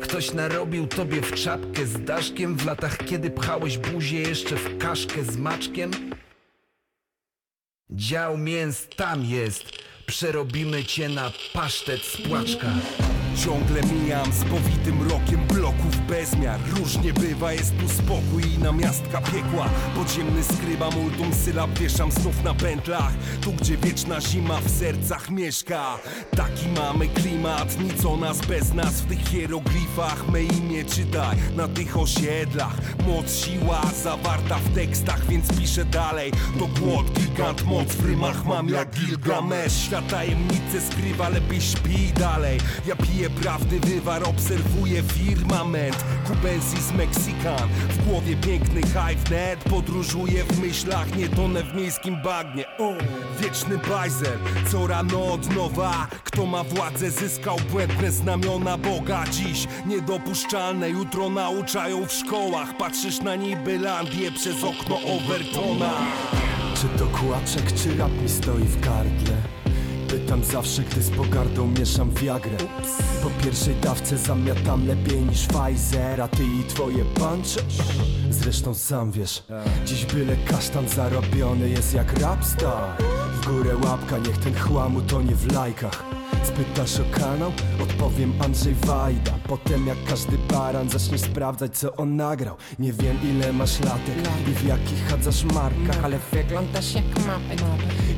Ktoś 0.00 0.32
narobił 0.32 0.86
tobie 0.86 1.22
w 1.22 1.34
czapkę 1.34 1.86
z 1.86 2.04
daszkiem 2.04 2.56
W 2.56 2.64
latach 2.64 2.98
kiedy 2.98 3.30
pchałeś 3.30 3.78
buzię 3.78 4.20
jeszcze 4.20 4.56
w 4.56 4.78
kaszkę 4.78 5.24
z 5.24 5.36
maczkiem. 5.36 5.90
Dział 7.90 8.38
mięs 8.38 8.88
tam 8.96 9.24
jest 9.24 9.89
Przerobimy 10.10 10.84
cię 10.84 11.08
na 11.08 11.32
pasztet 11.52 12.02
z 12.02 12.16
płaczka. 12.16 12.66
Ciągle 13.44 13.80
mijam 13.82 14.32
z 14.32 14.44
powitym 14.44 15.10
rokiem 15.10 15.46
bloków 15.46 16.06
bezmiar. 16.08 16.60
Różnie 16.78 17.12
bywa, 17.12 17.52
jest 17.52 17.78
tu 17.80 17.88
spokój 17.88 18.42
i 18.54 18.58
namiastka 18.58 19.20
piekła. 19.20 19.70
Podziemny 19.94 20.44
skryba, 20.44 20.90
multum 20.90 21.34
sylab 21.34 21.78
wieszam 21.78 22.12
znów 22.12 22.44
na 22.44 22.54
pętlach. 22.54 23.12
Tu 23.40 23.52
gdzie 23.52 23.76
wieczna 23.76 24.20
zima 24.20 24.60
w 24.60 24.70
sercach 24.70 25.30
mieszka. 25.30 25.98
Taki 26.36 26.68
mamy 26.68 27.08
klimat, 27.08 27.80
nic 27.80 28.04
o 28.04 28.16
nas 28.16 28.46
bez 28.46 28.74
nas. 28.74 29.00
W 29.00 29.08
tych 29.08 29.28
hieroglifach 29.28 30.28
Me 30.28 30.42
imię 30.42 30.84
czytaj 30.84 31.36
na 31.56 31.68
tych 31.68 31.96
osiedlach 31.96 32.76
Moc 33.06 33.44
siła 33.44 33.80
zawarta 34.02 34.58
w 34.58 34.74
tekstach, 34.74 35.26
więc 35.26 35.58
piszę 35.58 35.84
dalej. 35.84 36.32
To 36.58 36.66
głod, 36.66 37.10
gigant, 37.10 37.64
moc. 37.64 37.88
W 37.88 38.06
rymach 38.06 38.44
mam 38.44 38.68
jak 38.68 38.90
Gilgamesz 38.90 39.72
Tajemnice 40.02 40.80
skrywa, 40.80 41.28
lepiej 41.28 41.60
śpi 41.60 42.12
dalej. 42.12 42.58
Ja 42.86 42.96
piję 42.96 43.30
prawdy 43.30 43.80
wywar, 43.80 44.22
obserwuję 44.28 45.02
firmament. 45.02 46.04
Kubensis 46.26 46.92
Mexican, 46.92 47.68
w 47.88 48.08
głowie 48.08 48.36
piękny 48.36 48.80
hive 48.82 49.30
net. 49.30 49.64
Podróżuję 49.64 50.44
w 50.44 50.60
myślach, 50.60 51.16
nie 51.16 51.28
tonę 51.28 51.62
w 51.62 51.74
miejskim 51.74 52.16
bagnie. 52.24 52.64
O, 52.78 52.92
Wieczny 53.40 53.78
bajzel, 53.88 54.38
co 54.72 54.86
rano 54.86 55.32
od 55.32 55.56
nowa. 55.56 56.08
Kto 56.24 56.46
ma 56.46 56.64
władzę 56.64 57.10
zyskał 57.10 57.56
błędne 57.70 58.10
znamiona 58.10 58.78
Boga. 58.78 59.24
Dziś 59.30 59.66
niedopuszczalne, 59.86 60.90
jutro 60.90 61.30
nauczają 61.30 62.06
w 62.06 62.12
szkołach. 62.12 62.76
Patrzysz 62.76 63.20
na 63.20 63.36
Nibylandię 63.36 64.32
przez 64.32 64.64
okno 64.64 64.96
Overtona. 64.96 65.90
Czy 66.74 66.98
to 66.98 67.06
kłaczek, 67.06 67.72
czy 67.72 67.96
rap 67.96 68.12
mi 68.22 68.28
stoi 68.28 68.64
w 68.64 68.80
gardle? 68.80 69.59
Pytam 70.10 70.44
zawsze, 70.44 70.82
gdy 70.82 71.02
z 71.02 71.10
pogardą 71.10 71.66
mieszam 71.78 72.10
wiagrę 72.10 72.56
Po 73.22 73.44
pierwszej 73.44 73.74
dawce 73.74 74.18
zamiatam 74.18 74.86
lepiej 74.86 75.20
niż 75.22 75.46
Pfizer 75.46 76.22
A 76.22 76.28
ty 76.28 76.42
i 76.44 76.64
twoje 76.68 77.04
puncze? 77.04 77.60
Zresztą 78.30 78.74
sam 78.74 79.12
wiesz 79.12 79.42
Dziś 79.84 80.06
byle 80.06 80.36
kasztan 80.36 80.88
zarobiony 80.88 81.68
jest 81.68 81.94
jak 81.94 82.20
rapstar 82.20 83.02
W 83.32 83.46
górę 83.46 83.76
łapka, 83.84 84.18
niech 84.18 84.38
ten 84.38 84.54
chłamu 84.54 85.00
to 85.00 85.22
nie 85.22 85.34
w 85.34 85.52
lajkach 85.52 86.19
Spytasz 86.42 87.00
o 87.00 87.18
kanał? 87.18 87.52
Odpowiem 87.82 88.32
Andrzej 88.44 88.74
Wajda. 88.74 89.32
Potem 89.48 89.86
jak 89.86 90.04
każdy 90.08 90.38
baran 90.38 90.88
zaczniesz 90.88 91.20
sprawdzać 91.20 91.78
co 91.78 91.96
on 91.96 92.16
nagrał. 92.16 92.56
Nie 92.78 92.92
wiem 92.92 93.18
ile 93.24 93.52
masz 93.52 93.80
latek 93.80 94.16
i 94.48 94.54
w 94.54 94.66
jakich 94.66 95.08
chadzasz 95.08 95.44
markach 95.44 96.04
Ale 96.04 96.18
wyglądasz 96.32 96.94
jak 96.94 97.04
mapek. 97.26 97.60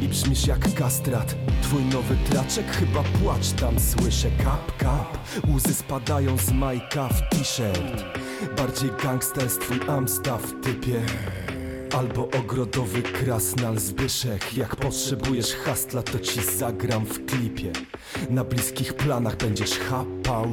I 0.03 0.09
brzmisz 0.09 0.47
jak 0.47 0.75
kastrat 0.75 1.35
Twój 1.63 1.85
nowy 1.85 2.17
traczek? 2.31 2.67
Chyba 2.71 3.03
płacz 3.03 3.53
tam 3.53 3.81
słyszę. 3.81 4.29
Kap, 4.45 4.77
kap, 4.77 5.19
łzy 5.55 5.75
spadają 5.75 6.39
z 6.39 6.53
majka 6.53 7.09
w 7.09 7.29
t-shirt. 7.31 8.05
Bardziej 8.57 8.91
gangster 9.05 9.49
twój 9.49 9.81
amsta 9.89 10.39
w 10.39 10.61
typie 10.61 11.03
Albo 11.93 12.29
ogrodowy 12.39 13.03
krasnal 13.03 13.79
Zbyszek 13.79 14.57
Jak 14.57 14.77
potrzebujesz 14.77 15.57
hastla 15.57 16.03
to 16.03 16.19
ci 16.19 16.43
zagram 16.43 17.05
w 17.05 17.27
klipie 17.27 17.73
Na 18.31 18.45
bliskich 18.45 18.95
planach 18.95 19.37
będziesz 19.37 19.79
chapał 19.79 20.47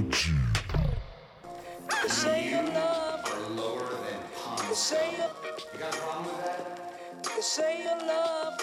Say 2.07 2.49
your 2.51 2.63
love. 2.63 3.29
You 4.69 4.75
say 4.75 5.11
your. 5.17 5.29
You 5.73 5.79
got 5.79 5.93
a 5.93 5.97
problem 5.97 6.25
with 6.25 6.45
that? 6.45 7.35
You 7.35 7.43
say 7.43 7.83
your 7.83 7.97
love. 8.07 8.57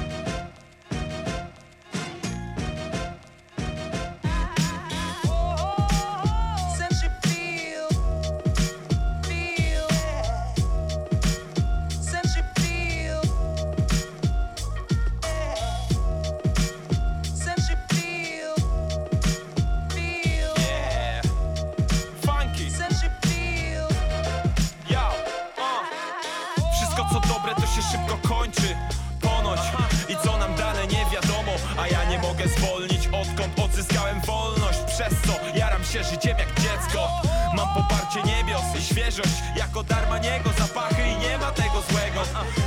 Przez 35.01 35.21
co 35.21 35.59
jaram 35.59 35.85
się 35.85 36.05
życiem 36.05 36.39
jak 36.39 36.49
dziecko. 36.61 37.09
Mam 37.57 37.69
poparcie 37.75 38.23
niebios 38.23 38.63
i 38.79 38.83
świeżość 38.83 39.43
Jako 39.57 39.83
darma 39.83 40.19
niego 40.19 40.51
zapachy 40.59 41.03
i 41.03 41.29
nie 41.29 41.39
ma 41.39 41.51
tego 41.53 41.83
złego. 41.91 42.23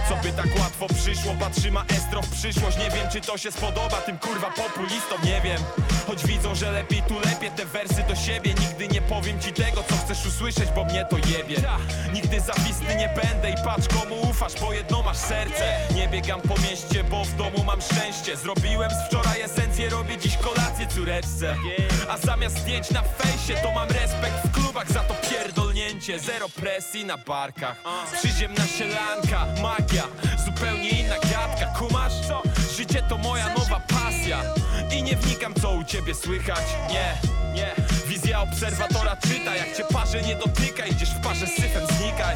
Co 0.10 0.16
by 0.16 0.32
tak 0.32 0.60
łatwo 0.60 0.88
przyszło, 0.88 1.36
patrzy 1.40 1.72
maestro 1.72 2.22
w 2.22 2.30
przyszłość. 2.30 2.78
Nie 2.78 2.90
wiem 2.90 3.10
czy 3.12 3.22
to 3.22 3.38
się 3.38 3.52
spodoba 3.52 3.98
tym 4.02 4.18
kurwa 4.18 4.52
populistom, 4.52 5.18
nie 5.24 5.42
wiem 5.42 5.58
Choć 6.08 6.28
widzą, 6.28 6.56
że 6.56 6.72
lepiej 6.72 7.04
tu 7.08 7.20
lepiej 7.20 7.52
te 7.52 7.66
wersy 7.66 8.04
do 8.08 8.16
siebie. 8.16 8.54
Nigdy 8.54 8.88
nie 8.88 9.02
powiem 9.02 9.40
ci 9.40 9.54
tego, 9.54 9.84
co 9.90 9.96
chcesz 10.06 10.26
usłyszeć, 10.26 10.70
bo 10.76 10.86
mnie 10.86 11.06
to 11.10 11.18
jebie. 11.18 11.56
Nigdy 12.14 12.42
zawisny 12.42 12.96
nie 12.96 13.10
będę 13.22 13.50
i 13.50 13.56
patrz 13.66 13.88
komu 13.88 14.16
ufasz, 14.30 14.54
bo 14.62 14.74
jedno 14.74 15.04
masz 15.04 15.18
serce. 15.18 15.78
Nie 15.96 16.08
biegam 16.08 16.42
po 16.42 16.56
mieście, 16.62 17.04
bo 17.04 17.26
w 17.26 17.36
domu 17.36 17.64
mam 17.64 17.82
szczęście. 17.82 18.38
Zrobiłem 18.38 18.92
z 18.92 19.08
wczoraj 19.08 19.42
esencję, 19.42 19.90
robię 19.90 20.18
dziś 20.18 20.38
kolację 20.38 20.88
córeczce. 20.88 21.56
A 22.10 22.18
zamiast 22.18 22.60
zdjęć 22.60 22.92
na 22.92 23.02
fejsie, 23.02 23.62
to 23.62 23.72
mam 23.72 23.90
respekt 23.90 24.48
w 24.48 24.52
klubach 24.52 24.92
Za 24.92 25.00
to 25.00 25.14
zero 26.18 26.50
presji 26.50 27.06
na 27.06 27.18
barkach. 27.18 27.78
Przyziemna 28.14 28.68
sielanka, 28.68 29.46
magia, 29.62 30.04
zupełnie 30.46 30.90
inna 30.90 31.16
gadka. 31.16 31.66
Kumasz? 31.80 32.14
Życie 32.78 33.04
to 33.10 33.18
moja 33.18 33.50
nowa 33.50 33.80
pasja. 33.80 34.42
I 34.92 35.04
nie 35.04 35.16
wnikam 35.16 35.54
co 35.54 35.72
u 35.72 35.84
ciebie 35.84 36.16
słychać, 36.16 36.66
nie, 36.90 37.18
nie. 37.54 37.72
Wizja 38.08 38.42
obserwatora 38.42 39.16
czyta, 39.16 39.56
jak 39.56 39.78
cię 39.78 39.84
parze 39.94 40.22
nie 40.22 40.36
dotyka 40.36 40.86
Idziesz 40.86 41.10
w 41.10 41.22
parze 41.22 41.48
z 41.48 41.56
syfem, 41.56 41.88
znikaj. 41.98 42.36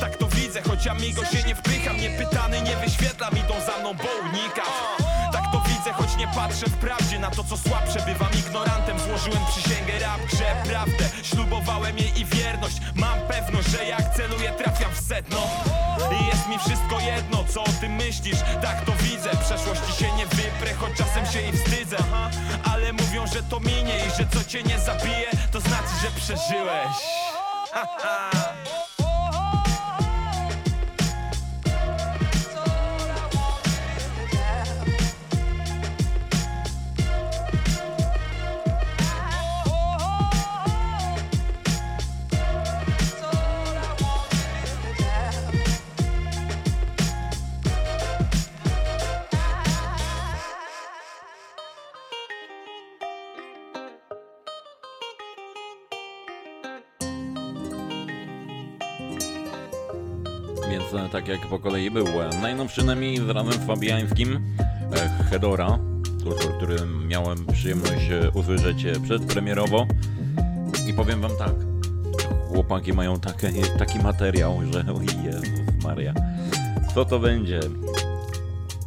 Tak 0.00 0.16
to 0.16 0.26
widzę, 0.26 0.62
choć 0.62 0.86
amigo 0.86 1.24
się 1.24 1.42
nie 1.42 1.54
wpycham 1.54 1.96
Niepytany 1.96 2.62
nie 2.62 2.76
wyświetlam, 2.76 3.32
idą 3.36 3.54
za 3.66 3.78
mną, 3.78 3.94
bo 3.94 4.28
unikasz 4.28 5.01
Tak 5.32 5.52
to 5.52 5.62
widzę, 5.68 5.92
choć 5.92 6.16
nie 6.16 6.28
patrzę 6.28 6.66
wprawdzie 6.66 7.18
Na 7.18 7.30
to 7.30 7.44
co 7.44 7.56
słabsze, 7.56 7.98
bywam 8.06 8.32
ignorantem 8.38 8.98
Złożyłem 8.98 9.42
przysięgę 9.46 9.98
rap 9.98 10.20
grze, 10.32 10.62
prawdę. 10.64 11.04
Ślubowałem 11.22 11.98
jej 11.98 12.20
i 12.20 12.24
wierność. 12.24 12.76
Mam 12.94 13.18
pewność, 13.28 13.68
że 13.68 13.84
jak 13.84 14.14
celuję 14.14 14.52
trafiam 14.52 14.92
w 14.92 15.00
sedno. 15.00 15.38
I 16.20 16.26
jest 16.26 16.48
mi 16.48 16.58
wszystko 16.58 17.00
jedno, 17.00 17.44
co 17.44 17.64
o 17.64 17.72
tym 17.80 17.92
myślisz. 17.92 18.38
Tak 18.62 18.84
to 18.84 18.92
widzę, 18.92 19.30
przeszłości 19.44 19.92
się 20.04 20.12
nie 20.16 20.26
wyprę 20.26 20.74
Choć 20.80 20.94
czasem 20.94 21.26
się 21.26 21.40
jej 21.40 21.52
wstydzę. 21.52 21.96
Ale 22.72 22.92
mówią, 22.92 23.26
że 23.26 23.42
to 23.42 23.60
minie 23.60 23.96
i 24.06 24.10
że 24.18 24.26
co 24.32 24.44
cię 24.44 24.62
nie 24.62 24.78
zabije 24.78 25.30
To 25.52 25.60
znaczy, 25.60 25.94
że 26.02 26.10
przeżyłeś. 26.20 26.96
Ha, 27.72 27.86
ha. 27.98 28.51
Tak 61.22 61.28
jak 61.28 61.46
po 61.46 61.58
kolei 61.58 61.90
był 61.90 62.06
e, 62.06 62.28
najnowszy 62.42 62.84
nami 62.84 63.18
z 63.18 63.28
razem 63.28 63.52
Fabiańskim 63.52 64.40
e, 64.92 65.24
Hedora, 65.30 65.78
utwór, 66.26 66.56
który 66.56 66.76
miałem 67.06 67.46
przyjemność 67.46 68.10
e, 68.10 68.30
usłyszeć 68.30 68.86
przedpremierowo 69.02 69.86
i 70.88 70.92
powiem 70.92 71.20
wam 71.20 71.30
tak, 71.38 71.52
chłopaki 72.48 72.92
mają 72.92 73.20
takie, 73.20 73.52
taki 73.78 73.98
materiał, 73.98 74.60
że 74.72 74.84
Jezus 75.24 75.84
Maria, 75.84 76.14
co 76.94 77.04
to 77.04 77.18
będzie? 77.18 77.60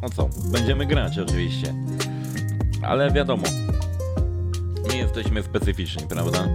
No 0.02 0.08
co, 0.10 0.28
będziemy 0.52 0.86
grać 0.86 1.18
oczywiście, 1.18 1.74
ale 2.82 3.10
wiadomo, 3.10 3.44
nie 4.92 4.98
jesteśmy 4.98 5.42
specyficzni, 5.42 6.06
prawda? 6.08 6.48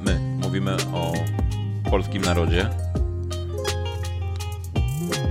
My 0.00 0.20
mówimy 0.42 0.76
o 0.92 1.12
polskim 1.90 2.22
narodzie, 2.22 2.70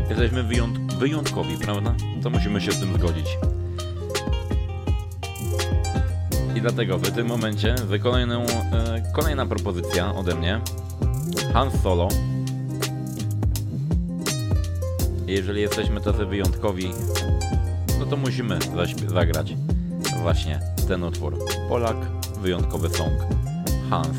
Jesteśmy 0.09 0.43
wyjąt 0.43 0.93
wyjątkowi, 0.93 1.57
prawda? 1.57 1.95
To 2.23 2.29
musimy 2.29 2.61
się 2.61 2.71
z 2.71 2.79
tym 2.79 2.93
zgodzić. 2.93 3.37
I 6.55 6.61
dlatego 6.61 6.97
w 6.97 7.11
tym 7.11 7.27
momencie 7.27 7.75
kolejną, 8.03 8.41
e, 8.41 9.03
kolejna 9.13 9.45
propozycja 9.45 10.15
ode 10.15 10.35
mnie. 10.35 10.61
Han 11.53 11.71
Solo. 11.83 12.07
Jeżeli 15.27 15.61
jesteśmy 15.61 16.01
tacy 16.01 16.25
wyjątkowi, 16.25 16.91
no 17.99 18.05
to 18.05 18.17
musimy 18.17 18.59
zagrać 19.07 19.55
właśnie 20.21 20.59
ten 20.87 21.03
utwór. 21.03 21.37
Polak, 21.69 21.97
wyjątkowy 22.41 22.89
song. 22.89 23.13
Hans 23.89 24.17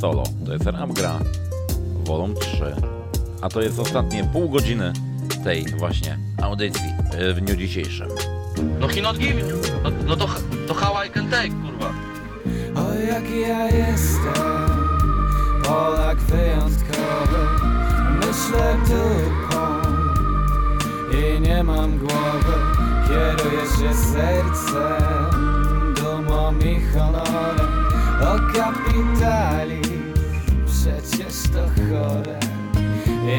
Solo. 0.00 0.22
To 0.46 0.52
jest 0.52 0.66
rap 0.66 0.92
gra 0.92 1.18
Wolą 2.04 2.34
3. 2.34 2.74
A 3.40 3.48
to 3.48 3.62
jest 3.62 3.78
ostatnie 3.78 4.24
pół 4.24 4.48
godziny 4.48 4.92
tej 5.44 5.66
właśnie 5.76 6.18
audycji 6.42 6.88
e, 7.12 7.34
w 7.34 7.40
dniu 7.40 7.56
dzisiejszym. 7.56 8.08
No 8.80 8.88
he 8.88 9.02
not. 9.02 9.16
No, 9.82 9.90
no 10.06 10.16
to, 10.16 10.28
to 10.68 10.74
how 10.74 11.06
I 11.06 11.10
can 11.10 11.30
take, 11.30 11.50
kurwa. 11.50 12.08
O 12.74 12.94
jaki 12.94 13.40
ja 13.40 13.64
jestem 13.64 14.68
Polak 15.64 16.18
wyjątkowy 16.18 17.38
Myślę 18.14 18.76
dupą 18.88 19.82
I 21.18 21.40
nie 21.40 21.64
mam 21.64 21.98
głowy 21.98 22.54
Kieruję 23.08 23.60
się 23.60 23.94
sercem 23.96 25.94
Dumą 25.94 26.58
i 26.58 26.80
honorem 26.92 27.86
O 28.20 28.52
kapitalizm 28.54 29.87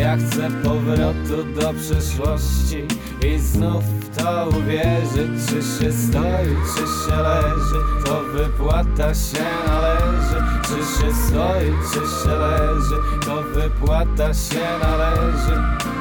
ja 0.10 0.18
chcę 0.18 0.49
powrotu 0.64 1.43
do 1.62 1.74
przeszłości 1.74 2.88
i 3.28 3.39
znów 3.39 3.84
w 3.84 4.18
to 4.18 4.49
uwierzyć 4.49 5.45
Czy 5.47 5.53
się 5.53 5.91
stoi, 5.93 6.55
czy 6.76 6.80
się 6.80 7.18
leży, 7.18 8.05
to 8.05 8.24
wypłata 8.24 9.14
się 9.14 9.45
należy. 9.68 10.43
Czy 10.64 10.78
się 10.78 11.14
stoi, 11.14 11.72
czy 11.93 11.99
się 11.99 12.36
leży, 12.36 12.95
to 13.26 13.41
wypłata 13.41 14.34
się 14.34 14.66
należy 14.82 15.99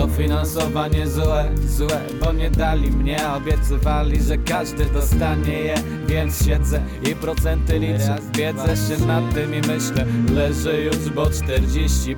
Dofinansowanie 0.00 1.06
złe, 1.06 1.50
złe, 1.66 2.00
bo 2.24 2.32
nie 2.32 2.50
dali 2.50 2.90
mnie. 2.90 3.18
Obiecywali, 3.36 4.22
że 4.22 4.38
każdy 4.38 4.84
dostanie 4.84 5.52
je 5.52 5.74
Więc 6.06 6.44
siedzę 6.44 6.82
i 7.10 7.14
procenty 7.14 7.78
liczę. 7.78 8.16
Wiedzę 8.34 8.76
się 8.76 9.06
nad 9.06 9.34
tym 9.34 9.54
i 9.54 9.60
myślę 9.60 10.06
Leży 10.34 10.82
już, 10.82 11.10
bo 11.10 11.24
40% 11.24 12.16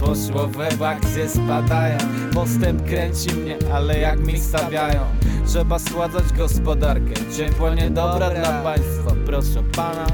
poszło 0.00 0.48
w 0.78 0.82
akcje 0.82 1.28
spadają. 1.28 1.98
Postęp 2.34 2.84
kręci 2.84 3.34
mnie, 3.34 3.56
ale 3.74 3.98
jak 3.98 4.20
mi 4.20 4.38
stawiają? 4.38 5.00
Trzeba 5.46 5.78
schładzać 5.78 6.32
gospodarkę 6.32 7.14
Dzień 7.36 7.52
płonie 7.52 7.90
dobra 7.90 8.30
dla 8.30 8.62
państwa, 8.62 9.10
proszę 9.26 9.62
pana 9.76 10.06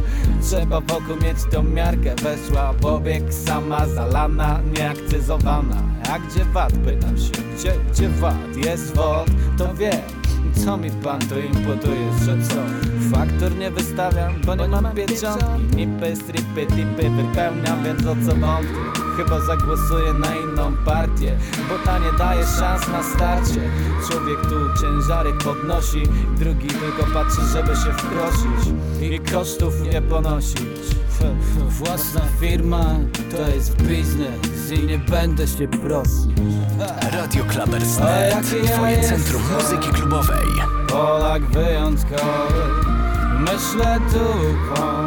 Trzeba 0.47 0.81
wokół 0.81 1.17
mieć 1.17 1.37
tą 1.51 1.63
miarkę 1.63 2.15
Weszła 2.15 2.73
w 2.73 2.87
obieg 2.87 3.35
sama 3.35 3.87
zalana, 3.87 4.61
nieakcyzowana 4.79 5.83
A 6.11 6.19
gdzie 6.19 6.45
VAT? 6.45 6.73
Pytam 6.73 7.19
się, 7.19 7.33
gdzie, 7.57 7.73
gdzie 7.93 8.09
VAT? 8.09 8.57
Jest 8.65 8.97
WOT, 8.97 9.27
to 9.59 9.75
wiem 9.75 10.27
co 10.65 10.77
mi 10.77 10.91
pan 10.91 11.21
tu 11.21 11.41
imputuje, 11.41 12.13
że 12.25 12.39
co? 12.49 12.55
Faktur 13.17 13.57
nie 13.59 13.71
wystawiam, 13.71 14.35
bo 14.47 14.55
nie 14.55 14.69
mam 14.69 14.95
pieczątki 14.95 15.77
Nipy, 15.77 16.17
stripy, 16.17 16.67
tipy 16.67 17.11
wypełniam, 17.11 17.85
więc 17.85 18.07
o 18.07 18.17
co 18.27 18.37
wątpię? 18.37 19.06
Chyba 19.17 19.41
zagłosuję 19.41 20.13
na 20.13 20.37
inną 20.37 20.77
partię 20.85 21.39
Bo 21.69 21.79
ta 21.85 21.99
nie 21.99 22.13
daje 22.19 22.47
szans 22.47 22.89
na 22.89 23.03
starcie. 23.03 23.71
Człowiek 24.11 24.41
tu 24.41 24.83
ciężary 24.83 25.33
podnosi 25.33 26.03
Drugi 26.39 26.69
tylko 26.69 27.13
patrzy, 27.15 27.41
żeby 27.53 27.77
się 27.77 27.93
wprosić 27.93 28.75
I 29.01 29.21
kosztów 29.33 29.75
nie 29.93 30.03
ponosić. 30.03 30.97
Własna 31.79 32.21
firma 32.41 32.85
to 33.31 33.55
jest 33.55 33.83
biznes 33.83 34.73
I 34.73 34.87
nie 34.87 34.99
będę 34.99 35.47
się 35.47 35.69
prosić. 35.69 36.37
Radio 37.13 37.45
Klabersnet, 37.45 38.35
twoje 38.75 39.03
centrum 39.03 39.43
muzyki 39.55 39.89
klubowej. 39.89 40.47
Polak 40.89 41.43
wyjątkowy 41.43 42.63
Myślę 43.41 43.99
dupą 44.13 45.07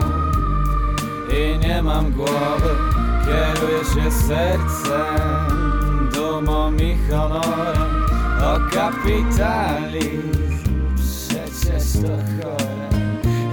I 1.37 1.67
nie 1.67 1.83
mam 1.83 2.11
głowy 2.11 2.98
Kieruję 3.25 3.79
się 3.79 4.11
sercem 4.11 5.69
Dumą 6.13 6.73
i 6.73 6.97
honorem 7.11 8.05
O 8.43 8.75
kapitalizm 8.75 10.59
Przecież 10.95 11.93
to 11.93 12.07
chore. 12.07 12.79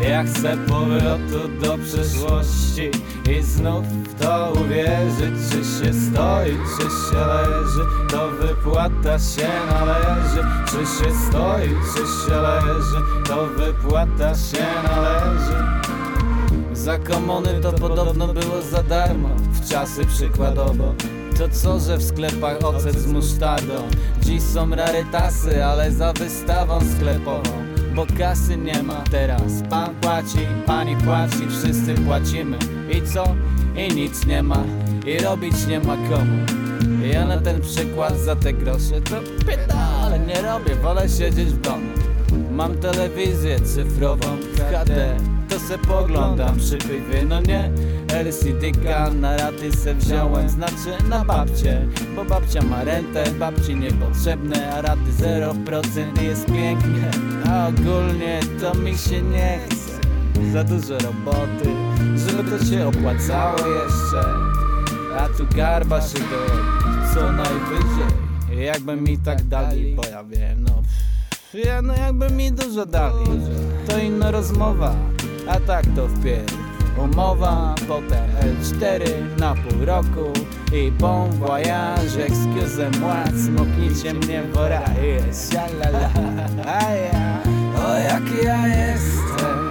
Ja 0.08 0.24
chcę 0.24 0.56
powrotu 0.68 1.48
do 1.60 1.78
przeszłości 1.78 2.90
I 3.30 3.42
znów 3.42 3.86
w 3.86 4.14
to 4.22 4.52
uwierzyć 4.52 5.34
Czy 5.50 5.56
się 5.56 5.92
stoi, 5.92 6.58
czy 6.76 6.82
się 6.82 7.16
leży. 7.26 7.86
To 8.10 8.30
wypłata 8.30 9.18
się 9.18 9.48
należy 9.70 10.46
Czy 10.66 10.76
się 10.76 11.14
stoi, 11.28 11.68
czy 11.68 11.98
się 11.98 12.36
leży. 12.40 13.00
To 13.28 13.46
wypłata 13.46 14.34
się 14.34 14.66
należy 14.84 15.85
za 16.86 16.98
komuny 16.98 17.60
to 17.62 17.72
podobno 17.72 18.28
było 18.28 18.62
za 18.62 18.82
darmo 18.82 19.28
W 19.52 19.70
czasy 19.70 20.06
przykładowo. 20.06 20.94
To 21.38 21.48
co, 21.48 21.80
że 21.80 21.96
w 21.96 22.02
sklepach 22.02 22.64
ocet 22.64 22.98
z 22.98 23.06
musztardą? 23.06 23.74
Dziś 24.22 24.42
są 24.42 24.70
rarytasy, 24.70 25.64
ale 25.64 25.92
za 25.92 26.12
wystawą 26.12 26.78
sklepową. 26.96 27.50
Bo 27.94 28.06
kasy 28.18 28.56
nie 28.56 28.82
ma 28.82 29.04
teraz. 29.10 29.62
Pan 29.70 29.94
płaci, 29.94 30.38
pani 30.66 30.96
płaci, 30.96 31.46
wszyscy 31.48 31.94
płacimy. 31.94 32.58
I 32.90 33.02
co? 33.02 33.24
I 33.76 33.94
nic 33.94 34.26
nie 34.26 34.42
ma. 34.42 34.64
I 35.06 35.18
robić 35.18 35.66
nie 35.66 35.80
ma 35.80 35.96
komu. 35.96 36.46
Ja 37.12 37.26
na 37.26 37.40
ten 37.40 37.60
przykład 37.60 38.18
za 38.18 38.36
te 38.36 38.52
grosze 38.52 39.00
To 39.00 39.16
pyta, 39.46 39.78
ale 40.02 40.18
nie 40.18 40.42
robię, 40.42 40.74
wolę 40.74 41.08
siedzieć 41.08 41.48
w 41.48 41.60
domu. 41.60 41.92
Mam 42.50 42.74
telewizję 42.74 43.60
cyfrową 43.60 44.26
w 44.54 44.60
HD 44.60 45.16
To 45.56 45.60
se 45.60 45.78
poglądam 45.78 46.56
przy 46.56 46.78
piwie, 46.78 47.24
no 47.28 47.40
nie? 47.40 47.70
LCD-ka 48.24 49.10
na 49.10 49.36
raty 49.36 49.72
se 49.72 49.94
wziąłem 49.94 50.48
Znaczy 50.48 51.04
na 51.08 51.24
babcie 51.24 51.86
Bo 52.16 52.24
babcia 52.24 52.62
ma 52.62 52.84
rentę, 52.84 53.30
babci 53.30 53.76
niepotrzebne 53.76 54.72
A 54.74 54.82
raty 54.82 55.12
0% 55.20 56.22
jest 56.22 56.46
pięknie. 56.46 57.10
A 57.50 57.68
ogólnie 57.68 58.40
to 58.60 58.74
mi 58.74 58.98
się 58.98 59.22
nie 59.22 59.58
chce 59.70 60.00
Za 60.52 60.64
dużo 60.64 60.98
roboty 60.98 61.70
Żeby 62.16 62.50
to 62.50 62.64
się 62.64 62.88
opłacało 62.88 63.58
jeszcze. 63.58 64.34
A 65.18 65.28
tu 65.28 65.56
garba 65.56 66.00
się 66.00 66.18
dorobi 66.18 67.14
Co 67.14 67.32
najwyżej. 67.32 68.66
Jakby 68.66 68.96
mi 68.96 69.18
tak 69.18 69.42
dali, 69.42 69.94
bo 69.94 70.02
ja 70.10 70.24
wiem, 70.24 70.62
no 70.62 70.82
ja 71.64 71.82
no 71.82 71.94
jakby 71.94 72.30
mi 72.30 72.52
dużo 72.52 72.86
dali 72.86 73.26
To 73.88 73.98
inna 73.98 74.30
rozmowa 74.30 75.15
A 75.48 75.60
tak 75.60 75.84
to 75.94 76.08
wpierw. 76.08 76.66
Umowa, 76.96 77.74
potem 77.88 78.24
L4 78.40 79.04
na 79.38 79.54
pół 79.54 79.84
roku 79.84 80.32
I 80.72 80.90
bon 80.90 81.30
voyage, 81.30 82.26
excuse 82.26 82.90
moi 83.00 83.40
Smoknijcie 83.44 84.14
mnie 84.14 84.42
w 84.42 84.58
oraje 84.58 85.20
Sialala, 85.32 86.10
a 86.66 86.90
ja 86.90 87.42
O 87.86 87.98
jaki 87.98 88.44
ja 88.44 88.66
jestem 88.66 89.68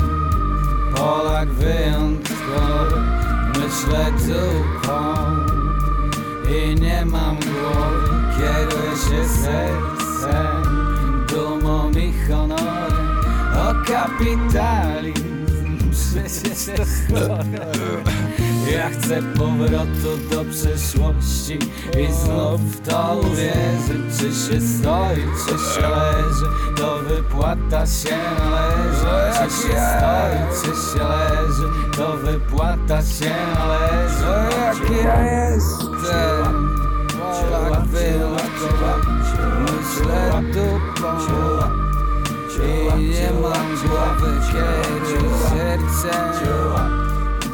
Polak 0.96 1.50
wyjątkowy 1.50 3.02
Myślę 3.48 4.12
dupą 4.12 5.16
I 6.50 6.82
nie 6.82 7.06
mam 7.06 7.36
głowy 7.36 8.16
Kieruję 8.38 8.92
się 8.92 9.30
sercem 9.30 10.86
dumą 11.30 11.92
i 11.92 12.14
honorem. 12.28 13.20
O 13.54 13.74
kapitalizm 13.88 15.35
przecież 15.96 16.66
to 17.10 17.16
chore 17.16 17.66
Ja 18.74 18.90
chcę 18.90 19.22
powrotu 19.38 20.18
do 20.32 20.46
przeszłości 20.46 21.60
I 22.00 22.14
znów 22.14 22.62
w 22.62 22.88
to 22.88 23.22
uwierzyć 23.24 24.20
Czy 24.20 24.24
się 24.24 24.62
stoi, 24.62 25.22
czy 25.46 25.52
się 25.52 25.88
leży 25.88 26.46
To 26.78 26.98
wypłata 26.98 27.88
się 27.88 28.18
należy 28.40 29.34
Czy 29.34 29.56
się 29.56 29.74
stoi, 29.74 30.38
czy 30.62 30.68
się 30.68 31.04
leży 31.04 31.70
To 31.98 32.18
wypłata 32.18 33.02
się 33.02 33.32
należy 33.56 34.56
Jaki 34.62 35.04
ja 35.04 35.50
jestem 35.50 36.76
Polak 37.52 37.88
wyjątkowy 37.88 39.12
Myślę 39.62 40.42
dupą 40.54 41.85
I 42.64 43.04
nie 43.04 43.30
mam 43.42 43.68
głowy 43.76 44.32
Kiedy 44.52 45.16
serce 45.50 46.14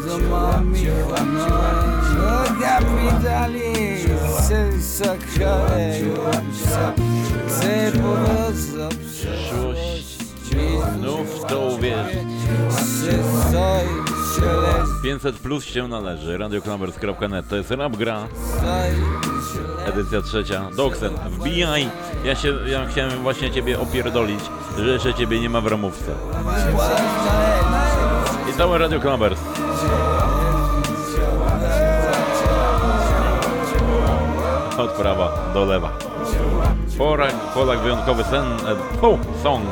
Dumami 0.08 0.86
honorem 1.10 1.91
No 2.18 2.43
kapitalizm 2.62 4.10
kolej 5.39 6.04
Chcę 7.47 7.91
powrót 7.91 8.58
do 8.76 8.89
Przyszłość 8.89 10.18
Znów 10.97 11.28
w 11.28 11.45
to 11.45 11.78
leży 14.41 14.91
500 15.04 15.36
plus 15.36 15.64
się 15.64 15.88
należy. 15.88 16.38
Radioklamers.net 16.38 17.47
to 17.49 17.56
jest 17.56 17.72
rap 17.72 17.95
gra. 17.95 18.28
Edycja 19.86 20.22
trzecia. 20.22 20.70
Doksen, 20.76 21.14
wbijaj. 21.30 21.89
Ja 22.26 22.36
się, 22.36 22.54
ja 22.68 22.86
chciałem 22.86 23.22
właśnie 23.22 23.52
ciebie 23.52 23.80
opierdolić, 23.80 24.39
że 24.78 24.89
jeszcze 24.89 25.13
ciebie 25.13 25.39
nie 25.39 25.49
ma 25.49 25.61
w 25.61 25.67
ramówce. 25.67 26.11
I 28.49 28.53
całe 28.53 28.78
Radio 28.78 28.99
Klamers. 28.99 29.39
Od 34.78 34.91
prawa 34.91 35.51
do 35.53 35.65
lewa. 35.65 35.91
Polak, 36.97 37.34
Polak 37.53 37.80
wyjątkowy 37.80 38.24
sen, 38.24 38.45
e, 38.45 39.43
song. 39.43 39.65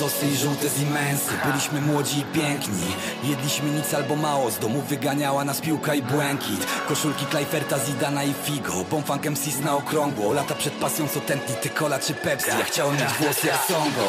Tazosy 0.00 0.26
i 0.26 0.36
żółte 0.36 0.68
zimensy 0.78 1.30
Byliśmy 1.46 1.80
młodzi 1.80 2.18
i 2.18 2.24
piękni. 2.24 2.86
Jedliśmy 3.24 3.70
nic 3.70 3.94
albo 3.94 4.16
mało 4.16 4.50
Z 4.50 4.58
domu 4.58 4.82
wyganiała 4.82 5.44
nas 5.44 5.60
piłka 5.60 5.94
i 5.94 6.02
błękit. 6.02 6.66
Koszulki 6.88 7.26
Klejferta, 7.26 7.78
Zidana 7.78 8.24
i 8.24 8.34
Figo 8.44 8.84
Bomfunk 8.90 9.26
MCs 9.30 9.60
na 9.60 9.76
okrągło. 9.76 10.32
Lata 10.32 10.54
przed 10.54 10.74
pasją 10.74 11.08
co 11.08 11.20
tętni, 11.20 11.54
ty 11.62 11.70
cola 11.70 11.98
czy 11.98 12.14
Pepsi. 12.14 12.48
Ja 12.48 12.64
chciałem 12.64 12.94
mieć 12.94 13.12
włosy 13.20 13.46
jak 13.46 13.60
Songo. 13.68 14.04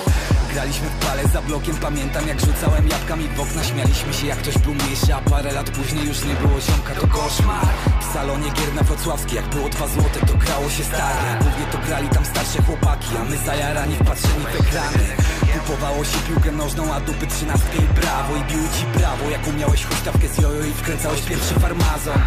Graliśmy 0.53 0.89
w 0.89 1.05
pale 1.05 1.27
za 1.27 1.41
blokiem 1.41 1.75
Pamiętam 1.75 2.27
jak 2.27 2.39
rzucałem 2.39 2.87
jabłkami 2.87 3.27
w 3.27 3.39
okna. 3.39 3.63
Śmialiśmy 3.63 4.13
się 4.13 4.27
jak 4.27 4.37
ktoś 4.37 4.57
był 4.57 4.73
mniejszy 4.73 5.13
A 5.15 5.29
parę 5.29 5.53
lat 5.53 5.69
później 5.69 6.05
już 6.05 6.23
nie 6.23 6.33
było 6.33 6.61
ziomka 6.61 6.95
To 7.01 7.07
koszmar. 7.07 7.65
W 8.01 8.13
salonie 8.13 8.49
gier 8.51 8.73
na 8.75 8.83
Wrocławskiej 8.83 9.35
Jak 9.35 9.47
było 9.47 9.69
dwa 9.69 9.87
złote 9.87 10.19
to 10.27 10.33
grało 10.33 10.69
się 10.69 10.83
stare 10.83 11.39
Głównie 11.41 11.65
to 11.71 11.77
grali 11.77 12.09
tam 12.09 12.25
starsze 12.25 12.61
chłopaki 12.61 13.07
A 13.21 13.23
my 13.23 13.37
zajarani 13.37 13.95
wpatrzeni 13.95 14.45
w 14.45 14.59
ekrany 14.59 15.40
Kupowało 15.65 16.03
się 16.03 16.17
piłkę 16.27 16.51
nożną, 16.51 16.93
a 16.93 16.99
dupy 16.99 17.27
trzynastkę 17.27 17.77
i 17.77 17.93
brawo 18.01 18.35
I 18.35 18.53
biły 18.53 18.67
ci 18.69 18.99
brawo, 18.99 19.29
jak 19.29 19.47
umiałeś 19.47 19.85
huśtawkę 19.85 20.27
z 20.27 20.41
jojo 20.41 20.65
i 20.65 20.73
wkręcałeś 20.73 21.21
pierwszy 21.21 21.53
farmazon 21.53 22.19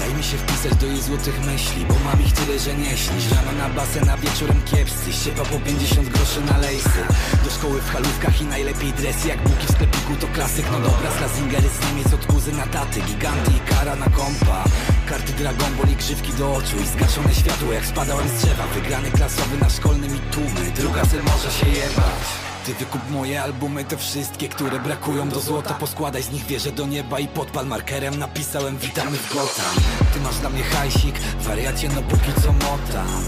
daj 0.00 0.14
mi 0.14 0.22
się 0.22 0.36
wpisać 0.36 0.74
do 0.74 0.86
jej 0.86 1.02
złotych 1.02 1.40
myśli 1.46 1.84
Bo 1.88 1.94
mam 2.04 2.22
ich 2.26 2.32
tyle, 2.32 2.58
że 2.58 2.74
nie 2.74 2.96
śnisz. 2.96 3.30
Rano 3.30 3.52
na 3.58 3.68
basen, 3.68 4.08
a 4.08 4.16
wieczorem 4.16 4.62
kiepscy 4.62 5.12
Ściepa 5.12 5.44
po 5.44 5.58
50 5.58 6.08
groszy 6.08 6.40
na 6.50 6.58
lejsy. 6.58 7.00
Do 7.44 7.50
szkoły 7.50 7.80
w 7.80 7.90
halówkach 7.90 8.40
i 8.42 8.44
najlepiej 8.44 8.92
dresy 8.92 9.28
Jak 9.28 9.42
buki 9.42 9.66
w 9.66 9.72
sklepiku 9.72 10.12
to 10.20 10.26
klasyk. 10.26 10.66
No 10.72 10.80
dobra, 10.80 11.08
slazingery 11.18 11.68
z 11.68 11.78
Niemiec 11.84 12.14
od 12.14 12.26
kuzy 12.26 12.52
na 12.52 12.66
taty. 12.66 13.00
Giganty 13.00 13.50
i 13.58 13.60
kara 13.70 13.96
na 13.96 14.08
kompa. 14.18 14.64
Karty 15.08 15.32
Dragon 15.32 15.72
Ball 15.76 15.92
i 15.92 15.96
grzywki 15.96 16.32
do 16.32 16.54
oczu 16.54 16.76
I 16.84 16.86
zgaszone 16.86 17.34
światło. 17.34 17.72
Jak 17.72 17.86
spadałem 17.86 18.28
z 18.28 18.32
drzewa 18.32 18.66
Wygrany 18.66 19.10
klasowy 19.10 19.56
na 19.60 19.70
szkolnym 19.70 20.16
i 20.16 20.20
tłumy. 20.32 20.70
Druga 20.76 21.06
cel 21.06 21.22
może 21.22 21.50
się 21.58 21.68
jebać 21.68 22.49
ty 22.66 22.74
wykup 22.74 23.10
moje 23.10 23.42
albumy, 23.42 23.84
te 23.84 23.96
wszystkie, 23.96 24.48
które 24.48 24.78
brakują 24.80 25.28
do 25.28 25.40
złota. 25.40 25.74
Poskładaj 25.74 26.22
z 26.22 26.30
nich 26.30 26.46
wieżę 26.46 26.72
do 26.72 26.86
nieba 26.86 27.18
i 27.18 27.28
podpal 27.28 27.66
markerem 27.66 28.18
Napisałem 28.18 28.78
witamy 28.78 29.16
w 29.16 29.34
Gotham. 29.34 29.74
Ty 30.14 30.20
masz 30.20 30.38
dla 30.38 30.50
mnie 30.50 30.62
hajsik, 30.62 31.14
wariacie 31.40 31.88
no 31.94 32.02
póki 32.02 32.32
co 32.42 32.52
motam 32.52 33.24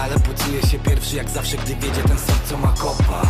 Ale 0.00 0.14
poczuję 0.14 0.62
się 0.62 0.78
pierwszy 0.78 1.16
jak 1.16 1.30
zawsze, 1.30 1.56
gdy 1.56 1.74
wiedzie 1.74 2.02
ten 2.02 2.18
sok 2.18 2.36
co 2.48 2.58
ma 2.58 2.74
kopa. 2.78 3.22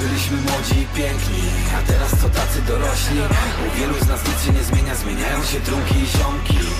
Byliśmy 0.00 0.36
młodzi 0.36 0.78
i 0.80 0.86
piękni, 0.96 1.42
a 1.78 1.86
teraz 1.86 2.10
co 2.10 2.28
tacy 2.28 2.62
dorośli. 2.62 3.20
U 3.68 3.78
wielu 3.78 3.94
z 4.04 4.08
nas 4.08 4.20
nic 4.28 4.44
się 4.44 4.52
nie 4.52 4.64
zmienia, 4.64 4.94
zmieniają 4.94 5.44
się 5.44 5.60
trunki 5.60 5.94
i 5.98 6.06
ziomki 6.06 6.73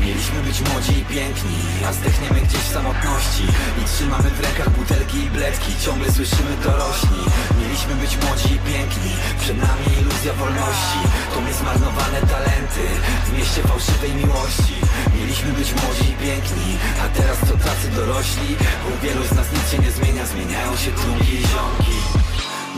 Mieliśmy 0.00 0.38
być 0.48 0.58
młodzi 0.68 0.94
i 0.98 1.04
piękni 1.04 1.58
A 1.88 1.92
zdechniemy 1.92 2.40
gdzieś 2.40 2.60
w 2.60 2.72
samotności. 2.72 3.44
I 3.80 3.82
trzymamy 3.92 4.28
w 4.30 4.40
rękach 4.40 4.70
butelki 4.70 5.18
i 5.18 5.30
bledki 5.30 5.72
Ciągle 5.84 6.12
słyszymy 6.12 6.52
dorośli. 6.64 7.20
Mieliśmy 7.60 7.94
być 7.94 8.12
młodzi 8.22 8.50
i 8.54 8.58
piękni 8.72 9.12
Przed 9.40 9.56
nami 9.66 9.86
iluzja 10.00 10.32
wolności. 10.32 11.00
To 11.32 11.40
my 11.40 11.52
zmarnowane 11.60 12.20
talenty 12.34 12.84
W 13.26 13.30
mieście 13.36 13.60
fałszywej 13.70 14.12
miłości. 14.22 14.76
Mieliśmy 15.16 15.50
być 15.52 15.68
młodzi 15.78 16.06
i 16.10 16.16
piękni 16.26 16.68
A 17.04 17.04
teraz 17.16 17.38
to 17.48 17.54
tacy 17.66 17.86
dorośli. 17.96 18.50
U 18.88 18.90
wielu 19.02 19.22
z 19.24 19.32
nas 19.32 19.46
nic 19.52 19.64
się 19.70 19.78
nie 19.78 19.90
zmienia 19.90 20.26
Zmieniają 20.26 20.76
się 20.76 20.90
trunki 20.90 21.34
i 21.34 21.46
ziomki 21.50 22.15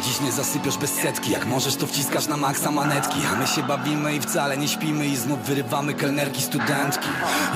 Dziś 0.04 0.20
nie 0.20 0.32
zasypiasz 0.32 0.78
bez 0.78 0.90
setki. 0.90 1.30
Jak 1.30 1.46
możesz 1.46 1.76
to 1.76 1.86
wciskasz 1.86 2.26
na 2.26 2.36
maksa 2.36 2.70
manetki. 2.70 3.18
A 3.32 3.36
my 3.36 3.46
się 3.46 3.62
bawimy 3.62 4.14
i 4.14 4.20
wcale 4.20 4.56
nie 4.56 4.68
śpimy 4.68 5.06
I 5.06 5.16
znów 5.16 5.40
wyrywamy 5.40 5.94
kelnerki 5.94 6.42
studentki. 6.42 7.08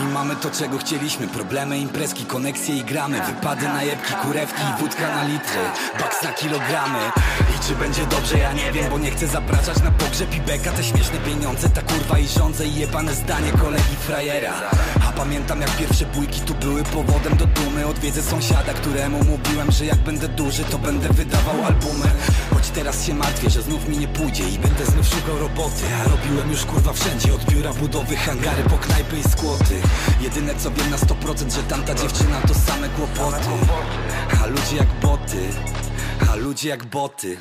I 0.03 0.13
mamy 0.13 0.37
to 0.37 0.51
czego 0.51 0.79
chcieliśmy. 0.79 1.29
Problemy, 1.29 1.79
imprezki, 1.79 2.25
koneksje 2.25 2.77
i 2.77 2.85
gramy. 2.85 3.21
Wypady, 3.21 3.69
najebki, 3.69 4.15
kurewki 4.15 4.63
i 4.63 4.81
wódka 4.81 5.17
na 5.17 5.25
litry. 5.25 5.61
Baks 5.99 6.23
na 6.23 6.33
kilogramy. 6.33 6.99
I 7.57 7.67
czy 7.67 7.75
będzie 7.75 8.07
dobrze? 8.07 8.39
Ja 8.39 8.53
nie 8.53 8.73
wiem 8.73 8.91
Bo 8.91 8.99
nie 8.99 9.11
chcę 9.11 9.27
zapraszać 9.27 9.83
na 9.83 9.91
pogrzeb 9.91 10.35
i 10.35 10.41
beka. 10.41 10.73
Te 10.73 10.85
śmieszne 10.85 11.19
pieniądze, 11.19 11.69
ta 11.69 11.83
kurwa 11.83 12.19
i 12.19 12.29
żądze 12.29 12.67
I 12.67 12.75
jebane 12.75 13.15
zdanie 13.15 13.53
kolegi 13.53 13.97
frajera 14.07 14.53
pamiętam 15.25 15.61
jak 15.61 15.77
pierwsze 15.77 16.07
bójki 16.07 16.41
tu 16.41 16.55
były 16.55 16.85
powodem 16.85 17.37
do 17.37 17.47
dumy. 17.47 17.87
Odwiedzę 17.87 18.23
sąsiada, 18.23 18.73
któremu 18.75 19.19
mówiłem, 19.25 19.73
że 19.73 19.87
jak 19.87 19.99
będę 19.99 20.29
duży 20.29 20.65
To 20.65 20.79
będę 20.79 21.09
wydawał 21.09 21.65
albumy. 21.65 22.07
Choć 22.55 22.69
teraz 22.69 23.07
się 23.07 23.15
martwię, 23.15 23.51
że 23.51 23.63
znów 23.63 23.89
mi 23.89 23.99
nie 23.99 24.09
pójdzie 24.09 24.49
I 24.49 24.59
będę 24.59 24.87
znów 24.87 25.07
szukał 25.07 25.39
roboty. 25.39 25.85
A 26.01 26.09
robiłem 26.09 26.51
już 26.51 26.65
kurwa 26.65 26.93
wszędzie 26.93 27.35
Od 27.35 27.45
biura 27.45 27.73
budowy, 27.73 28.17
hangary 28.17 28.63
po 28.63 28.79
knajpy 28.79 29.17
i 29.19 29.23
skłoty. 29.23 29.75
Jedyne 30.21 30.55
co 30.55 30.71
wiem 30.71 30.91
na 30.91 30.97
100% 30.97 31.55
Że 31.55 31.63
tamta 31.63 31.95
dziewczyna 31.95 32.41
to 32.41 32.55
same 32.55 32.89
kłopoty. 32.89 33.49
A 34.43 34.47
ludzie 34.47 34.77
jak 34.77 34.89
boty 35.03 35.49
a 36.33 36.37
ludzie 36.37 36.69
jak 36.69 36.85
boty. 36.85 37.37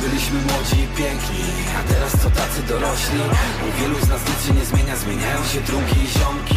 Byliśmy 0.00 0.40
młodzi 0.40 0.76
i 0.84 0.86
piękni 0.86 1.44
A 1.80 1.92
teraz 1.92 2.12
to 2.12 2.30
tacy 2.30 2.62
dorośli. 2.68 3.20
U 3.68 3.80
wielu 3.80 4.06
z 4.06 4.08
nas 4.08 4.20
nic 4.28 4.46
się 4.46 4.54
nie 4.54 4.64
zmienia 4.64 4.96
Zmieniają 4.96 5.44
się 5.44 5.60
trunki 5.60 5.96
i 6.04 6.08
ziomki 6.18 6.56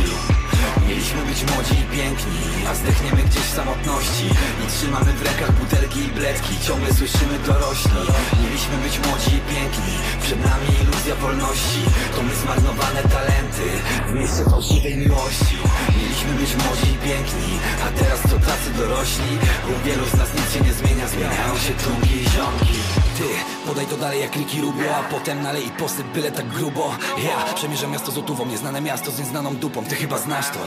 Mieliśmy 0.88 1.22
być 1.30 1.40
młodzi 1.52 1.76
i 1.84 1.86
piękni 1.98 2.40
A 2.70 2.76
zdechniemy 2.76 3.22
gdzieś 3.24 3.46
w 3.50 3.56
samotności. 3.60 4.26
I 4.64 4.66
trzymamy 4.74 5.12
w 5.14 5.22
rękach 5.28 5.52
butelki 5.60 6.00
i 6.00 6.12
bledki 6.20 6.54
Ciągle 6.68 6.94
słyszymy 6.94 7.36
dorośli. 7.48 8.02
Mieliśmy 8.44 8.76
być 8.86 8.96
młodzi 9.06 9.32
i 9.40 9.42
piękni 9.54 9.94
Przed 10.24 10.40
nami 10.50 10.68
iluzja 10.82 11.16
wolności. 11.16 11.82
To 12.16 12.20
my 12.24 12.34
zmarnowane 12.36 13.02
talenty 13.16 13.68
W 14.10 14.14
miejsce 14.14 14.42
fałszywej 14.52 14.98
miłości. 14.98 15.56
Mieliśmy 15.98 16.32
być 16.42 16.52
młodzi 16.62 16.90
i 16.96 17.02
piękni 17.08 17.52
A 17.86 17.88
teraz 18.00 18.20
to 18.22 18.36
tacy 18.50 18.70
dorośli. 18.78 19.32
U 19.72 19.74
wielu 19.86 20.06
z 20.12 20.14
nas 20.20 20.30
nic 20.38 20.48
się 20.54 20.62
nie 20.68 20.74
zmienia 20.74 21.08
Zmieniają 21.08 21.54
się 21.66 21.74
trunki 21.82 22.14
i 22.22 22.30
ziomki 22.30 23.09
Ty, 23.20 23.26
podaj 23.68 23.86
to 23.86 23.98
dalej 23.98 24.22
jak 24.22 24.36
Ricky 24.36 24.62
Rubio 24.62 24.96
A 24.96 25.04
potem 25.04 25.44
nalej 25.44 25.68
i 25.68 25.70
posyp 25.70 26.08
byle 26.08 26.32
tak 26.32 26.48
grubo. 26.48 26.96
Ja 27.24 27.54
przemierzam 27.54 27.92
miasto 27.92 28.12
złotówą 28.12 28.46
Nieznane 28.46 28.82
miasto 28.82 29.12
z 29.12 29.20
nieznaną 29.20 29.56
dupą. 29.56 29.86
Ty 29.86 29.96
chyba 29.96 30.18
znasz 30.18 30.50
to. 30.50 30.60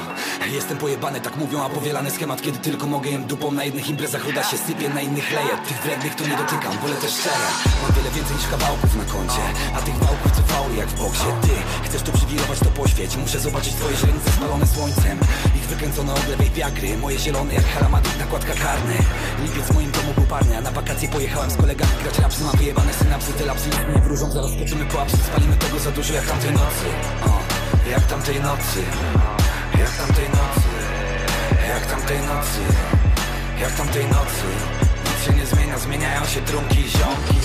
Jestem 0.46 0.78
pojebany, 0.78 1.20
tak 1.20 1.36
mówią, 1.36 1.62
a 1.62 1.68
powielany 1.68 2.10
schemat 2.10 2.42
Kiedy 2.42 2.58
tylko 2.58 2.86
mogę 2.86 3.10
jem 3.10 3.24
dupą. 3.24 3.52
Na 3.52 3.64
jednych 3.64 3.88
imprezach 3.88 4.24
ruda 4.24 4.42
się 4.42 4.58
sypie, 4.58 4.88
na 4.88 5.00
innych 5.00 5.32
leje. 5.32 5.48
Tych 5.68 5.82
wrednych 5.82 6.14
to 6.14 6.24
nie 6.24 6.36
dotykam, 6.36 6.78
wolę 6.82 6.94
też 6.96 7.10
szczere. 7.12 7.48
Mam 7.82 7.92
wiele 7.92 8.10
więcej 8.10 8.36
niż 8.36 8.46
kawałków 8.46 8.96
na 8.96 9.04
koncie 9.04 9.42
A 9.76 9.80
tych 9.80 9.94
wałków 9.94 10.32
co 10.32 10.42
fauli 10.42 10.76
jak 10.78 10.88
w 10.88 10.98
boksie. 10.98 11.26
Ty, 11.42 11.48
chcesz 11.84 12.02
tu 12.02 12.12
przywirować 12.12 12.58
to 12.58 12.64
poświeć. 12.64 13.16
Muszę 13.16 13.40
zobaczyć 13.40 13.74
twoje 13.74 13.96
źrenice 13.96 14.30
spalone 14.30 14.66
słońcem. 14.66 15.18
Ich 15.56 15.62
wykręcone 15.62 16.14
od 16.14 16.28
lewej 16.28 16.50
wiagry. 16.50 16.98
Moje 16.98 17.18
zielone 17.18 17.54
jak 17.54 17.66
halamadryk 17.66 18.18
nakładka 18.18 18.54
karny. 18.54 18.96
Lipiec 19.42 19.66
w 19.66 19.74
moim 19.74 19.90
domu 19.90 20.14
był 20.14 20.24
parny 20.24 20.58
A 20.58 20.60
na 20.60 20.70
wakacje 20.70 21.08
pojechałem 21.08 21.50
z 21.50 21.56
kolegami 21.56 21.92
grać 22.02 22.18
rapsy 22.42 22.44
Mam 22.44 22.56
wyjebane 22.56 22.92
synapsy, 22.92 23.32
te 23.32 23.46
lapsy 23.46 23.68
nic 23.68 23.96
nie 23.96 24.02
wróżą. 24.02 24.30
Zaraz 24.30 24.50
skoczymy 24.50 24.84
po 24.84 25.02
apsy, 25.02 25.16
spalimy 25.16 25.56
tego 25.56 25.78
za 25.78 25.90
dużo 25.90 26.14
jak 26.14 26.26
tamtej 26.26 26.52
nocy. 26.52 26.86
O, 27.26 27.40
Jak 27.90 28.06
tamtej 28.06 28.40
nocy. 28.40 28.82
Jak 29.78 29.90
tamtej 29.96 30.28
nocy. 30.28 30.68
Jak 31.68 31.86
tamtej 31.86 32.18
nocy. 32.18 32.60
Jak 33.60 33.72
tamtej 33.72 34.06
nocy. 34.06 34.46
Nic 35.04 35.26
się 35.26 35.32
nie 35.32 35.46
zmienia, 35.46 35.78
zmieniają 35.78 36.26
się 36.26 36.40
trunki 36.40 36.80
i 36.80 36.88
ziomki 36.90 37.36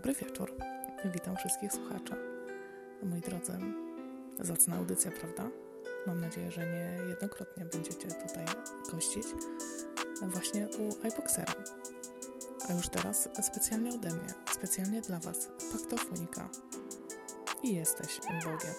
Dobry 0.00 0.14
wieczór. 0.14 0.52
Witam 1.04 1.36
wszystkich 1.36 1.72
słuchaczy. 1.72 2.14
Moi 3.02 3.20
drodzy, 3.20 3.52
zacna 4.38 4.76
audycja, 4.76 5.10
prawda? 5.10 5.50
Mam 6.06 6.20
nadzieję, 6.20 6.50
że 6.50 6.66
nie 6.66 7.08
jednokrotnie 7.08 7.64
będziecie 7.64 8.08
tutaj 8.08 8.44
gościć 8.92 9.26
właśnie 10.22 10.68
u 10.78 11.06
iBoxera. 11.06 11.54
A 12.68 12.72
już 12.72 12.88
teraz 12.88 13.28
specjalnie 13.42 13.90
ode 13.94 14.08
mnie, 14.08 14.34
specjalnie 14.52 15.00
dla 15.00 15.18
Was, 15.18 15.48
Paktofonika. 15.72 16.48
I 17.62 17.74
jesteś 17.74 18.20
Bogiem. 18.44 18.74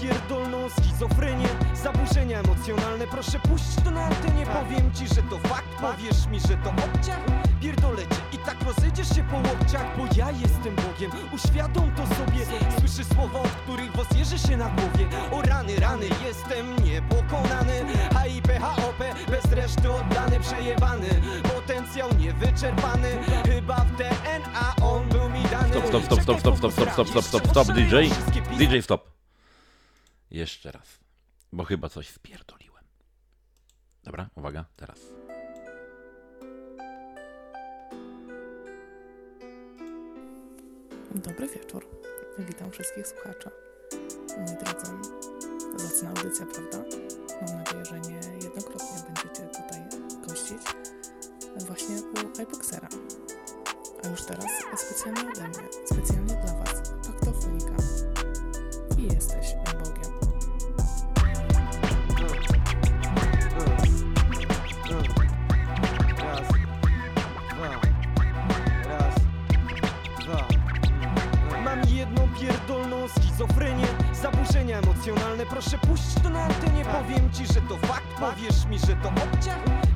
Pierdolną 0.00 0.68
schizofrenię 0.70 1.48
Zaburzenia 1.82 2.40
emocjonalne, 2.40 3.06
proszę 3.06 3.38
puść 3.38 3.64
to 3.84 3.90
na 3.90 4.04
antenie 4.04 4.46
Powiem 4.46 4.92
ci, 4.94 5.08
że 5.08 5.22
to 5.22 5.38
fakt, 5.48 5.68
powiesz 5.80 6.26
mi, 6.26 6.40
że 6.40 6.56
to 6.56 6.70
obciach 6.70 7.20
Pierdolę 7.60 8.02
cię 8.02 8.20
i 8.32 8.38
tak 8.38 8.56
rozejdziesz 8.62 9.08
się 9.08 9.24
po 9.30 9.36
łokciach 9.36 9.98
Bo 9.98 10.04
ja 10.16 10.30
jestem 10.30 10.76
Bogiem, 10.76 11.10
uświadom 11.32 11.90
to 11.96 12.06
sobie 12.06 12.42
Słyszysz 12.78 13.06
słowa, 13.14 13.40
od 13.40 13.48
których 13.48 13.92
włos 13.92 14.06
jeży 14.16 14.38
się 14.38 14.56
na 14.56 14.68
głowie 14.68 15.06
O 15.32 15.42
rany, 15.42 15.76
rany, 15.76 16.06
jestem 16.26 16.84
niepokonany 16.84 17.84
HIP, 18.24 18.48
HOP, 18.60 18.98
bez 19.30 19.52
reszty 19.52 19.92
oddany, 19.92 20.40
przejebany 20.40 21.08
Potencjał 21.54 22.08
niewyczerpany 22.18 23.18
Chyba 23.46 23.76
w 23.76 23.96
DNA 23.96 24.74
on 24.82 25.08
był 25.08 25.28
mi 25.28 25.42
dany 25.42 25.68
Stop, 25.68 26.04
stop, 26.04 26.22
stop, 26.22 26.40
stop, 26.40 26.58
stop, 26.58 26.72
stop, 26.72 26.72
stop, 26.72 27.08
stop, 27.08 27.08
stop, 27.08 27.24
stop, 27.24 27.48
stop, 27.50 27.76
DJ. 27.76 27.94
DJ, 28.58 28.80
stop. 28.80 29.17
Jeszcze 30.30 30.72
raz, 30.72 30.98
bo 31.52 31.64
chyba 31.64 31.88
coś 31.88 32.08
spierdoliłem. 32.08 32.84
Dobra, 34.04 34.30
uwaga, 34.34 34.64
teraz. 34.76 34.98
Dobry 41.14 41.48
wieczór. 41.48 41.86
Witam 42.38 42.70
wszystkich 42.70 43.06
słuchaczy. 43.06 43.50
Moi 44.36 44.56
drodzy, 44.64 44.92
zacna 45.76 46.08
audycja, 46.08 46.46
prawda? 46.46 46.78
Mam 47.40 47.58
nadzieję, 47.58 47.84
że 47.84 48.00
nie 48.00 48.20
jednokrotnie 48.42 49.02
będziecie 49.06 49.42
tutaj 49.42 49.80
gościć 50.26 50.62
właśnie 51.66 51.96
u 51.96 52.42
iBoxera. 52.42 52.88
A 54.04 54.08
już 54.08 54.24
teraz 54.24 54.46
specjalnie 54.76 55.20
ode 55.20 55.48
mnie, 55.48 55.68
specjalnie 55.84 56.34
dla 56.34 56.54
Was, 56.54 56.97
schizofrenię 73.38 73.86
Zaburzenia 74.22 74.78
emocjonalne, 74.78 75.46
proszę 75.46 75.78
puść 75.78 76.14
to 76.22 76.30
na 76.30 76.42
antenie. 76.44 76.84
Powiem 76.84 77.32
ci, 77.32 77.46
że 77.46 77.60
to 77.60 77.76
fakt, 77.76 78.06
powiesz 78.20 78.66
mi, 78.66 78.78
że 78.78 78.96
to 78.96 79.08
obciach 79.08 79.87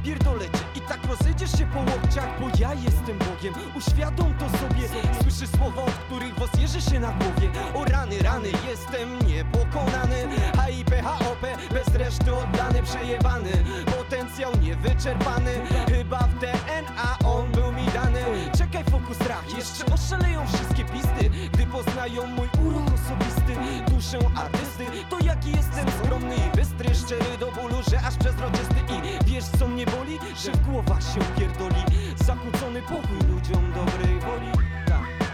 łokciach 2.12 2.40
Bo 2.40 2.46
ja 2.58 2.74
jestem 2.74 3.18
Bogiem, 3.18 3.54
uświadom 3.74 4.34
to 4.34 4.48
sobie. 4.58 4.88
Słyszysz 5.22 5.50
słowa, 5.56 5.82
od 5.82 5.90
których 5.90 6.34
włos 6.34 6.50
jeży 6.58 6.80
się 6.80 7.00
na 7.00 7.12
głowie. 7.12 7.50
O 7.74 7.84
rany, 7.84 8.18
rany, 8.18 8.48
jestem 8.68 9.26
niepokonany. 9.26 10.28
HIP, 10.52 10.90
HOP, 11.04 11.40
bez 11.72 11.94
reszty 11.94 12.34
oddany, 12.34 12.82
przejebany. 12.82 13.50
Potencjał 13.98 14.52
niewyczerpany. 14.62 15.52
Chyba 15.88 16.18
w 16.18 16.38
DNA 16.40 17.18
on 17.24 17.50
był 17.52 17.72
mi 17.72 17.86
dany. 17.94 18.20
Czekaj, 18.58 18.84
fokus 18.84 19.18
rach, 19.28 19.56
jeszcze 19.58 19.94
oszaleją 19.94 20.46
wszystkie 20.46 20.84
pisty 20.84 21.30
Gdy 21.52 21.66
poznają 21.66 22.26
mój 22.26 22.48
urok 22.66 22.86
osobisty 22.94 23.41
Dusz 23.54 24.04
duszę 24.04 24.18
artysty 24.36 24.84
To 25.10 25.18
jaki 25.24 25.50
jestem 25.50 25.86
skromny 25.90 26.36
i 26.36 26.56
bystry 26.56 26.94
Szczery 26.94 27.38
do 27.40 27.52
bólu, 27.52 27.76
że 27.90 28.00
aż 28.00 28.16
przezroczysty. 28.16 28.74
I 28.92 29.24
wiesz 29.24 29.44
co 29.44 29.68
mnie 29.68 29.86
boli? 29.86 30.18
Że 30.44 30.52
w 30.52 30.68
głowach 30.68 31.02
się 31.02 31.20
pierdoli 31.38 31.82
Zakłócony 32.24 32.82
pokój 32.82 33.18
ludziom 33.28 33.72
dobrej 33.72 34.20
woli. 34.20 34.52
Tak, 34.86 35.28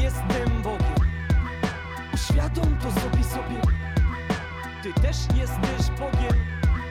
jestem 0.00 0.62
Bogiem. 0.62 1.08
Uświadom 2.14 2.76
to 2.82 3.00
sobie 3.00 3.24
sobie. 3.24 3.60
Ty 4.82 4.92
też 4.92 5.16
jesteś 5.36 5.98
Bogiem. 5.98 6.34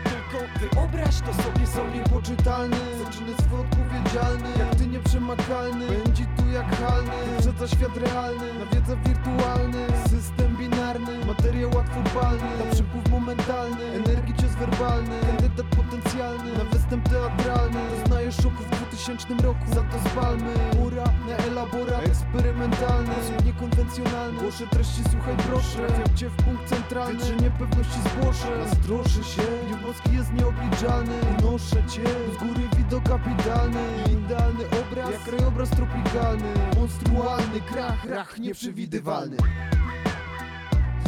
Tylko 0.04 0.46
wyobraź 0.60 1.16
to 1.22 1.44
sobie 1.44 1.68
sobie 1.68 1.98
Niepoczytalny, 1.98 2.78
zaczyny 3.06 3.34
swój 3.34 3.60
odpowiedzialny 3.60 4.50
Jak 4.60 4.76
ty 4.76 4.88
nieprzemakalny, 4.88 5.88
będzie 5.88 6.26
jak 6.54 6.76
halny 6.76 7.12
Wyprzedza 7.36 7.68
świat 7.68 7.98
realny, 7.98 8.54
nawiedza 8.54 8.96
wirtualny 8.96 9.88
System 10.10 10.56
binarny, 10.58 11.26
materia 11.26 11.68
łatwopalny 11.68 12.58
Na 12.66 12.72
przepływ 12.72 13.10
momentalny, 13.10 13.84
energii 13.86 14.34
werbalny 14.60 15.20
Kandydat 15.22 15.66
potencjalny, 15.66 16.58
na 16.58 16.64
występ 16.64 17.10
teatralny. 17.10 17.80
Doznaje 18.00 18.32
szoku 18.32 18.64
w 18.64 18.70
2000 18.70 19.28
roku, 19.44 19.66
za 19.68 19.82
to 19.82 20.10
z 20.10 20.14
palmy 20.14 20.54
Mura 20.80 21.04
na 21.28 21.36
elaborat 21.36 22.06
eksperymentalny 22.06 23.14
Sposób 23.14 23.46
niekonwencjonalny, 23.46 24.40
głoszę 24.42 24.68
treści, 24.68 25.02
słuchaj 25.12 25.36
proszę. 25.48 25.88
Trafiam 25.88 26.16
cię 26.16 26.30
w 26.30 26.36
punkt 26.36 26.70
centralny, 26.70 27.26
że 27.26 27.36
niepewności 27.36 28.00
zgłoszę. 28.10 28.58
Nazdroszę 28.58 29.24
się, 29.24 29.42
gniew 29.68 29.82
boski 29.82 30.16
jest 30.16 30.34
nieobliczalny. 30.34 31.14
Unoszę 31.40 31.84
cię, 31.90 32.04
z 32.34 32.38
góry 32.38 32.70
widok 32.78 33.04
kapitalny. 33.04 33.84
Idealny 34.12 34.64
obraz, 34.82 35.12
jak 35.12 35.24
krajobraz 35.24 35.70
tropikalny. 35.70 36.54
Monstrualny 36.76 37.62
krach, 37.62 38.06
rach 38.06 38.40
nieprzewidywalny. 38.40 39.38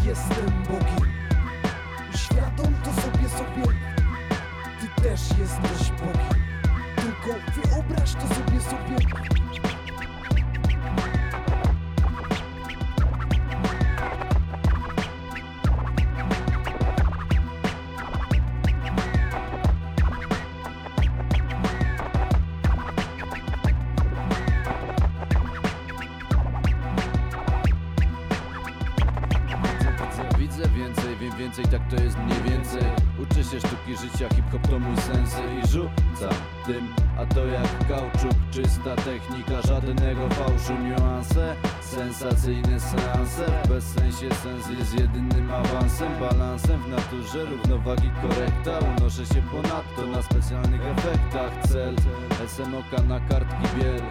Jestem 0.06 0.64
Bogiem. 0.68 1.10
Uświadom 2.14 2.74
to 2.84 2.99
sobie 3.40 3.64
Ty 4.80 5.02
też 5.02 5.22
jesteś 5.40 5.92
Bogiem 5.92 6.44
Tylko 6.96 7.40
wyobraź 7.56 8.14
to 8.14 8.36
sobie 8.36 8.62
sobie 8.62 9.30
więcej, 30.76 31.16
wiem 31.16 31.38
więcej, 31.38 31.66
tak 31.66 31.82
to 31.90 32.04
jest 32.04 32.18
mniej 32.18 32.42
więcej 32.42 32.99
Uczę 33.40 33.50
się 33.50 33.60
sztuki 33.60 33.98
życia, 33.98 34.36
hip-hop 34.36 34.68
to 34.68 34.80
mój 34.80 34.98
sens 34.98 35.36
I 35.64 35.68
rzucam 35.68 36.34
tym, 36.66 36.88
a 37.18 37.26
to 37.26 37.46
jak 37.46 37.88
kauczuk 37.88 38.40
Czysta 38.52 38.96
technika, 38.96 39.62
żadnego 39.68 40.30
fałszu 40.30 40.74
Niuanse, 40.84 41.56
sensacyjne 41.82 42.80
seanse. 42.80 43.46
Bez 43.70 43.84
sensie 43.84 44.36
sens 44.36 44.70
jest 44.80 45.00
jedynym 45.00 45.52
awansem 45.52 46.12
Balansem 46.20 46.82
w 46.84 46.88
naturze, 46.88 47.46
równowagi 47.46 48.12
korekta. 48.22 48.80
Unoszę 48.98 49.26
się 49.26 49.42
ponadto 49.52 50.08
na 50.12 50.22
specjalnych 50.22 50.82
efektach. 50.82 51.68
Cel, 51.68 51.96
SMOK 52.48 53.08
na 53.08 53.20
kartki 53.20 53.78
biel 53.78 54.02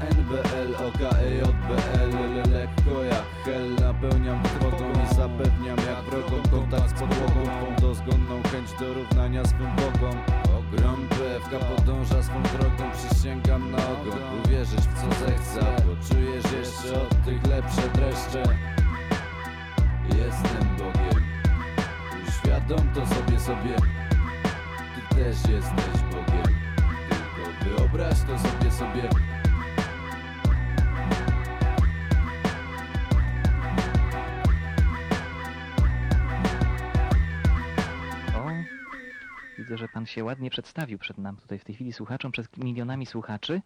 NBL, 0.00 0.74
OKEJBL 0.86 2.50
Lekko 2.52 3.02
jak 3.02 3.24
hel. 3.44 3.74
Napełniam 3.80 4.42
trwogą 4.42 4.92
I 4.92 5.14
zapewniam 5.14 5.78
jak 5.78 6.04
wrogom 6.10 6.42
kontakt 6.50 6.90
z 6.90 6.92
podłogą. 6.92 7.42
Twą 7.44 7.80
dozgonną 7.80 8.42
chęć 8.42 8.72
do 8.80 8.94
równania 8.94 9.44
swym 9.44 9.70
bogom 9.76 10.16
Ogrom 10.58 11.08
PFK 11.08 11.58
podąża 11.58 12.22
swą 12.22 12.42
drogą 12.42 12.90
Przysięgam 12.92 13.70
na 13.70 13.76
ogon 13.76 14.40
Uwierzysz 14.44 14.80
w 14.80 15.00
co 15.00 15.26
zechce 15.26 15.60
Poczujesz 15.60 16.52
jeszcze 16.52 17.02
od 17.02 17.24
tych 17.24 17.46
lepsze 17.46 17.88
dreszcze. 17.94 18.42
Jestem 20.04 20.76
Bogiem 20.78 21.22
Uświadom 22.28 22.88
to 22.94 23.06
sobie 23.06 23.40
sobie. 23.40 23.76
Ty 24.94 25.14
też 25.14 25.36
jesteś 25.36 26.02
Bogiem 26.10 26.56
Tylko 27.08 27.64
wyobraź 27.64 28.20
to 28.20 28.38
sobie 28.38 28.70
sobie 28.70 29.08
że 39.76 39.88
pan 39.88 40.06
się 40.06 40.24
ładnie 40.24 40.50
przedstawił 40.50 40.98
przed 40.98 41.18
nam 41.18 41.36
tutaj 41.36 41.58
w 41.58 41.64
tej 41.64 41.74
chwili 41.74 41.92
słuchaczom, 41.92 42.32
przed 42.32 42.56
milionami 42.56 43.06
słuchaczy. 43.06 43.60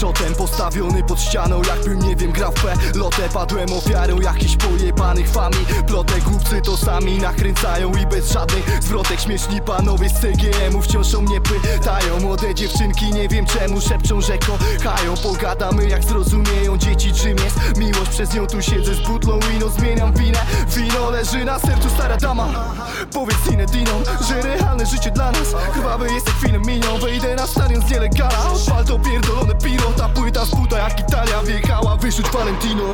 To 0.00 0.06
master 0.06 0.24
shotem 0.24 0.34
postawiony 0.34 1.02
pod 1.02 1.20
ścianą 1.20 1.62
Jakbym 1.62 1.98
nie 1.98 2.16
wiem 2.16 2.32
grał 2.32 2.52
w 2.52 2.96
Lotę 2.96 3.28
padłem 3.32 3.72
ofiarą 3.72 4.20
jakichś 4.20 4.56
pojebanych 4.56 5.28
fami. 5.28 5.56
Plotek 5.86 6.24
głupcy 6.24 6.60
to 6.62 6.76
sami 6.76 7.18
nakręcają 7.18 7.92
I 7.94 8.06
bez 8.06 8.32
żadnych 8.32 8.82
zwrotek. 8.82 9.20
Śmieszni 9.20 9.60
panowie 9.60 10.08
z 10.08 10.12
CGM-u 10.12 10.82
Wciąż 10.82 11.14
o 11.14 11.20
mnie 11.20 11.40
pytają. 11.40 12.20
Młode 12.20 12.54
dziewczynki 12.54 13.12
nie 13.12 13.28
wiem 13.28 13.46
czemu 13.46 13.80
szepczą, 13.80 14.20
że 14.20 14.38
kochają. 14.38 15.14
Pogadamy 15.22 15.88
jak 15.88 16.04
zrozumieją 16.04 16.78
dzieci 16.78 17.12
czym 17.12 17.36
jest 17.44 17.78
miłość. 17.78 18.10
Przez 18.10 18.34
nią 18.34 18.46
tu 18.46 18.62
siedzę 18.62 18.94
z 18.94 19.00
butlą 19.00 19.40
wino 19.40 19.68
Zmieniam 19.68 20.12
winę, 20.12 20.40
wino 20.68 21.10
leży 21.10 21.44
na 21.44 21.58
sercu 21.58 21.90
stara 21.90 22.16
dama. 22.16 22.74
Powiedz 23.12 23.38
Dinom, 23.72 24.02
że 24.28 24.42
realne 24.42 24.86
życie 24.86 25.10
dla 25.10 25.30
nas. 25.30 25.48
Krwawy 25.72 26.12
jest 26.12 26.26
jak 26.26 26.36
film 26.40 26.62
minią 26.66 26.98
Wejdę 26.98 27.34
na 27.34 27.46
stadion 27.46 27.82
z 27.82 27.90
nielegala. 27.90 28.52
Odpal 28.52 28.84
to 28.84 28.98
pierdolone 28.98 29.54
piro 29.54 29.93
Ta 29.96 30.08
płyta 30.08 30.44
z 30.44 30.50
buta 30.50 30.78
jak 30.78 31.00
Italia. 31.00 31.42
Wjechała 31.42 31.96
wyrzuć 31.96 32.26
Valentino. 32.30 32.84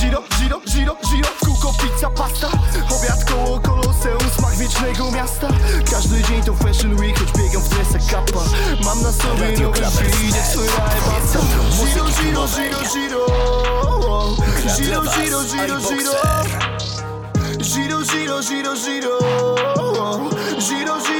Giro, 0.00 0.22
giro, 0.40 0.60
giro, 0.74 0.96
giro. 1.10 1.28
Kółko, 1.44 1.72
pizza, 1.72 2.10
pasta. 2.10 2.48
Obiad 2.90 3.24
koło 3.30 3.60
koloseum 3.60 4.30
Smak 4.38 4.56
wiecznego 4.56 5.10
miasta. 5.10 5.48
Każdy 5.90 6.22
dzień 6.22 6.42
to 6.42 6.54
fashion 6.54 7.00
week 7.00 7.18
Choć 7.18 7.32
biegam 7.32 7.62
w 7.62 7.68
dresach 7.68 8.06
kappa. 8.10 8.40
Mam 8.84 9.02
na 9.02 9.12
sobie 9.12 9.58
nowy 9.58 9.78
Clubbers. 9.78 10.16
shit 10.16 10.34
Jak 10.36 10.46
swoja 10.46 10.70
basta 10.70 11.38
Centrum 11.38 11.66
Giro, 11.86 12.04
giro, 12.04 12.46
giro, 12.48 12.78
giro 12.94 13.26
Giro, 14.76 15.02
giro 15.02 15.42
Giro, 15.42 15.42
giro, 15.42 15.42
giro, 15.44 15.80
giro 15.80 16.12
Giro, 17.58 18.02
giro, 18.02 18.74
giro, 18.74 18.74
giro 20.60 21.11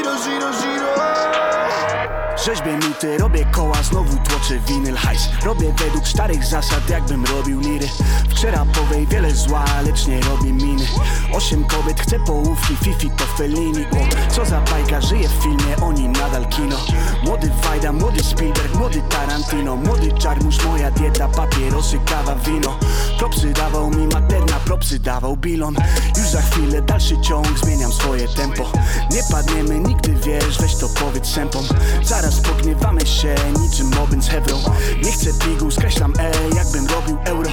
Rzeźbię 2.47 2.73
nuty, 2.73 3.19
robię 3.19 3.45
koła, 3.45 3.83
znowu 3.83 4.17
tłoczę 4.17 4.61
winyl 4.69 4.97
hajs. 4.97 5.29
Robię 5.45 5.75
według 5.79 6.09
starych 6.09 6.45
zasad, 6.45 6.91
jakbym 6.91 7.25
robił 7.25 7.61
liry 7.61 7.89
W 8.29 8.35
przerapowej 8.35 9.07
wiele 9.07 9.35
zła, 9.35 9.65
lecz 9.87 10.07
nie 10.07 10.21
robię 10.21 10.53
miny. 10.53 10.85
Osiem 11.33 11.65
kobiet, 11.65 12.01
chcę 12.01 12.19
połówki, 12.21 12.77
Fifi 12.77 13.11
to 13.11 13.25
Fellini 13.25 13.85
O, 13.87 14.33
co 14.33 14.45
za 14.45 14.61
bajka, 14.61 15.01
żyje 15.01 15.29
w 15.29 15.43
filmie, 15.43 15.77
oni 15.83 16.09
nadal 16.09 16.47
kino. 16.47 16.77
Młody 17.25 17.51
Wajda, 17.65 17.93
młody 17.93 18.23
Spielberg, 18.25 18.75
młody 18.75 19.03
Tarantino. 19.09 19.77
Młody 19.77 20.13
Czarmusz, 20.13 20.65
moja 20.65 20.91
dieta, 20.91 21.29
papierosy, 21.29 21.99
kawa, 22.07 22.35
wino. 22.35 22.79
Propsy 23.19 23.53
dawał 23.53 23.91
mi 23.91 24.07
materna, 24.07 24.61
propsy 24.65 24.99
dawał 24.99 25.37
bilon. 25.37 25.77
Już 26.19 26.29
za 26.29 26.43
chwilę 26.43 26.83
dalszy 26.83 27.21
ciąg, 27.21 27.59
zmieniam 27.59 27.93
swoje 27.93 28.29
tempo. 28.29 28.73
Nie 29.11 29.23
padniemy 29.31 29.81
nigdy, 29.81 30.15
wiesz, 30.15 30.59
weź 30.59 30.77
to 30.77 30.89
powiedz 30.89 31.29
sępom. 31.29 31.65
Zaraz 32.03 32.32
pogniewamy 32.41 33.07
się, 33.07 33.35
niczym 33.61 33.91
mobbing 34.01 34.25
z 34.25 34.29
Hewrą 34.29 34.59
Nie 35.05 35.13
chcę 35.13 35.31
pigu, 35.35 35.71
skreślam 35.71 36.13
E, 36.19 36.33
jakbym 36.57 36.87
robił 36.87 37.19
euro. 37.25 37.51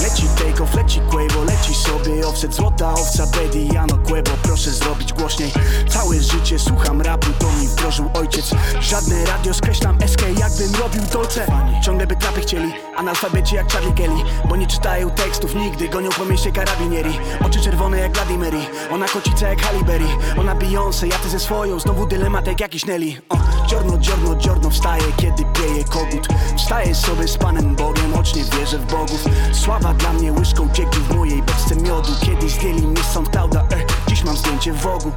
Leci 0.00 0.22
take 0.38 0.62
off, 0.62 0.74
leci 0.74 1.00
Quavo, 1.00 1.44
leci 1.44 1.74
sobie 1.74 2.26
offset. 2.26 2.54
Złota 2.54 2.92
owca, 2.92 3.26
Betty, 3.26 3.64
Jano 3.74 3.98
Quebo, 3.98 4.30
proszę 4.42 4.70
zrobić 4.70 5.12
głośniej. 5.12 5.52
Całe 5.88 6.20
życie 6.20 6.58
słucham 6.58 7.00
rapu, 7.00 7.26
to 7.38 7.52
mi 7.52 7.68
wdrożył 7.68 8.10
ojciec. 8.14 8.50
Żadne 8.80 9.24
radio, 9.24 9.54
skreślam 9.54 9.98
SK, 10.06 10.22
jakbym 10.38 10.74
robił 10.82 11.02
Dolce. 11.12 11.46
Ciągle 11.84 12.06
by 12.06 12.16
trapy 12.16 12.40
chcieli, 12.40 12.72
analfabeci 12.96 13.54
jak 13.54 13.72
Charlie 13.72 13.92
Kelly. 13.92 14.22
Bo 14.48 14.56
nie 14.56 14.66
czytają 14.66 15.10
tekstów 15.10 15.54
nigdy, 15.54 15.88
gonią 15.88 16.10
po 16.10 16.24
mieście 16.24 16.52
karabinieri. 16.52 17.18
Oczy 17.46 17.60
czerwone 17.60 17.98
jak 17.98 18.12
Vladimiri, 18.12 18.66
ona 18.90 19.08
kocica 19.08 19.48
jak 19.48 19.62
Halle 19.62 19.84
Berry. 19.84 20.06
Ona 20.38 20.54
Beyoncé, 20.54 21.06
ja 21.06 21.18
ty 21.18 21.28
ze 21.28 21.40
swoją, 21.40 21.80
znowu 21.80 22.06
dylemat 22.06 22.46
jak 22.46 22.60
jakiś 22.60 22.86
Nelly. 22.86 23.22
O, 23.28 23.36
Giorno, 23.68 23.98
giorno, 24.22 24.34
giorno 24.36 24.70
wstaje, 24.70 25.12
kiedy 25.16 25.44
pieje 25.44 25.84
kogut 25.84 26.28
Wstaję 26.56 26.94
sobie 26.94 27.28
z 27.28 27.36
Panem 27.36 27.76
Bogiem, 27.76 28.12
choć 28.14 28.34
nie 28.34 28.44
wierzę 28.44 28.78
w 28.78 28.86
bogów 28.86 29.24
Sława 29.52 29.94
dla 29.94 30.12
mnie 30.12 30.32
łyżką 30.32 30.68
cieknie 30.72 31.00
w 31.00 31.16
mojej 31.16 31.42
beczce 31.42 31.76
miodu 31.76 32.08
Kiedyś 32.20 32.52
zdjęli 32.52 32.82
mnie 32.82 33.02
z 33.02 33.12
SoundClouda, 33.12 33.60
e, 33.60 33.66
dziś 34.08 34.24
mam 34.24 34.36
zdjęcie 34.36 34.72
w 34.72 34.80
Wogu 34.80 35.12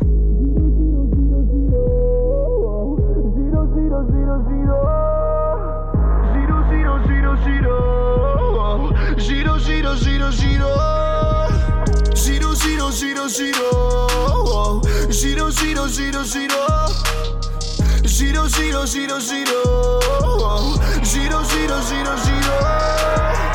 Giro, 3.35 3.65
giro, 3.65 4.03
giro, 4.03 4.39
giro 4.49 4.79
Giro, 6.33 6.63
giro, 6.69 6.99
giro, 7.07 7.37
giro 7.37 7.75
Giro, 15.15 15.49
giro, 15.51 15.87
giro, 15.87 16.23
giro 16.23 16.94
Giro, 18.15 18.47
giro, 18.47 18.85
giro, 18.87 19.19
giro 19.19 19.99
Giro, 21.03 21.43
giro, 21.43 21.81
giro, 21.81 22.15
giro 22.23 23.54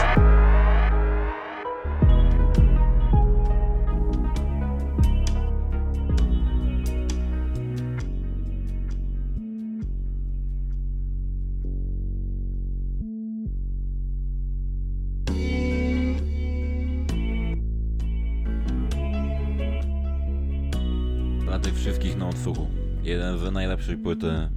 z 23.91 23.93
najlepszych 23.93 24.03
płyty 24.03 24.49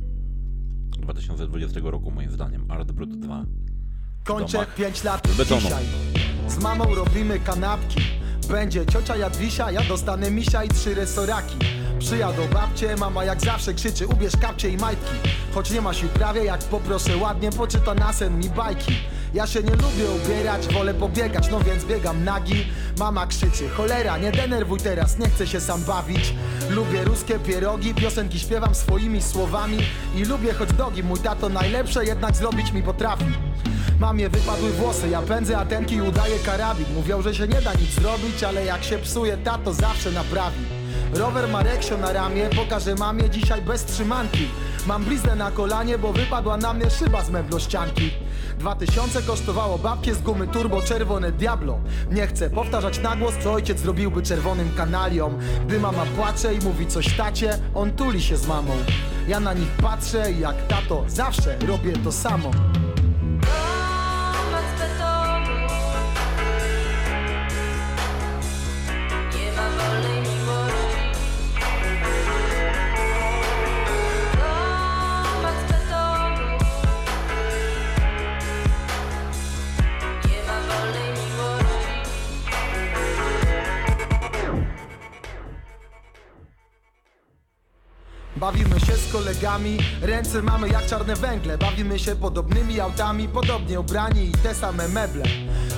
2020 0.99 1.79
roku 1.83 2.11
moim 2.11 2.31
zdaniem. 2.31 2.71
Art 2.71 2.91
Brut 2.91 3.19
2. 3.19 3.45
W 4.19 4.23
Kończę 4.23 4.51
domach 4.51 4.75
5 4.75 5.03
lat 5.03 5.27
dzisiaj. 5.27 5.85
Z 6.47 6.57
mamą 6.57 6.95
robimy 6.95 7.39
kanapki. 7.39 8.01
Będzie 8.49 8.85
ciocia 8.85 9.15
Jadwisia, 9.15 9.71
ja 9.71 9.83
dostanę 9.83 10.31
misia 10.31 10.63
i 10.63 10.69
trzy 10.69 10.95
resoraki. 10.95 11.55
Przyjadą 11.99 12.41
babcie, 12.53 12.95
mama 12.95 13.23
jak 13.23 13.41
zawsze 13.41 13.73
krzyczy 13.73 14.07
Ubierz 14.07 14.37
kapcie 14.37 14.69
i 14.69 14.77
majtki. 14.77 15.29
Choć 15.53 15.71
nie 15.71 15.81
ma 15.81 15.93
sił 15.93 16.09
prawie, 16.09 16.43
jak 16.43 16.63
poproszę 16.63 17.17
ładnie 17.17 17.51
Poczyta 17.51 17.93
na 17.93 18.13
sen 18.13 18.39
mi 18.39 18.49
bajki 18.49 18.93
ja 19.33 19.47
się 19.47 19.63
nie 19.63 19.71
lubię 19.71 20.05
ubierać, 20.23 20.73
wolę 20.73 20.93
pobiegać, 20.93 21.49
no 21.51 21.59
więc 21.59 21.85
biegam 21.85 22.23
nagi. 22.23 22.65
Mama 22.99 23.27
krzyczy, 23.27 23.69
cholera, 23.69 24.17
nie 24.17 24.31
denerwuj 24.31 24.79
teraz, 24.79 25.19
nie 25.19 25.29
chcę 25.29 25.47
się 25.47 25.59
sam 25.61 25.83
bawić. 25.83 26.33
Lubię 26.69 27.03
ruskie 27.03 27.39
pierogi, 27.39 27.93
piosenki 27.93 28.39
śpiewam 28.39 28.75
swoimi 28.75 29.21
słowami. 29.21 29.77
I 30.15 30.25
lubię 30.25 30.53
hot 30.53 30.73
dogi, 30.73 31.03
mój 31.03 31.19
tato 31.19 31.49
najlepsze 31.49 32.05
jednak 32.05 32.35
zrobić 32.35 32.71
mi 32.71 32.83
potrafi. 32.83 33.25
Mamie 33.99 34.29
wypadły 34.29 34.71
włosy, 34.71 35.09
ja 35.09 35.21
pędzę 35.21 35.57
atenki 35.57 35.95
i 35.95 36.01
udaję 36.01 36.39
karabin. 36.39 36.85
Mówią, 36.95 37.21
że 37.21 37.35
się 37.35 37.47
nie 37.47 37.61
da 37.61 37.73
nic 37.73 37.91
zrobić, 37.91 38.43
ale 38.43 38.65
jak 38.65 38.83
się 38.83 38.97
psuje, 38.97 39.37
tato 39.37 39.73
zawsze 39.73 40.11
naprawi. 40.11 40.65
Rower 41.13 41.49
ma 41.49 41.63
reksio 41.63 41.97
na 41.97 42.13
ramię, 42.13 42.49
pokażę 42.55 42.95
mamie 42.95 43.29
dzisiaj 43.29 43.61
bez 43.61 43.85
trzymanki. 43.85 44.47
Mam 44.87 45.03
bliznę 45.03 45.35
na 45.35 45.51
kolanie, 45.51 45.97
bo 45.97 46.13
wypadła 46.13 46.57
na 46.57 46.73
mnie 46.73 46.89
szyba 46.89 47.23
z 47.23 47.29
meblościanki 47.29 48.11
Dwa 48.59 48.75
tysiące 48.75 49.21
kosztowało 49.21 49.77
babkie 49.77 50.15
z 50.15 50.21
gumy 50.21 50.47
turbo 50.47 50.81
czerwone 50.81 51.31
Diablo. 51.31 51.79
Nie 52.11 52.27
chcę 52.27 52.49
powtarzać 52.49 52.99
na 52.99 53.15
głos, 53.15 53.33
co 53.43 53.53
ojciec 53.53 53.79
zrobiłby 53.79 54.21
czerwonym 54.21 54.71
kanaliom. 54.77 55.37
Gdy 55.67 55.79
mama 55.79 56.05
płacze 56.15 56.53
i 56.53 56.59
mówi 56.59 56.87
coś 56.87 57.17
tacie, 57.17 57.59
on 57.75 57.91
tuli 57.91 58.21
się 58.21 58.37
z 58.37 58.47
mamą. 58.47 58.73
Ja 59.27 59.39
na 59.39 59.53
nich 59.53 59.69
patrzę 59.81 60.31
jak 60.31 60.67
tato 60.67 61.03
zawsze 61.07 61.57
robię 61.67 61.93
to 62.03 62.11
samo 62.11 62.51
ręce 90.01 90.41
mamy 90.41 90.69
jak 90.69 90.85
czarne 90.85 91.15
węgle. 91.15 91.57
Bawimy 91.57 91.99
się 91.99 92.15
podobnymi 92.15 92.79
autami, 92.79 93.27
podobnie 93.27 93.79
ubrani 93.79 94.29
i 94.29 94.31
te 94.31 94.55
same 94.55 94.87
meble. 94.87 95.23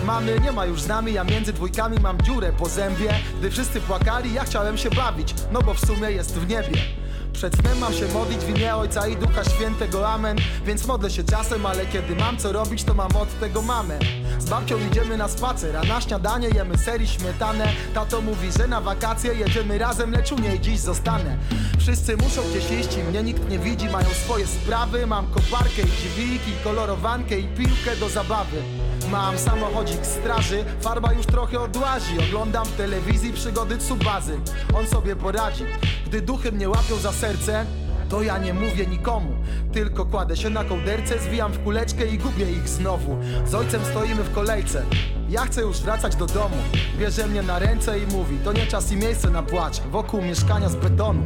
Mamy 0.05 0.39
nie 0.39 0.51
ma 0.51 0.65
już 0.65 0.81
z 0.81 0.87
nami, 0.87 1.13
ja 1.13 1.23
między 1.23 1.53
dwójkami 1.53 1.97
mam 1.99 2.21
dziurę 2.21 2.53
po 2.57 2.69
zębie. 2.69 3.09
Gdy 3.39 3.51
wszyscy 3.51 3.81
płakali, 3.81 4.33
ja 4.33 4.43
chciałem 4.43 4.77
się 4.77 4.89
bawić, 4.89 5.35
no 5.51 5.61
bo 5.61 5.73
w 5.73 5.79
sumie 5.79 6.11
jest 6.11 6.39
w 6.39 6.47
niebie 6.49 7.04
przed 7.35 7.55
snem 7.55 7.79
mam 7.79 7.93
się 7.93 8.07
modlić 8.07 8.39
w 8.39 8.49
imię 8.49 8.75
Ojca 8.75 9.07
i 9.07 9.15
Ducha 9.15 9.43
Świętego, 9.43 10.09
amen. 10.09 10.37
Więc 10.65 10.87
modlę 10.87 11.09
się 11.09 11.23
czasem, 11.23 11.65
ale 11.65 11.85
kiedy 11.85 12.15
mam 12.15 12.37
co 12.37 12.51
robić, 12.51 12.83
to 12.83 12.93
mam 12.93 13.15
od 13.15 13.39
tego 13.39 13.61
mamę. 13.61 13.99
Z 14.39 14.49
babcią 14.49 14.77
idziemy 14.91 15.17
na 15.17 15.27
spacer, 15.27 15.77
a 15.77 15.83
na 15.83 16.01
śniadanie 16.01 16.49
jemy 16.49 16.77
seri 16.77 17.07
śmietanę 17.07 17.73
Tato 17.93 18.21
mówi, 18.21 18.51
że 18.57 18.67
na 18.67 18.81
wakacje 18.81 19.33
jedziemy 19.33 19.77
razem, 19.77 20.11
lecz 20.11 20.31
u 20.31 20.39
niej 20.39 20.59
dziś 20.59 20.79
zostanę. 20.79 21.37
Wszyscy 21.79 22.17
muszą 22.17 22.41
gdzieś 22.49 22.71
iść 22.79 22.97
i 22.97 23.03
mnie 23.03 23.23
nikt 23.23 23.49
nie 23.49 23.59
widzi 23.59 23.89
Mają 23.89 24.09
swoje 24.09 24.47
sprawy, 24.47 25.07
mam 25.07 25.27
koparkę 25.27 25.81
i 25.81 25.85
dźwig 25.85 26.47
I 26.47 26.63
kolorowankę 26.63 27.39
i 27.39 27.43
piłkę 27.43 27.95
do 27.99 28.09
zabawy 28.09 28.61
Mam 29.11 29.37
samochodzik 29.37 30.05
straży, 30.05 30.65
farba 30.81 31.13
już 31.13 31.25
trochę 31.25 31.59
odłazi 31.59 32.19
Oglądam 32.29 32.65
w 32.65 32.77
telewizji 32.77 33.33
przygody 33.33 33.77
Tsubazy 33.77 34.39
On 34.73 34.87
sobie 34.87 35.15
poradzi, 35.15 35.63
gdy 36.05 36.21
duchy 36.21 36.51
mnie 36.51 36.69
łapią 36.69 36.95
za 36.95 37.11
serce 37.11 37.65
to 38.09 38.21
ja 38.21 38.37
nie 38.37 38.53
mówię 38.53 38.85
nikomu, 38.85 39.31
tylko 39.73 40.05
kładę 40.05 40.37
się 40.37 40.49
na 40.49 40.63
kołderce, 40.63 41.19
zwijam 41.19 41.51
w 41.51 41.63
kuleczkę 41.63 42.07
i 42.07 42.17
gubię 42.17 42.51
ich 42.51 42.69
znowu. 42.69 43.17
Z 43.45 43.55
ojcem 43.55 43.81
stoimy 43.85 44.23
w 44.23 44.33
kolejce, 44.33 44.83
ja 45.29 45.45
chcę 45.45 45.61
już 45.61 45.79
wracać 45.79 46.15
do 46.15 46.25
domu. 46.25 46.57
Bierze 46.99 47.27
mnie 47.27 47.41
na 47.41 47.59
ręce 47.59 47.99
i 47.99 48.07
mówi, 48.07 48.37
to 48.43 48.53
nie 48.53 48.67
czas 48.67 48.91
i 48.91 48.95
miejsce 48.95 49.29
na 49.29 49.43
płacz, 49.43 49.81
wokół 49.81 50.21
mieszkania 50.21 50.69
z 50.69 50.75
betonu. 50.75 51.23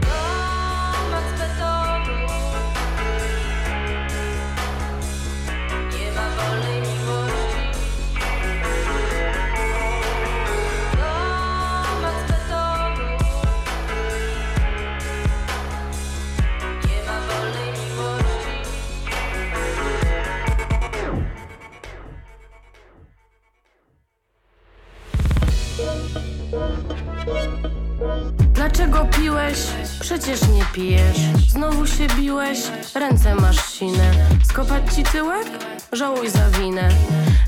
Tyłek? 35.43 35.59
Żałuj 35.91 36.29
za 36.29 36.49
winę. 36.49 36.89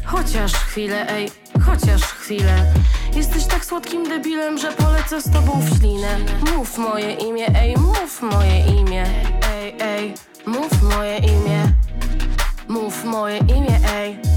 Chociaż 0.05 0.53
chwilę, 0.53 1.09
ej, 1.09 1.31
chociaż 1.65 2.01
chwilę. 2.01 2.65
Jesteś 3.15 3.45
tak 3.45 3.65
słodkim 3.65 4.09
debilem, 4.09 4.57
że 4.57 4.71
polecę 4.71 5.21
z 5.21 5.31
tobą 5.31 5.61
w 5.61 5.77
ślinę. 5.77 6.17
Mów 6.55 6.77
moje 6.77 7.13
imię, 7.13 7.47
ej, 7.55 7.75
mów 7.77 8.21
moje 8.21 8.65
imię. 8.65 9.05
Ej, 9.53 9.75
ej, 9.79 10.13
mów 10.45 10.81
moje 10.81 11.17
imię. 11.17 11.73
Mów 12.67 13.03
moje 13.05 13.37
imię, 13.37 13.79
ej. 13.95 14.30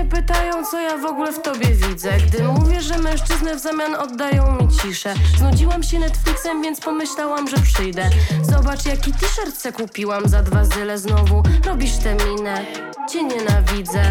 Mnie 0.00 0.10
pytają, 0.10 0.66
co 0.66 0.80
ja 0.80 0.98
w 0.98 1.04
ogóle 1.04 1.32
w 1.32 1.42
tobie 1.42 1.66
widzę. 1.66 2.12
Gdy 2.26 2.42
mówię, 2.42 2.80
że 2.80 2.98
mężczyzny 2.98 3.56
w 3.56 3.58
zamian 3.58 3.94
oddają 3.94 4.52
mi 4.52 4.68
ciszę. 4.68 5.14
Znudziłam 5.38 5.82
się 5.82 5.98
Netflixem, 5.98 6.62
więc 6.62 6.80
pomyślałam, 6.80 7.48
że 7.48 7.56
przyjdę. 7.56 8.10
Zobacz, 8.42 8.86
jaki 8.86 9.12
t-shirt 9.12 9.56
se 9.56 9.72
kupiłam 9.72 10.28
za 10.28 10.42
dwa 10.42 10.64
zyle 10.64 10.98
znowu. 10.98 11.42
Robisz 11.66 11.96
tę 11.96 12.14
minę, 12.14 12.64
cię 13.10 13.22
nienawidzę. 13.24 14.02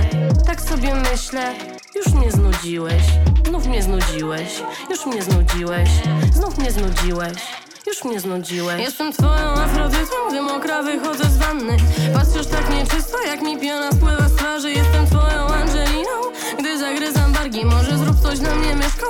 Tak 0.45 0.61
sobie 0.61 0.95
myślę, 0.95 1.56
już 1.95 2.07
mnie 2.07 2.32
znudziłeś. 2.32 3.03
Znów 3.48 3.68
mnie 3.68 3.84
znudziłeś, 3.84 4.61
już 4.90 5.06
mnie 5.06 5.24
znudziłeś. 5.24 5.90
Znów 6.34 6.57
mnie 6.57 6.72
znudziłeś. 6.72 7.69
Już 7.88 8.03
mnie 8.03 8.19
znudziłeś. 8.19 8.81
Jestem 8.81 9.14
twoją 9.14 9.53
afrodytą, 9.53 10.15
gdy 10.30 10.41
mokra 10.41 10.84
wychodzę 10.84 11.23
z 11.23 11.38
wanny. 11.38 11.77
Patrzysz 12.14 12.47
tak 12.47 12.69
nieczysto, 12.69 13.22
jak 13.26 13.41
mi 13.41 13.57
piana 13.60 13.91
spływa 13.91 14.30
z 14.30 14.35
twarzy. 14.35 14.72
Jestem 14.72 15.06
twoją 15.07 15.47
Angeliną, 15.47 16.18
gdy 16.60 16.80
zagryzam 16.80 17.34
bargi 17.34 17.65
Może 17.65 17.97
zrób 17.97 18.19
coś 18.22 18.39
na 18.39 18.56
mnie, 18.56 18.76
myszko, 18.76 19.07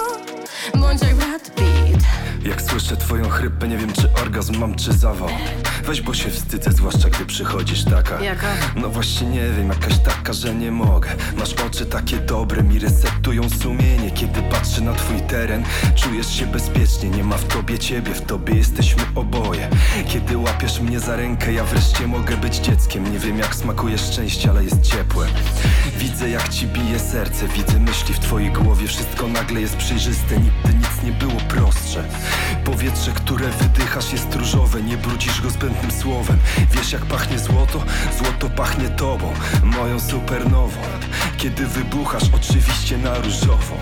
bądź 0.76 1.02
jak 1.02 1.16
Brad 1.16 1.56
Pitt 1.56 2.09
Jak 2.46 2.62
słyszę 2.62 2.98
twoją 2.98 3.30
chrypę, 3.30 3.68
nie 3.68 3.78
wiem 3.78 3.94
czy 3.94 4.14
orgazm 4.22 4.58
mam 4.60 4.76
czy 4.76 4.94
zawał. 4.94 5.30
Weź, 5.86 6.02
bo 6.02 6.14
się 6.14 6.30
wstydzę, 6.30 6.72
zwłaszcza 6.72 7.10
gdy 7.10 7.26
przychodzisz 7.26 7.84
taka. 7.84 8.22
Jaka? 8.22 8.48
No 8.76 8.90
właśnie 8.90 9.28
nie 9.28 9.50
wiem, 9.58 9.70
jakaś 9.70 9.98
taka, 9.98 10.34
że 10.34 10.56
nie 10.56 10.72
mogę. 10.72 11.10
Masz 11.38 11.54
oczy 11.54 11.86
takie 11.86 12.18
dobre, 12.18 12.64
mi 12.64 12.80
resetują 12.80 13.50
sumienie. 13.50 14.12
Kiedy 14.12 14.42
patrzę 14.42 14.82
na 14.82 14.94
twój 14.94 15.22
teren 15.22 15.64
Czujesz 15.96 16.34
się 16.36 16.46
bezpiecznie, 16.48 17.10
nie 17.10 17.24
ma 17.24 17.38
w 17.38 17.44
tobie 17.44 17.80
ciebie 17.80 18.14
W 18.14 18.22
tobie 18.22 18.56
jesteśmy 18.56 19.04
oboje. 19.16 19.70
Kiedy 20.08 20.38
łapiesz 20.38 20.80
mnie 20.80 21.00
za 21.00 21.16
rękę, 21.16 21.54
ja 21.54 21.64
wreszcie 21.64 22.08
mogę 22.08 22.38
być 22.38 22.56
dzieckiem. 22.58 23.12
Nie 23.12 23.20
wiem 23.20 23.38
jak 23.38 23.56
smakuje 23.56 23.98
szczęście, 23.98 24.50
ale 24.50 24.64
jest 24.64 24.82
ciepłe. 24.82 25.28
Widzę 25.98 26.30
jak 26.30 26.50
ci 26.50 26.68
bije 26.68 27.00
serce, 27.00 27.48
widzę 27.48 27.80
myśli 27.80 28.14
w 28.14 28.20
twojej 28.20 28.52
głowie. 28.52 28.88
Wszystko 28.88 29.28
nagle 29.28 29.62
jest 29.62 29.76
przejrzyste, 29.78 30.36
nigdy 30.40 30.74
nic 30.80 30.89
nie 31.04 31.12
było 31.12 31.42
prostsze. 31.50 32.04
Powietrze, 32.66 33.12
które 33.12 33.48
wydychasz 33.48 34.12
jest 34.12 34.36
różowe. 34.36 34.82
Nie 34.82 34.98
brudzisz 34.98 35.42
go 35.42 35.50
zbędnym 35.50 35.92
słowem. 35.92 36.38
Wiesz 36.72 36.92
jak 36.92 37.06
pachnie 37.06 37.40
złoto? 37.40 37.84
Złoto 38.18 38.50
pachnie 38.56 38.90
tobą 38.90 39.34
Moją 39.64 40.00
supernową 40.00 40.82
Kiedy 41.38 41.68
wybuchasz 41.68 42.24
oczywiście 42.36 42.98
na 42.98 43.16
różowo. 43.18 43.76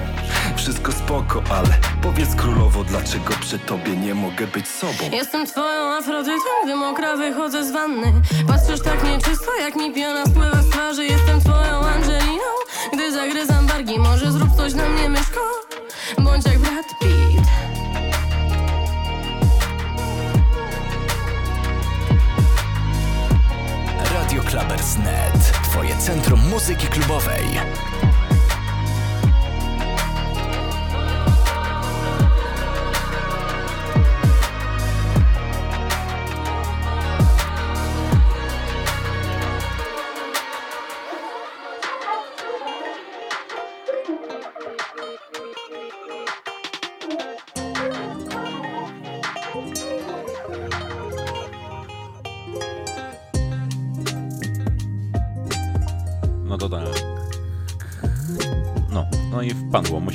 Wszystko 0.58 0.92
spoko, 0.92 1.44
ale 1.50 1.78
powiedz 2.02 2.36
królowo 2.36 2.84
Dlaczego 2.84 3.34
przy 3.42 3.60
tobie 3.60 3.96
nie 3.98 4.16
mogę 4.16 4.48
być 4.48 4.68
sobą? 4.68 5.12
Jestem 5.12 5.46
twoją 5.46 5.94
Afrodytą, 5.94 6.50
gdy 6.64 6.76
mokra 6.76 7.18
wychodzę 7.18 7.66
z 7.66 7.72
wanny. 7.72 8.14
Patrzysz 8.48 8.82
tak 8.82 9.04
nieczysto, 9.04 9.56
jak 9.60 9.76
mi 9.76 9.94
piona 9.94 10.26
spływa 10.26 10.62
z 10.62 10.70
twarzy. 10.70 11.06
Jestem 11.06 11.42
twoją 11.42 11.88
Angeliną, 11.88 12.52
gdy 12.94 13.12
zagryzam 13.12 13.68
bargi 13.68 14.00
Może 14.00 14.32
zrób 14.32 14.56
coś 14.56 14.74
na 14.74 14.90
mnie, 14.90 15.10
myszko, 15.10 15.40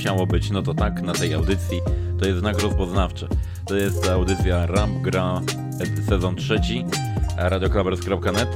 musiało 0.03 0.27
być, 0.27 0.51
no 0.51 0.62
to 0.62 0.74
tak, 0.74 1.03
na 1.03 1.12
tej 1.12 1.35
audycji. 1.35 1.81
To 2.19 2.27
jest 2.27 2.39
znak 2.41 2.59
rozpoznawczy. 2.62 3.29
To 3.66 3.77
jest 3.77 4.09
audycja 4.09 4.66
Ramp 4.66 5.03
Gra 5.03 5.41
e, 5.81 6.03
sezon 6.09 6.37
trzeci, 6.37 6.85
radioclubbers.net. 7.37 8.49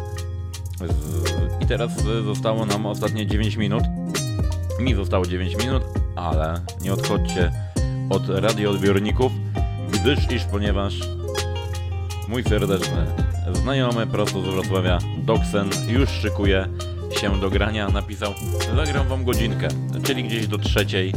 Z- 0.88 1.62
I 1.62 1.66
teraz 1.66 1.90
e, 1.98 2.22
zostało 2.22 2.66
nam 2.66 2.86
ostatnie 2.86 3.26
9 3.26 3.56
minut. 3.56 3.84
Mi 4.80 4.94
zostało 4.94 5.26
9 5.26 5.56
minut, 5.64 5.82
ale 6.16 6.60
nie 6.80 6.92
odchodźcie 6.92 7.52
od 8.10 8.28
radioodbiorników, 8.28 9.32
gdyż 9.92 10.30
iż 10.30 10.44
ponieważ 10.44 10.94
mój 12.28 12.44
serdeczny 12.44 13.06
znajomy 13.52 14.06
prosto 14.06 14.42
z 14.42 14.44
Wrocławia, 14.44 14.98
Doksen, 15.18 15.70
już 15.88 16.08
szykuje 16.10 16.68
się 17.20 17.40
do 17.40 17.50
grania. 17.50 17.88
Napisał, 17.88 18.32
zagram 18.76 19.08
wam 19.08 19.24
godzinkę, 19.24 19.68
czyli 20.02 20.24
gdzieś 20.24 20.46
do 20.46 20.58
trzeciej 20.58 21.12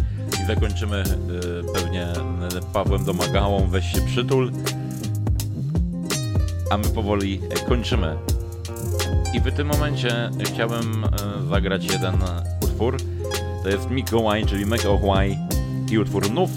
zakończymy 0.50 1.04
y, 1.04 1.74
pewnie 1.74 2.08
y, 2.12 2.74
Pawłem 2.74 3.06
Domagałą, 3.06 3.68
weź 3.68 3.92
się 3.92 4.02
przytul. 4.02 4.52
A 6.72 6.78
my 6.78 6.84
powoli 6.84 7.42
y, 7.58 7.70
kończymy. 7.70 8.18
I 9.34 9.40
w 9.40 9.52
tym 9.52 9.68
momencie 9.68 10.30
chciałem 10.46 11.04
y, 11.04 11.48
zagrać 11.50 11.86
jeden 11.86 12.16
utwór. 12.64 12.98
To 13.64 13.70
jest 13.70 13.90
Mikołaj, 13.90 14.46
czyli 14.46 14.66
Mikołaj 14.66 15.38
i 15.92 15.98
utwór 15.98 16.32
Nów. 16.32 16.50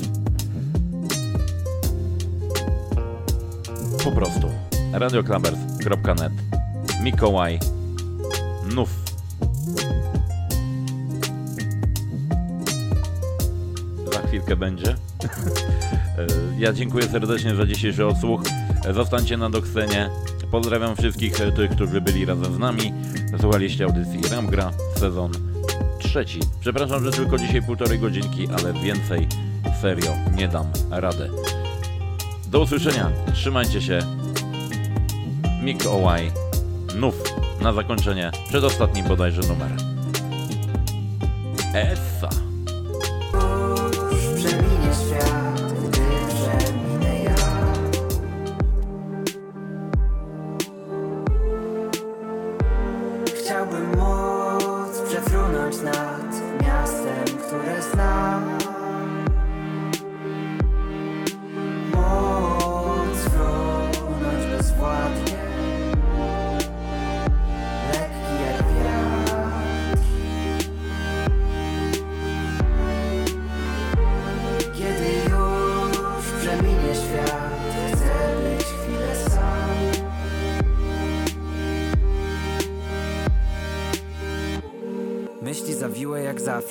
Po 4.05 4.13
prostu. 4.13 4.49
radioclubbers.net 4.93 6.33
Mikołaj 7.03 7.59
Nów. 8.75 9.02
Będzie. 14.57 14.95
Ja 16.59 16.73
dziękuję 16.73 17.09
serdecznie 17.09 17.55
za 17.55 17.67
dzisiejszy 17.67 18.07
odsłuch. 18.07 18.43
Zostańcie 18.95 19.37
na 19.37 19.51
Doksenie. 19.51 20.11
Pozdrawiam 20.51 20.97
wszystkich 20.97 21.37
tych, 21.57 21.71
którzy 21.71 22.01
byli 22.01 22.25
razem 22.25 22.55
z 22.55 22.59
nami. 22.59 22.93
Słuchaliście 23.41 23.85
audycji 23.85 24.21
Ramgra, 24.31 24.71
sezon 24.97 25.33
trzeci. 25.99 26.41
Przepraszam, 26.61 27.05
że 27.05 27.11
tylko 27.11 27.39
dzisiaj 27.39 27.63
półtorej 27.63 27.99
godzinki, 27.99 28.49
ale 28.59 28.73
więcej 28.73 29.29
serio 29.81 30.15
nie 30.37 30.49
dam 30.49 30.67
rady. 30.91 31.31
Do 32.47 32.61
usłyszenia. 32.61 33.11
Trzymajcie 33.35 33.83
się. 33.83 33.99
Mikołaj 35.63 36.31
Nów 36.97 37.15
na 37.61 37.73
zakończenie. 37.73 38.31
Przedostatni 38.49 39.03
bodajże 39.03 39.43
numer. 39.43 39.71
Essa. 41.75 42.42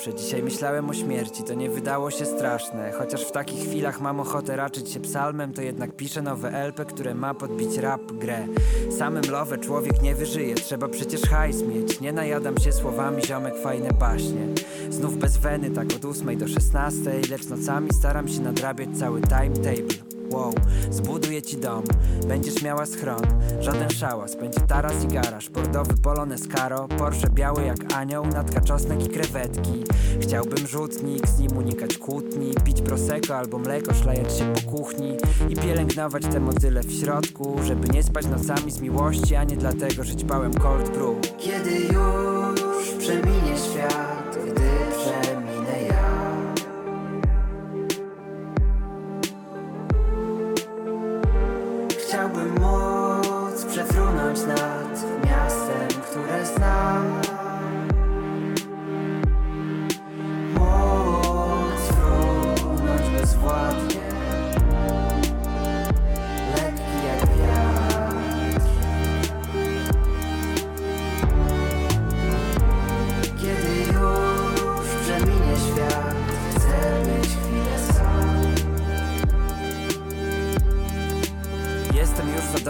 Zawsze. 0.02 0.22
Dzisiaj 0.22 0.42
myślałem 0.42 0.90
o 0.90 0.94
śmierci, 0.94 1.42
to 1.42 1.54
nie 1.54 1.70
wydało 1.70 2.10
się 2.10 2.26
straszne. 2.26 2.92
Chociaż 2.92 3.24
w 3.24 3.32
takich 3.32 3.68
chwilach 3.68 4.00
mam 4.00 4.20
ochotę 4.20 4.56
raczyć 4.56 4.90
się 4.90 5.00
psalmem, 5.00 5.52
to 5.52 5.62
jednak 5.62 5.96
piszę 5.96 6.22
nowe 6.22 6.50
LP, 6.50 6.84
które 6.84 7.14
ma 7.14 7.34
podbić 7.34 7.76
rap 7.76 8.12
grę. 8.12 8.46
Samym 8.98 9.22
love 9.30 9.58
człowiek 9.58 10.02
nie 10.02 10.14
wyżyje, 10.14 10.54
trzeba 10.54 10.88
przecież 10.88 11.22
hajs 11.22 11.62
mieć. 11.62 12.00
Nie 12.00 12.12
najadam 12.12 12.58
się 12.58 12.72
słowami, 12.72 13.22
ziomek 13.22 13.54
fajne 13.62 13.92
baśnie. 13.92 14.46
Znów 14.90 15.18
bez 15.18 15.36
weny, 15.36 15.70
tak 15.70 15.86
od 15.96 16.04
8 16.04 16.38
do 16.38 16.48
16, 16.48 17.00
lecz 17.30 17.46
nocami 17.46 17.88
staram 17.92 18.28
się 18.28 18.40
nadrabiać 18.40 18.88
cały 18.98 19.20
timetable. 19.20 20.11
Wow, 20.32 20.54
zbuduję 20.90 21.42
ci 21.42 21.56
dom, 21.56 21.82
będziesz 22.28 22.62
miała 22.62 22.86
schron 22.86 23.22
Żaden 23.60 23.90
szałas, 23.90 24.36
będzie 24.36 24.60
taras 24.60 25.04
i 25.04 25.08
garaż 25.08 25.50
Bordowy 25.50 25.94
polones 26.02 26.48
Caro, 26.48 26.88
Porsche 26.88 27.30
biały 27.30 27.64
jak 27.64 27.92
anioł 27.92 28.26
Natka 28.26 28.60
czosnek 28.60 29.06
i 29.06 29.08
krewetki. 29.08 29.84
Chciałbym 30.20 30.66
rzutnik, 30.66 31.28
z 31.28 31.38
nim 31.38 31.56
unikać 31.56 31.98
kłótni. 31.98 32.54
Pić 32.64 32.82
prosecco 32.82 33.36
albo 33.36 33.58
mleko, 33.58 33.94
szlajać 33.94 34.38
się 34.38 34.52
po 34.52 34.70
kuchni. 34.70 35.16
I 35.48 35.56
pielęgnować 35.56 36.22
te 36.22 36.40
motyle 36.40 36.82
w 36.82 36.92
środku 36.92 37.56
Żeby 37.64 37.88
nie 37.88 38.02
spać 38.02 38.26
nocami 38.26 38.70
z 38.70 38.80
miłości 38.80 39.36
A 39.36 39.44
nie 39.44 39.56
dlatego, 39.56 40.04
że 40.04 40.16
ćpałem 40.16 40.54
cold 40.54 40.90
brew. 40.90 41.36
Kiedy 41.38 41.70
już 41.70 42.90
przeminie 42.98 43.58
świat, 43.58 44.21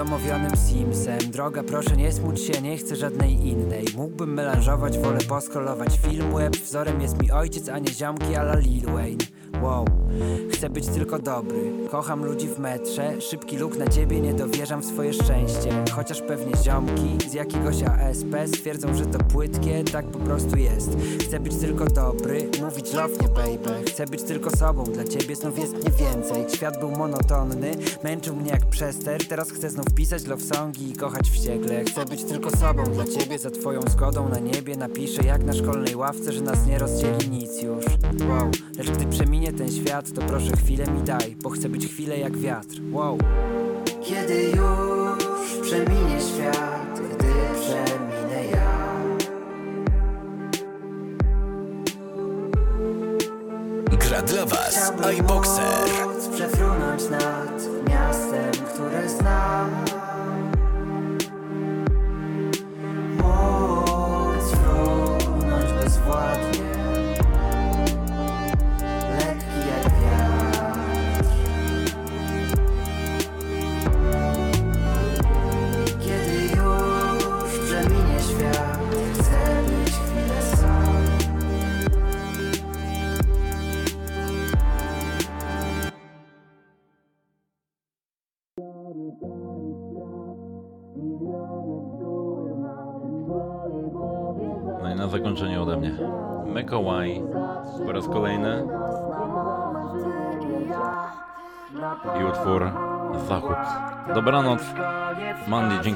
zadomowionym 0.03 0.57
Simsem. 0.57 1.31
Droga, 1.31 1.63
proszę 1.63 1.97
nie 1.97 2.13
smuć 2.13 2.41
się, 2.41 2.63
nie 2.63 2.77
chcę 2.77 2.97
żadnej 2.97 3.47
innej. 3.47 3.85
Mógłbym 3.97 4.35
melanżować, 4.35 4.99
wolę 4.99 5.19
poskrolować 5.29 5.99
film. 5.99 6.35
Web 6.35 6.57
Wzorem 6.57 7.01
jest 7.01 7.23
mi 7.23 7.31
ojciec, 7.31 7.69
a 7.69 7.79
nie 7.79 7.93
ziomki 7.93 8.37
a 8.37 8.43
la 8.43 8.57
Lil 8.57 8.87
Wayne. 8.87 9.25
Wow, 9.63 9.85
chcę 10.53 10.71
być 10.71 10.87
tylko 10.87 11.19
dobry. 11.19 11.73
Kocham 11.91 12.25
ludzi 12.25 12.49
w 12.49 12.59
metrze. 12.59 13.21
Szybki 13.21 13.57
luk 13.57 13.77
na 13.77 13.87
ciebie, 13.89 14.21
nie 14.21 14.35
dowierzam 14.35 14.81
w 14.81 14.85
swoje 14.85 15.13
szczęście. 15.13 15.85
Chociaż 15.93 16.21
pewnie 16.21 16.53
ziomki 16.65 17.31
z 17.31 17.33
jakiegoś 17.33 17.83
ASP 17.83 18.33
Stwierdzą, 18.47 18.95
że 18.95 19.07
to 19.07 19.19
płytkie, 19.19 19.85
tak 19.85 20.07
po 20.07 20.19
prostu 20.19 20.57
jest. 20.57 20.91
Chcę 21.21 21.41
być 21.41 21.57
tylko 21.57 21.85
dobry, 21.85 22.51
mówić 22.63 22.93
love 22.93 23.15
nie 23.23 23.29
baby. 23.29 23.85
Chcę 23.91 24.07
być 24.07 24.23
tylko 24.23 24.57
sobą, 24.57 24.85
dla 24.85 25.05
ciebie 25.05 25.37
znów 25.37 25.59
jest 25.59 25.73
mnie 25.73 25.91
więcej. 25.99 26.45
Świat 26.57 26.79
był 26.81 26.91
monotonny, 26.91 27.71
męczył 28.05 28.37
mnie 28.37 28.51
jak 28.51 28.67
przester. 28.67 29.27
Teraz 29.29 29.51
chcę 29.51 29.71
znów 29.71 29.87
pisać 29.95 30.27
love 30.27 30.43
songi 30.43 30.91
i 30.91 30.97
kochać 30.97 31.31
wściekle. 31.31 31.85
Chcę 31.85 32.05
być 32.05 32.25
tylko 32.25 32.51
sobą, 32.51 32.85
dla 32.85 33.05
ciebie 33.05 33.39
za 33.39 33.51
twoją 33.51 33.81
zgodą 33.91 34.29
na 34.29 34.39
niebie 34.39 34.77
Napiszę 34.77 35.23
jak 35.25 35.45
na 35.45 35.53
szkolnej 35.53 35.97
ławce, 35.97 36.33
że 36.33 36.41
nas 36.41 36.67
nie 36.67 36.79
rozdzieli 36.79 37.31
nic 37.31 37.63
już. 37.63 37.85
Wow, 38.29 38.51
lecz 38.79 38.91
gdy 38.91 39.07
przeminie 39.07 39.53
ten 39.53 39.73
świat, 39.73 40.02
to 40.11 40.21
proszę 40.21 40.57
chwilę 40.57 40.87
mi 40.87 41.03
daj 41.03 41.37
Bo 41.43 41.51
chcę 41.51 41.69
być 41.69 41.87
chwilę 41.87 42.19
jak 42.19 42.37
wiatr, 42.37 42.81
wow. 42.93 43.19
Kiedy 44.03 44.43
już 44.43 45.69
przeminie 45.69 46.21
świat, 46.21 47.01
gdy 47.01 47.33
przeminę 47.61 48.45
ja. 48.53 48.93
Gra 54.09 54.23
dla 54.23 54.47
Was 54.47 54.93
iBoxer. 55.19 55.89
przefrunąć 56.35 57.03
nad 57.11 57.89
miastem, 57.89 58.53
które 58.75 59.09
znam 59.09 60.02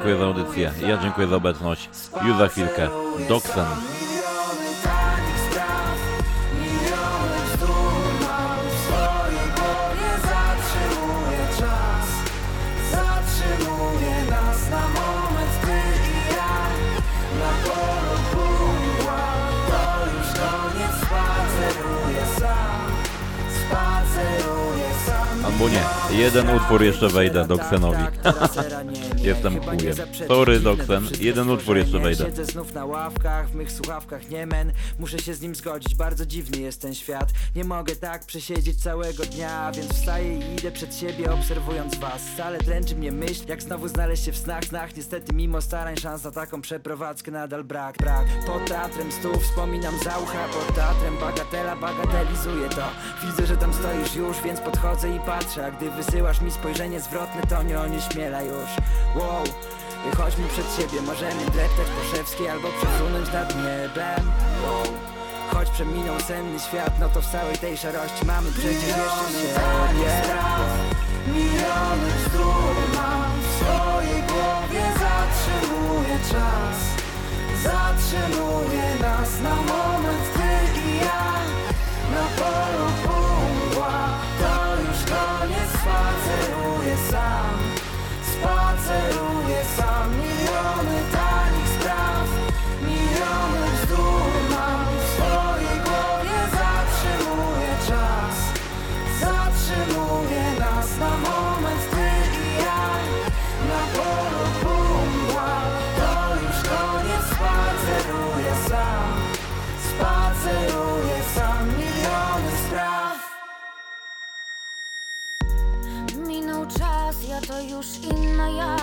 dziękuję 0.07 0.19
za 0.19 0.41
audycję. 0.41 0.73
Ja 0.89 0.99
dziękuję 0.99 1.27
za 1.27 1.37
obecność. 1.37 1.89
Już 2.25 2.37
za 2.37 2.49
chwilkę. 2.49 2.89
Sam 3.55 3.67
Albo 25.45 25.69
nie. 25.69 26.19
Jeden 26.19 26.57
utwór 26.57 26.83
jeszcze 26.83 27.09
wejdę 27.09 27.47
Doksenowi. 27.47 28.05
Jestem 29.27 29.61
chujem. 29.61 29.97
Sorry. 30.29 30.61
Jeden 31.21 31.51
utwór 31.51 31.77
jeszcze 31.77 31.99
wejdę. 31.99 32.25
Siedzę 32.25 32.45
znów 32.45 32.75
na 32.75 32.85
ławkach, 32.85 33.51
w 33.51 33.55
mych 33.55 33.73
słuchawkach 33.73 34.29
nie 34.29 34.47
men. 34.47 34.73
Muszę 34.99 35.19
się 35.19 35.35
z 35.35 35.41
nim 35.41 35.55
zgodzić, 35.55 35.95
bardzo 35.95 36.27
dziwny 36.27 36.59
jest 36.59 36.83
ten 36.83 36.95
świat. 36.95 37.33
Nie 37.57 37.65
mogę 37.65 37.97
tak 37.97 38.25
przesiedzieć 38.25 38.83
całego 38.83 39.25
dnia 39.25 39.73
Więc 39.77 39.93
wstaję 39.93 40.39
i 40.39 40.55
idę 40.59 40.71
przed 40.71 40.97
siebie 40.97 41.33
obserwując 41.33 41.99
was. 41.99 42.23
Dręczy 42.65 42.97
mnie 42.97 43.13
myśl, 43.13 43.43
jak 43.49 43.63
znowu 43.63 43.89
znaleźć 43.89 44.25
się 44.25 44.33
w 44.33 44.37
snach 44.37 44.65
Snach. 44.65 44.97
Niestety 44.97 45.35
mimo 45.35 45.61
starań 45.61 45.97
szans 45.97 46.25
na 46.25 46.31
taką 46.31 46.63
przeprowadzkę 46.63 47.31
nadal 47.31 47.65
brak 47.65 47.97
Brak, 47.99 48.27
pod 48.47 48.69
teatrem 48.69 49.09
wspominam 49.41 49.95
za 50.05 50.19
ucha 50.19 50.49
Pod 50.49 50.75
teatrem 50.75 51.17
bagatela, 51.21 51.77
bagatelizuję 51.77 52.69
to. 52.69 52.89
Widzę, 53.27 53.47
że 53.47 53.57
tam 53.57 53.75
stoisz 53.75 54.15
już, 54.15 54.37
więc 54.45 54.61
podchodzę 54.61 55.17
i 55.17 55.21
patrzę. 55.21 55.67
A 55.67 55.71
gdy 55.71 55.91
wysyłasz 55.91 56.41
mi 56.41 56.51
spojrzenie 56.51 57.01
zwrotne, 57.01 57.43
to 57.49 57.63
nie 57.63 57.81
onieśmiela 57.81 58.43
już 58.43 58.71
Wow. 59.17 59.45
Chodźmy 60.17 60.49
przed 60.49 60.67
siebie, 60.77 61.03
możemy 61.03 61.45
dreptać 61.45 61.87
po 61.97 62.17
szewskiej 62.17 62.49
albo 62.49 62.69
przefrunąć 62.69 63.33
nad 63.33 63.57
niebem. 63.57 64.33
Wow. 64.63 64.85
Choć 65.53 65.71
przeminął 65.71 66.21
senny 66.21 66.61
świat, 66.61 66.93
no 67.01 67.09
to 67.09 67.21
w 67.21 67.27
całej 67.27 67.59
tej 67.59 67.77
szarości 67.77 68.27
mamy 68.27 68.53
przecież 68.53 68.75
jeszcze 68.75 69.27
siebie. 69.41 70.13
Miliony 71.27 72.11
bzdur 72.17 72.75
mam 72.95 73.31
w 73.43 73.47
swojej 73.57 74.23
głowie. 74.23 74.83
Zatrzymuje 75.05 76.19
czas 76.31 76.77
Zatrzymuje 77.63 78.99
nas 79.01 79.41
na 79.41 79.55
moment 79.57 80.33
Ty 80.35 80.81
i 80.81 80.97
ja 80.97 81.33
Na 82.11 82.25
polu 82.37 83.06
Spaceruję 88.87 89.65
sam 89.77 90.11
Miliony 90.11 91.16
to 117.57 117.63
już 117.63 117.87
inna 117.99 118.49
ja. 118.49 118.77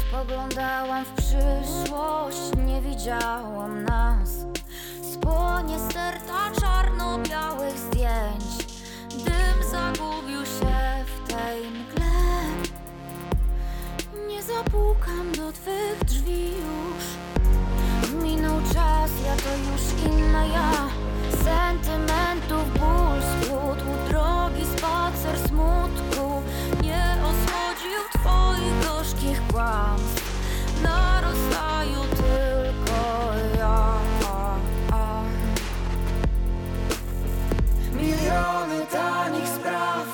Spoglądałam 0.00 1.04
w 1.04 1.12
przyszłość, 1.12 2.38
nie 2.66 2.80
widziałam 2.80 3.84
nas. 3.84 4.30
Spłonie 5.12 5.78
sterta 5.90 6.60
czarno-białych 6.60 7.78
zdjęć. 7.78 8.44
Dym 9.10 9.70
zagubił 9.70 10.40
się 10.44 11.04
w 11.06 11.28
tej 11.28 11.60
mgle. 11.70 12.14
Nie 14.28 14.42
zapukam 14.42 15.32
do 15.36 15.52
twych 15.52 16.04
drzwi 16.04 16.48
już. 16.48 17.04
Minął 18.22 18.60
czas, 18.60 19.10
ja 19.26 19.36
to 19.36 19.50
już 19.56 20.14
inna 20.14 20.44
ja. 20.44 20.70
Sentymentów 21.30 22.78
ból 22.78 23.20
skrótł 23.32 24.08
Drogi 24.08 24.66
spacer 24.76 25.48
smutku 25.48 25.83
gorzkich 29.24 29.46
kłamstw 29.52 30.22
Na 30.82 31.20
rozstaju 31.20 32.00
tylko 32.16 33.32
ja. 33.58 33.94
Miliony 37.92 38.86
tanich 38.92 39.48
spraw, 39.48 40.06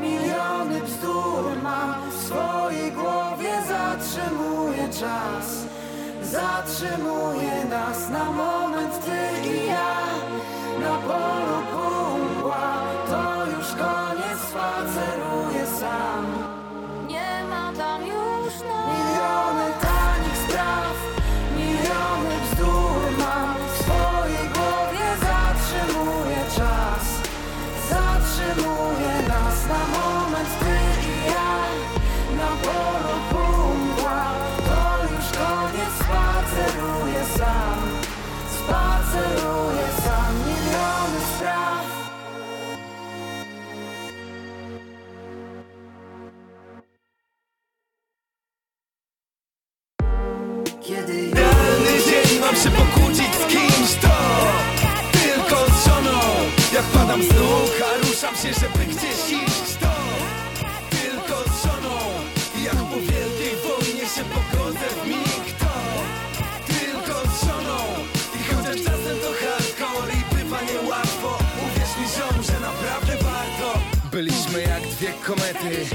miliony 0.00 0.80
bzdur 0.80 1.62
mam 1.62 2.10
w 2.10 2.14
swojej 2.14 2.92
głowie 2.92 3.52
Zatrzymuje 3.68 4.88
czas, 4.88 5.66
zatrzymuje 6.22 7.64
nas 7.70 8.10
na 8.10 8.24
moment 8.24 9.04
Ty 9.04 9.48
i 9.48 9.66
ja 9.66 9.96
na 10.80 10.96
polu 10.98 11.65
się, 58.42 58.52
żeby 58.60 58.84
gdzieś 58.84 59.20
iść. 59.42 59.70
To 59.80 59.94
Tylko 60.90 61.36
z 61.50 61.62
żoną 61.62 61.98
Jak 62.64 62.76
po 62.76 62.96
wielkiej 62.96 63.54
wojnie 63.68 64.06
się 64.14 64.24
pogodzę 64.34 64.86
w 65.02 65.08
mig. 65.08 65.46
To 65.58 65.74
Tylko 66.66 67.20
z 67.28 67.40
żoną 67.46 67.78
I 68.40 68.54
chociaż 68.54 68.76
czasem 68.76 69.16
to 69.22 69.30
hardcore 69.40 70.12
i 70.12 70.34
bywa 70.34 70.60
niełatwo. 70.62 71.38
Uwierz 71.66 71.96
mi 71.98 72.06
ziom, 72.16 72.42
że 72.42 72.60
naprawdę 72.60 73.12
warto. 73.12 73.80
Byliśmy 74.10 74.62
jak 74.62 74.82
dwie 74.82 75.12
komety 75.26 75.86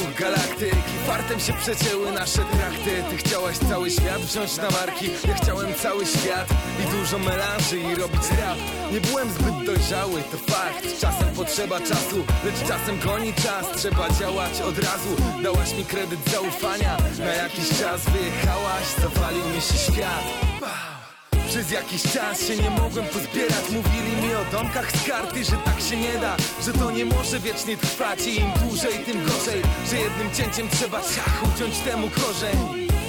dwóch 0.00 0.14
galaktyk 0.14 0.74
I 0.74 1.06
fartem 1.06 1.40
się 1.40 1.52
przecięły 1.52 2.12
nasze 2.12 2.44
trakty. 2.44 3.04
Ty 3.10 3.16
chciałaś 3.16 3.58
cały 3.58 3.90
świat 3.90 4.20
wziąć 4.20 4.56
na 4.56 4.70
marki. 4.70 5.10
Ja 5.28 5.34
chciałem 5.34 5.74
cały 5.74 6.06
świat 6.06 6.48
i 6.82 6.96
dużo 6.96 7.18
melanży 7.18 7.78
i 7.78 7.94
robić 7.94 8.22
rap. 8.40 8.58
Nie 8.92 9.00
byłem 9.00 9.30
zbyt 9.30 9.66
dojrzały, 9.66 10.22
to 10.22 10.52
fakt. 10.52 11.00
Czasem 11.00 11.28
potrzeba 11.36 11.80
czasu, 11.80 12.24
lecz 12.44 12.68
czasem 12.68 12.98
goni 12.98 13.34
czas. 13.34 13.66
Trzeba 13.76 14.10
działać 14.10 14.60
od 14.60 14.78
razu. 14.78 15.16
Dałaś 15.42 15.74
mi 15.74 15.84
kredyt 15.84 16.20
zaufania. 16.30 16.96
Na 17.18 17.34
jakiś 17.34 17.68
czas 17.68 18.00
wyjechałaś, 18.04 18.86
zawalił 19.02 19.44
mi 19.54 19.60
się 19.60 19.78
świat 19.78 20.50
przez 21.50 21.70
jakiś 21.70 22.02
czas 22.02 22.46
się 22.46 22.56
nie 22.56 22.70
mogłem 22.70 23.06
pozbierać. 23.06 23.64
Mówili 23.70 24.12
mi 24.22 24.34
o 24.34 24.44
domkach 24.52 24.92
z 24.92 25.08
karty, 25.08 25.44
że 25.44 25.56
tak 25.64 25.80
się 25.80 25.96
nie 25.96 26.18
da 26.18 26.36
Że 26.64 26.72
to 26.72 26.90
nie 26.90 27.04
może 27.04 27.40
wiecznie 27.40 27.76
trwać. 27.76 28.26
I 28.26 28.40
im 28.40 28.50
dłużej, 28.62 28.94
tym 29.06 29.24
gorzej 29.24 29.62
Że 29.90 29.96
jednym 29.96 30.30
cięciem 30.34 30.68
trzeba 30.68 31.00
ciach 31.00 31.42
uciąć 31.54 31.78
temu 31.78 32.10
korzeń. 32.10 32.56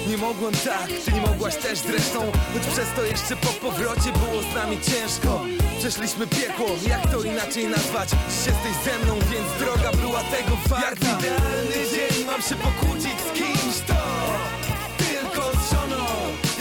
Nie 0.08 0.16
mogłem 0.16 0.54
tak, 0.54 0.88
ty 1.04 1.12
nie 1.12 1.20
mogłaś 1.20 1.56
też 1.56 1.78
zresztą 1.78 2.20
Choć 2.52 2.62
przez 2.74 2.88
to 2.96 3.02
jeszcze 3.04 3.36
po 3.36 3.48
powrocie 3.48 4.10
było 4.12 4.42
z 4.52 4.54
nami 4.54 4.78
ciężko. 4.80 5.40
Przeszliśmy 5.78 6.26
piekło, 6.26 6.66
jak 6.88 7.10
to 7.12 7.22
inaczej 7.22 7.66
nazwać? 7.68 8.08
Dziś 8.08 8.46
jesteś 8.46 8.74
ze 8.84 9.04
mną, 9.04 9.14
więc 9.32 9.48
droga 9.58 9.90
była 9.92 10.20
tego 10.20 10.56
warta. 10.68 10.86
Jak 10.90 10.98
idealny 10.98 11.78
dzień 11.92 12.24
mam 12.26 12.42
się 12.42 12.54
pokłócić 12.54 13.16
z 13.28 13.32
kimś 13.38 13.76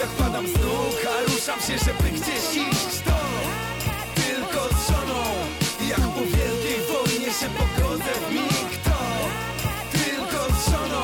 Jak 0.01 0.09
padam 0.09 0.47
z 0.47 0.53
nóg, 0.53 0.97
a 1.13 1.31
ruszam 1.31 1.59
się, 1.59 1.77
żeby 1.85 2.09
gdzieś 2.09 2.45
iść. 2.67 2.93
To 3.05 3.19
Tylko 4.21 4.61
z 4.75 4.87
żoną 4.87 5.23
Jak 5.89 5.99
po 5.99 6.21
wielkiej 6.21 6.79
wojnie 6.91 7.31
się 7.39 7.47
pogodzę 7.59 8.11
w 8.27 8.33
mig. 8.33 8.71
To 8.83 8.99
Tylko 9.91 10.39
z 10.53 10.71
żoną 10.71 11.03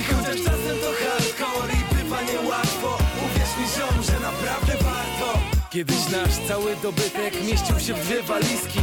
I 0.00 0.04
chociaż 0.04 0.36
czasem 0.36 0.76
to 0.82 0.90
hardcore 1.00 1.72
i 1.72 1.94
bywa 1.94 2.22
niełatwo. 2.22 2.98
Uwierz 3.24 3.52
mi 3.58 3.66
ziom, 3.76 4.02
że 4.02 4.20
naprawdę 4.20 4.72
warto. 4.72 5.38
Kiedyś 5.70 6.08
nasz 6.12 6.48
cały 6.48 6.76
dobytek 6.76 7.44
mieścił 7.44 7.80
się 7.80 7.94
w 7.94 8.00
dwie 8.06 8.22
walizki. 8.22 8.80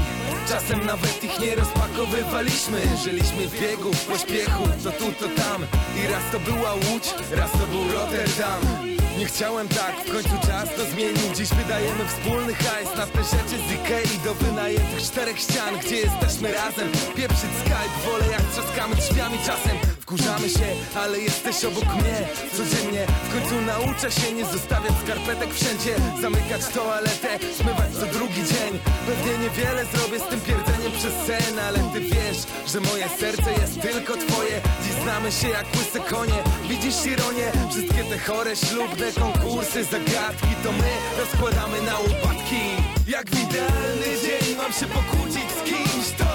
Czasem 0.49 0.85
nawet 0.85 1.23
ich 1.23 1.39
nie 1.39 1.55
rozpakowywaliśmy. 1.55 2.81
Żyliśmy 3.03 3.47
w 3.47 3.61
biegu, 3.61 3.93
w 3.93 4.05
pośpiechu, 4.05 4.63
to 4.83 4.91
tu, 4.91 5.11
to 5.19 5.27
tam. 5.41 5.65
I 6.03 6.11
raz 6.11 6.23
to 6.31 6.39
była 6.39 6.73
Łódź, 6.73 7.13
raz 7.31 7.51
to 7.51 7.57
był 7.57 7.91
Rotterdam 7.93 8.93
nie 9.23 9.29
chciałem 9.29 9.67
tak, 9.67 9.95
w 10.05 10.11
końcu 10.11 10.47
czas 10.47 10.69
to 10.75 10.85
zmienił 10.85 11.33
Dziś 11.35 11.49
wydajemy 11.49 12.05
wspólny 12.07 12.53
hajs 12.53 12.95
na 12.97 13.07
te 13.07 13.23
rzeczy 13.23 13.57
z 13.67 13.71
Ikei 13.71 14.19
Do 14.23 14.33
wynajętych 14.33 15.01
czterech 15.01 15.39
ścian, 15.39 15.79
gdzie 15.79 15.95
jesteśmy 15.95 16.51
razem. 16.51 16.91
Pieprzyć 17.15 17.51
Skype, 17.61 18.05
wolę 18.05 18.25
jak 18.31 18.41
trzaskamy 18.41 18.95
drzwiami 18.95 19.37
czasem 19.45 19.92
Wkurzamy 20.13 20.49
się, 20.49 20.67
ale 20.95 21.19
jesteś 21.19 21.65
obok 21.65 21.85
mnie. 21.85 22.17
Codziennie 22.57 23.07
w 23.23 23.33
końcu 23.33 23.61
nauczę 23.61 24.11
się 24.11 24.33
nie 24.33 24.45
zostawiać 24.45 24.93
skarpetek 25.03 25.53
wszędzie. 25.53 25.95
Zamykać 26.21 26.61
toaletę, 26.73 27.29
zmywać 27.57 27.91
co 27.99 28.05
drugi 28.05 28.41
dzień. 28.51 28.79
Pewnie 29.07 29.37
niewiele 29.37 29.85
zrobię 29.85 30.19
z 30.19 30.27
tym 30.29 30.41
pierdzeniem 30.41 30.91
przez 30.91 31.13
sen 31.27 31.59
Ale 31.59 31.79
ty 31.93 31.99
wiesz, 31.99 32.39
że 32.67 32.79
moje 32.79 33.09
serce 33.19 33.51
jest 33.61 33.81
tylko 33.81 34.13
twoje. 34.17 34.61
Dziś 34.83 34.93
znamy 35.03 35.31
się 35.31 35.49
jak 35.49 35.65
łyse 35.77 35.99
konie. 35.99 36.39
Widzisz 36.69 37.05
ironię? 37.05 37.51
Wszystkie 37.69 38.03
te 38.03 38.17
chore, 38.19 38.55
ślubne 38.55 39.11
konkursy, 39.11 39.83
zagadki 39.83 40.53
To 40.63 40.71
my 40.71 40.91
rozkładamy 41.19 41.81
na 41.81 41.99
łopatki 41.99 42.63
Jak 43.07 43.29
w 43.29 43.43
idealny 43.43 44.09
dzień 44.23 44.55
mam 44.57 44.73
się 44.73 44.85
pokłócić 44.85 45.47
z 45.59 45.63
kimś 45.63 46.07
to 46.17 46.33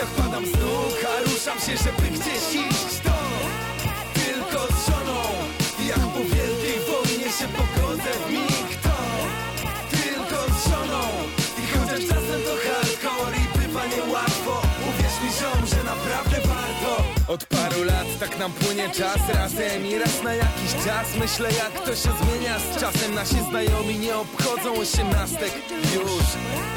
Jak 0.00 0.08
padam 0.08 0.46
z 0.46 0.52
nóg, 0.52 0.96
a 1.12 1.30
ruszam 1.30 1.58
się, 1.58 1.74
żeby 1.84 2.08
gdzieś 2.16 2.44
iść. 2.66 2.94
To 3.04 3.18
Tylko 4.20 4.66
z 4.74 4.86
żoną 4.86 5.20
Jak 5.88 5.98
po 6.14 6.18
wielkiej 6.18 6.78
wojnie 6.90 7.28
się 7.38 7.46
pogodzę 7.58 8.10
w 8.26 8.30
mig. 8.32 8.68
To 8.82 8.96
Tylko 9.90 10.38
z 10.54 10.70
żoną 10.70 11.02
I 11.62 11.66
chociaż 11.72 12.00
czasem 12.08 12.40
to 12.46 12.54
hardcore 12.64 13.36
i 13.36 13.58
bywa 13.58 13.86
niełatwo. 13.86 14.62
Uwierz 14.88 15.16
mi 15.22 15.30
ziom, 15.38 15.66
że 15.66 15.84
naprawdę 15.84 16.36
warto. 16.36 17.04
Od 17.32 17.44
paru 17.44 17.84
lat 17.84 18.06
tak 18.20 18.38
nam 18.38 18.52
płynie 18.52 18.90
czas 18.90 19.20
razem 19.34 19.86
I 19.86 19.98
raz 19.98 20.22
na 20.22 20.34
jakiś 20.34 20.72
czas. 20.84 21.06
Myślę 21.18 21.48
jak 21.52 21.84
to 21.84 21.90
się 21.96 22.10
zmienia. 22.20 22.58
Z 22.58 22.80
czasem 22.80 23.14
nasi 23.14 23.40
znajomi 23.50 23.98
nie 23.98 24.16
obchodzą 24.16 24.74
osiemnastek. 24.74 25.52
Już 25.94 26.22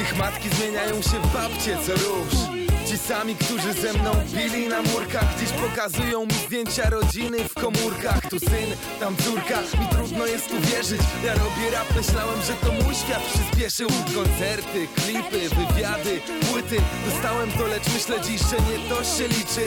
Ich 0.02 0.18
matki 0.18 0.50
zmieniają 0.50 1.02
się 1.02 1.20
w 1.24 1.34
babcie 1.34 1.78
co 1.86 1.94
róż 1.94 2.63
Ci 2.88 2.98
sami, 2.98 3.36
którzy 3.36 3.74
ze 3.74 3.94
mną 3.94 4.12
pili 4.36 4.68
na 4.68 4.82
murkach 4.82 5.40
Dziś 5.40 5.50
pokazują 5.50 6.26
mi 6.26 6.34
zdjęcia 6.34 6.90
rodziny 6.90 7.38
w 7.50 7.54
komórkach. 7.54 8.30
Tu 8.30 8.40
syn, 8.40 8.70
tam 9.00 9.16
córka, 9.18 9.62
mi 9.62 9.88
trudno 9.92 10.26
jest 10.26 10.52
uwierzyć. 10.52 11.02
Ja 11.26 11.34
robię 11.34 11.72
rap, 11.72 11.88
myślałem, 11.96 12.42
że 12.42 12.54
to 12.54 12.84
mój 12.84 12.96
świat 12.96 13.24
przyspieszył 13.34 13.90
Koncerty, 14.16 14.88
klipy, 14.96 15.50
wywiady, 15.50 16.22
płyty 16.52 16.78
Dostałem 17.10 17.52
to, 17.52 17.68
lecz 17.68 17.94
myślę 17.94 18.22
dziś, 18.22 18.42
że 18.42 18.58
nie 18.58 18.90
to 18.90 19.04
się 19.04 19.28
liczy 19.28 19.66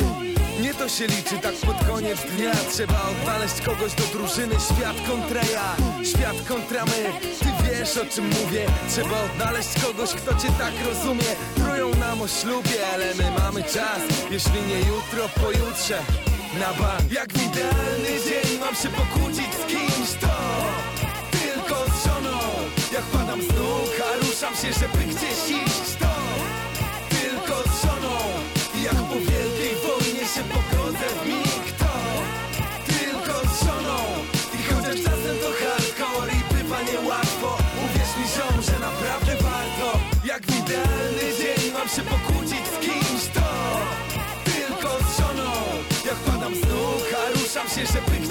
nie 0.61 0.75
to 0.75 0.89
się 0.89 1.07
liczy 1.07 1.39
tak 1.39 1.55
pod 1.55 1.87
koniec 1.89 2.19
dnia. 2.21 2.53
Trzeba 2.73 3.03
odnaleźć 3.11 3.61
kogoś 3.61 3.95
do 3.95 4.05
drużyny. 4.19 4.55
Świat 4.55 4.97
kontra 5.09 5.41
ja, 5.53 5.77
świat 6.05 6.37
kontra 6.49 6.85
my. 6.85 7.03
Ty 7.39 7.49
wiesz 7.65 7.97
o 7.97 8.07
czym 8.07 8.27
mówię. 8.29 8.67
Trzeba 8.91 9.23
odnaleźć 9.23 9.69
kogoś, 9.87 10.11
kto 10.11 10.35
cię 10.35 10.49
tak 10.59 10.75
rozumie. 10.87 11.31
Trują 11.55 11.95
nam 11.95 12.23
o 12.23 12.29
ślubie, 12.29 12.89
ale 12.95 13.15
my 13.15 13.31
mamy 13.39 13.63
czas. 13.63 14.01
Jeśli 14.31 14.63
nie 14.63 14.79
jutro, 14.79 15.29
pojutrze. 15.43 15.99
Na 16.61 16.73
bank. 16.73 17.13
Jak 17.13 17.33
w 17.33 17.43
idealny 17.47 18.13
dzień 18.27 18.59
mam 18.61 18.75
się 18.75 18.89
pokłócić 18.89 19.51
z 19.55 19.67
kimś 19.67 20.11
to 20.21 20.37
Tylko 21.31 21.85
z 21.91 22.07
żoną. 22.07 22.39
Jak 22.93 23.03
padam 23.05 23.43
z 23.43 23.49
nóg, 23.49 23.91
a 24.07 24.27
ruszam 24.27 24.55
się, 24.55 24.73
żeby 24.81 25.05
gdzieś 25.05 25.63
iść 25.67 25.96
się 30.37 30.45
pogodzę 30.45 31.09
w 31.19 31.27
mig 31.29 31.67
to 31.79 31.95
Tylko 32.87 33.35
z 33.49 33.65
żoną. 33.65 33.99
I 34.57 34.59
chociaż 34.69 34.97
czasem 35.07 35.37
to 35.43 35.51
hardcore 35.61 36.33
i 36.39 36.55
bywa 36.55 36.83
niełatwo. 36.83 37.49
Uwierz 37.85 38.13
mi 38.19 38.27
ziom, 38.35 38.57
że 38.69 38.77
naprawdę 38.89 39.33
warto. 39.49 39.89
Jak 40.25 40.43
w 40.47 40.51
idealny 40.61 41.27
dzień 41.41 41.73
mam 41.73 41.89
się 41.89 42.03
pokłócić 42.13 42.65
z 42.75 42.79
kimś 42.85 43.23
to 43.37 43.49
Tylko 44.45 44.89
z 45.05 45.09
żoną. 45.19 45.53
Jak 46.07 46.19
padam 46.29 46.55
z 46.55 46.61
nóg, 46.61 47.07
a 47.21 47.23
ruszam 47.39 47.69
się, 47.69 47.83
żeby 47.93 48.27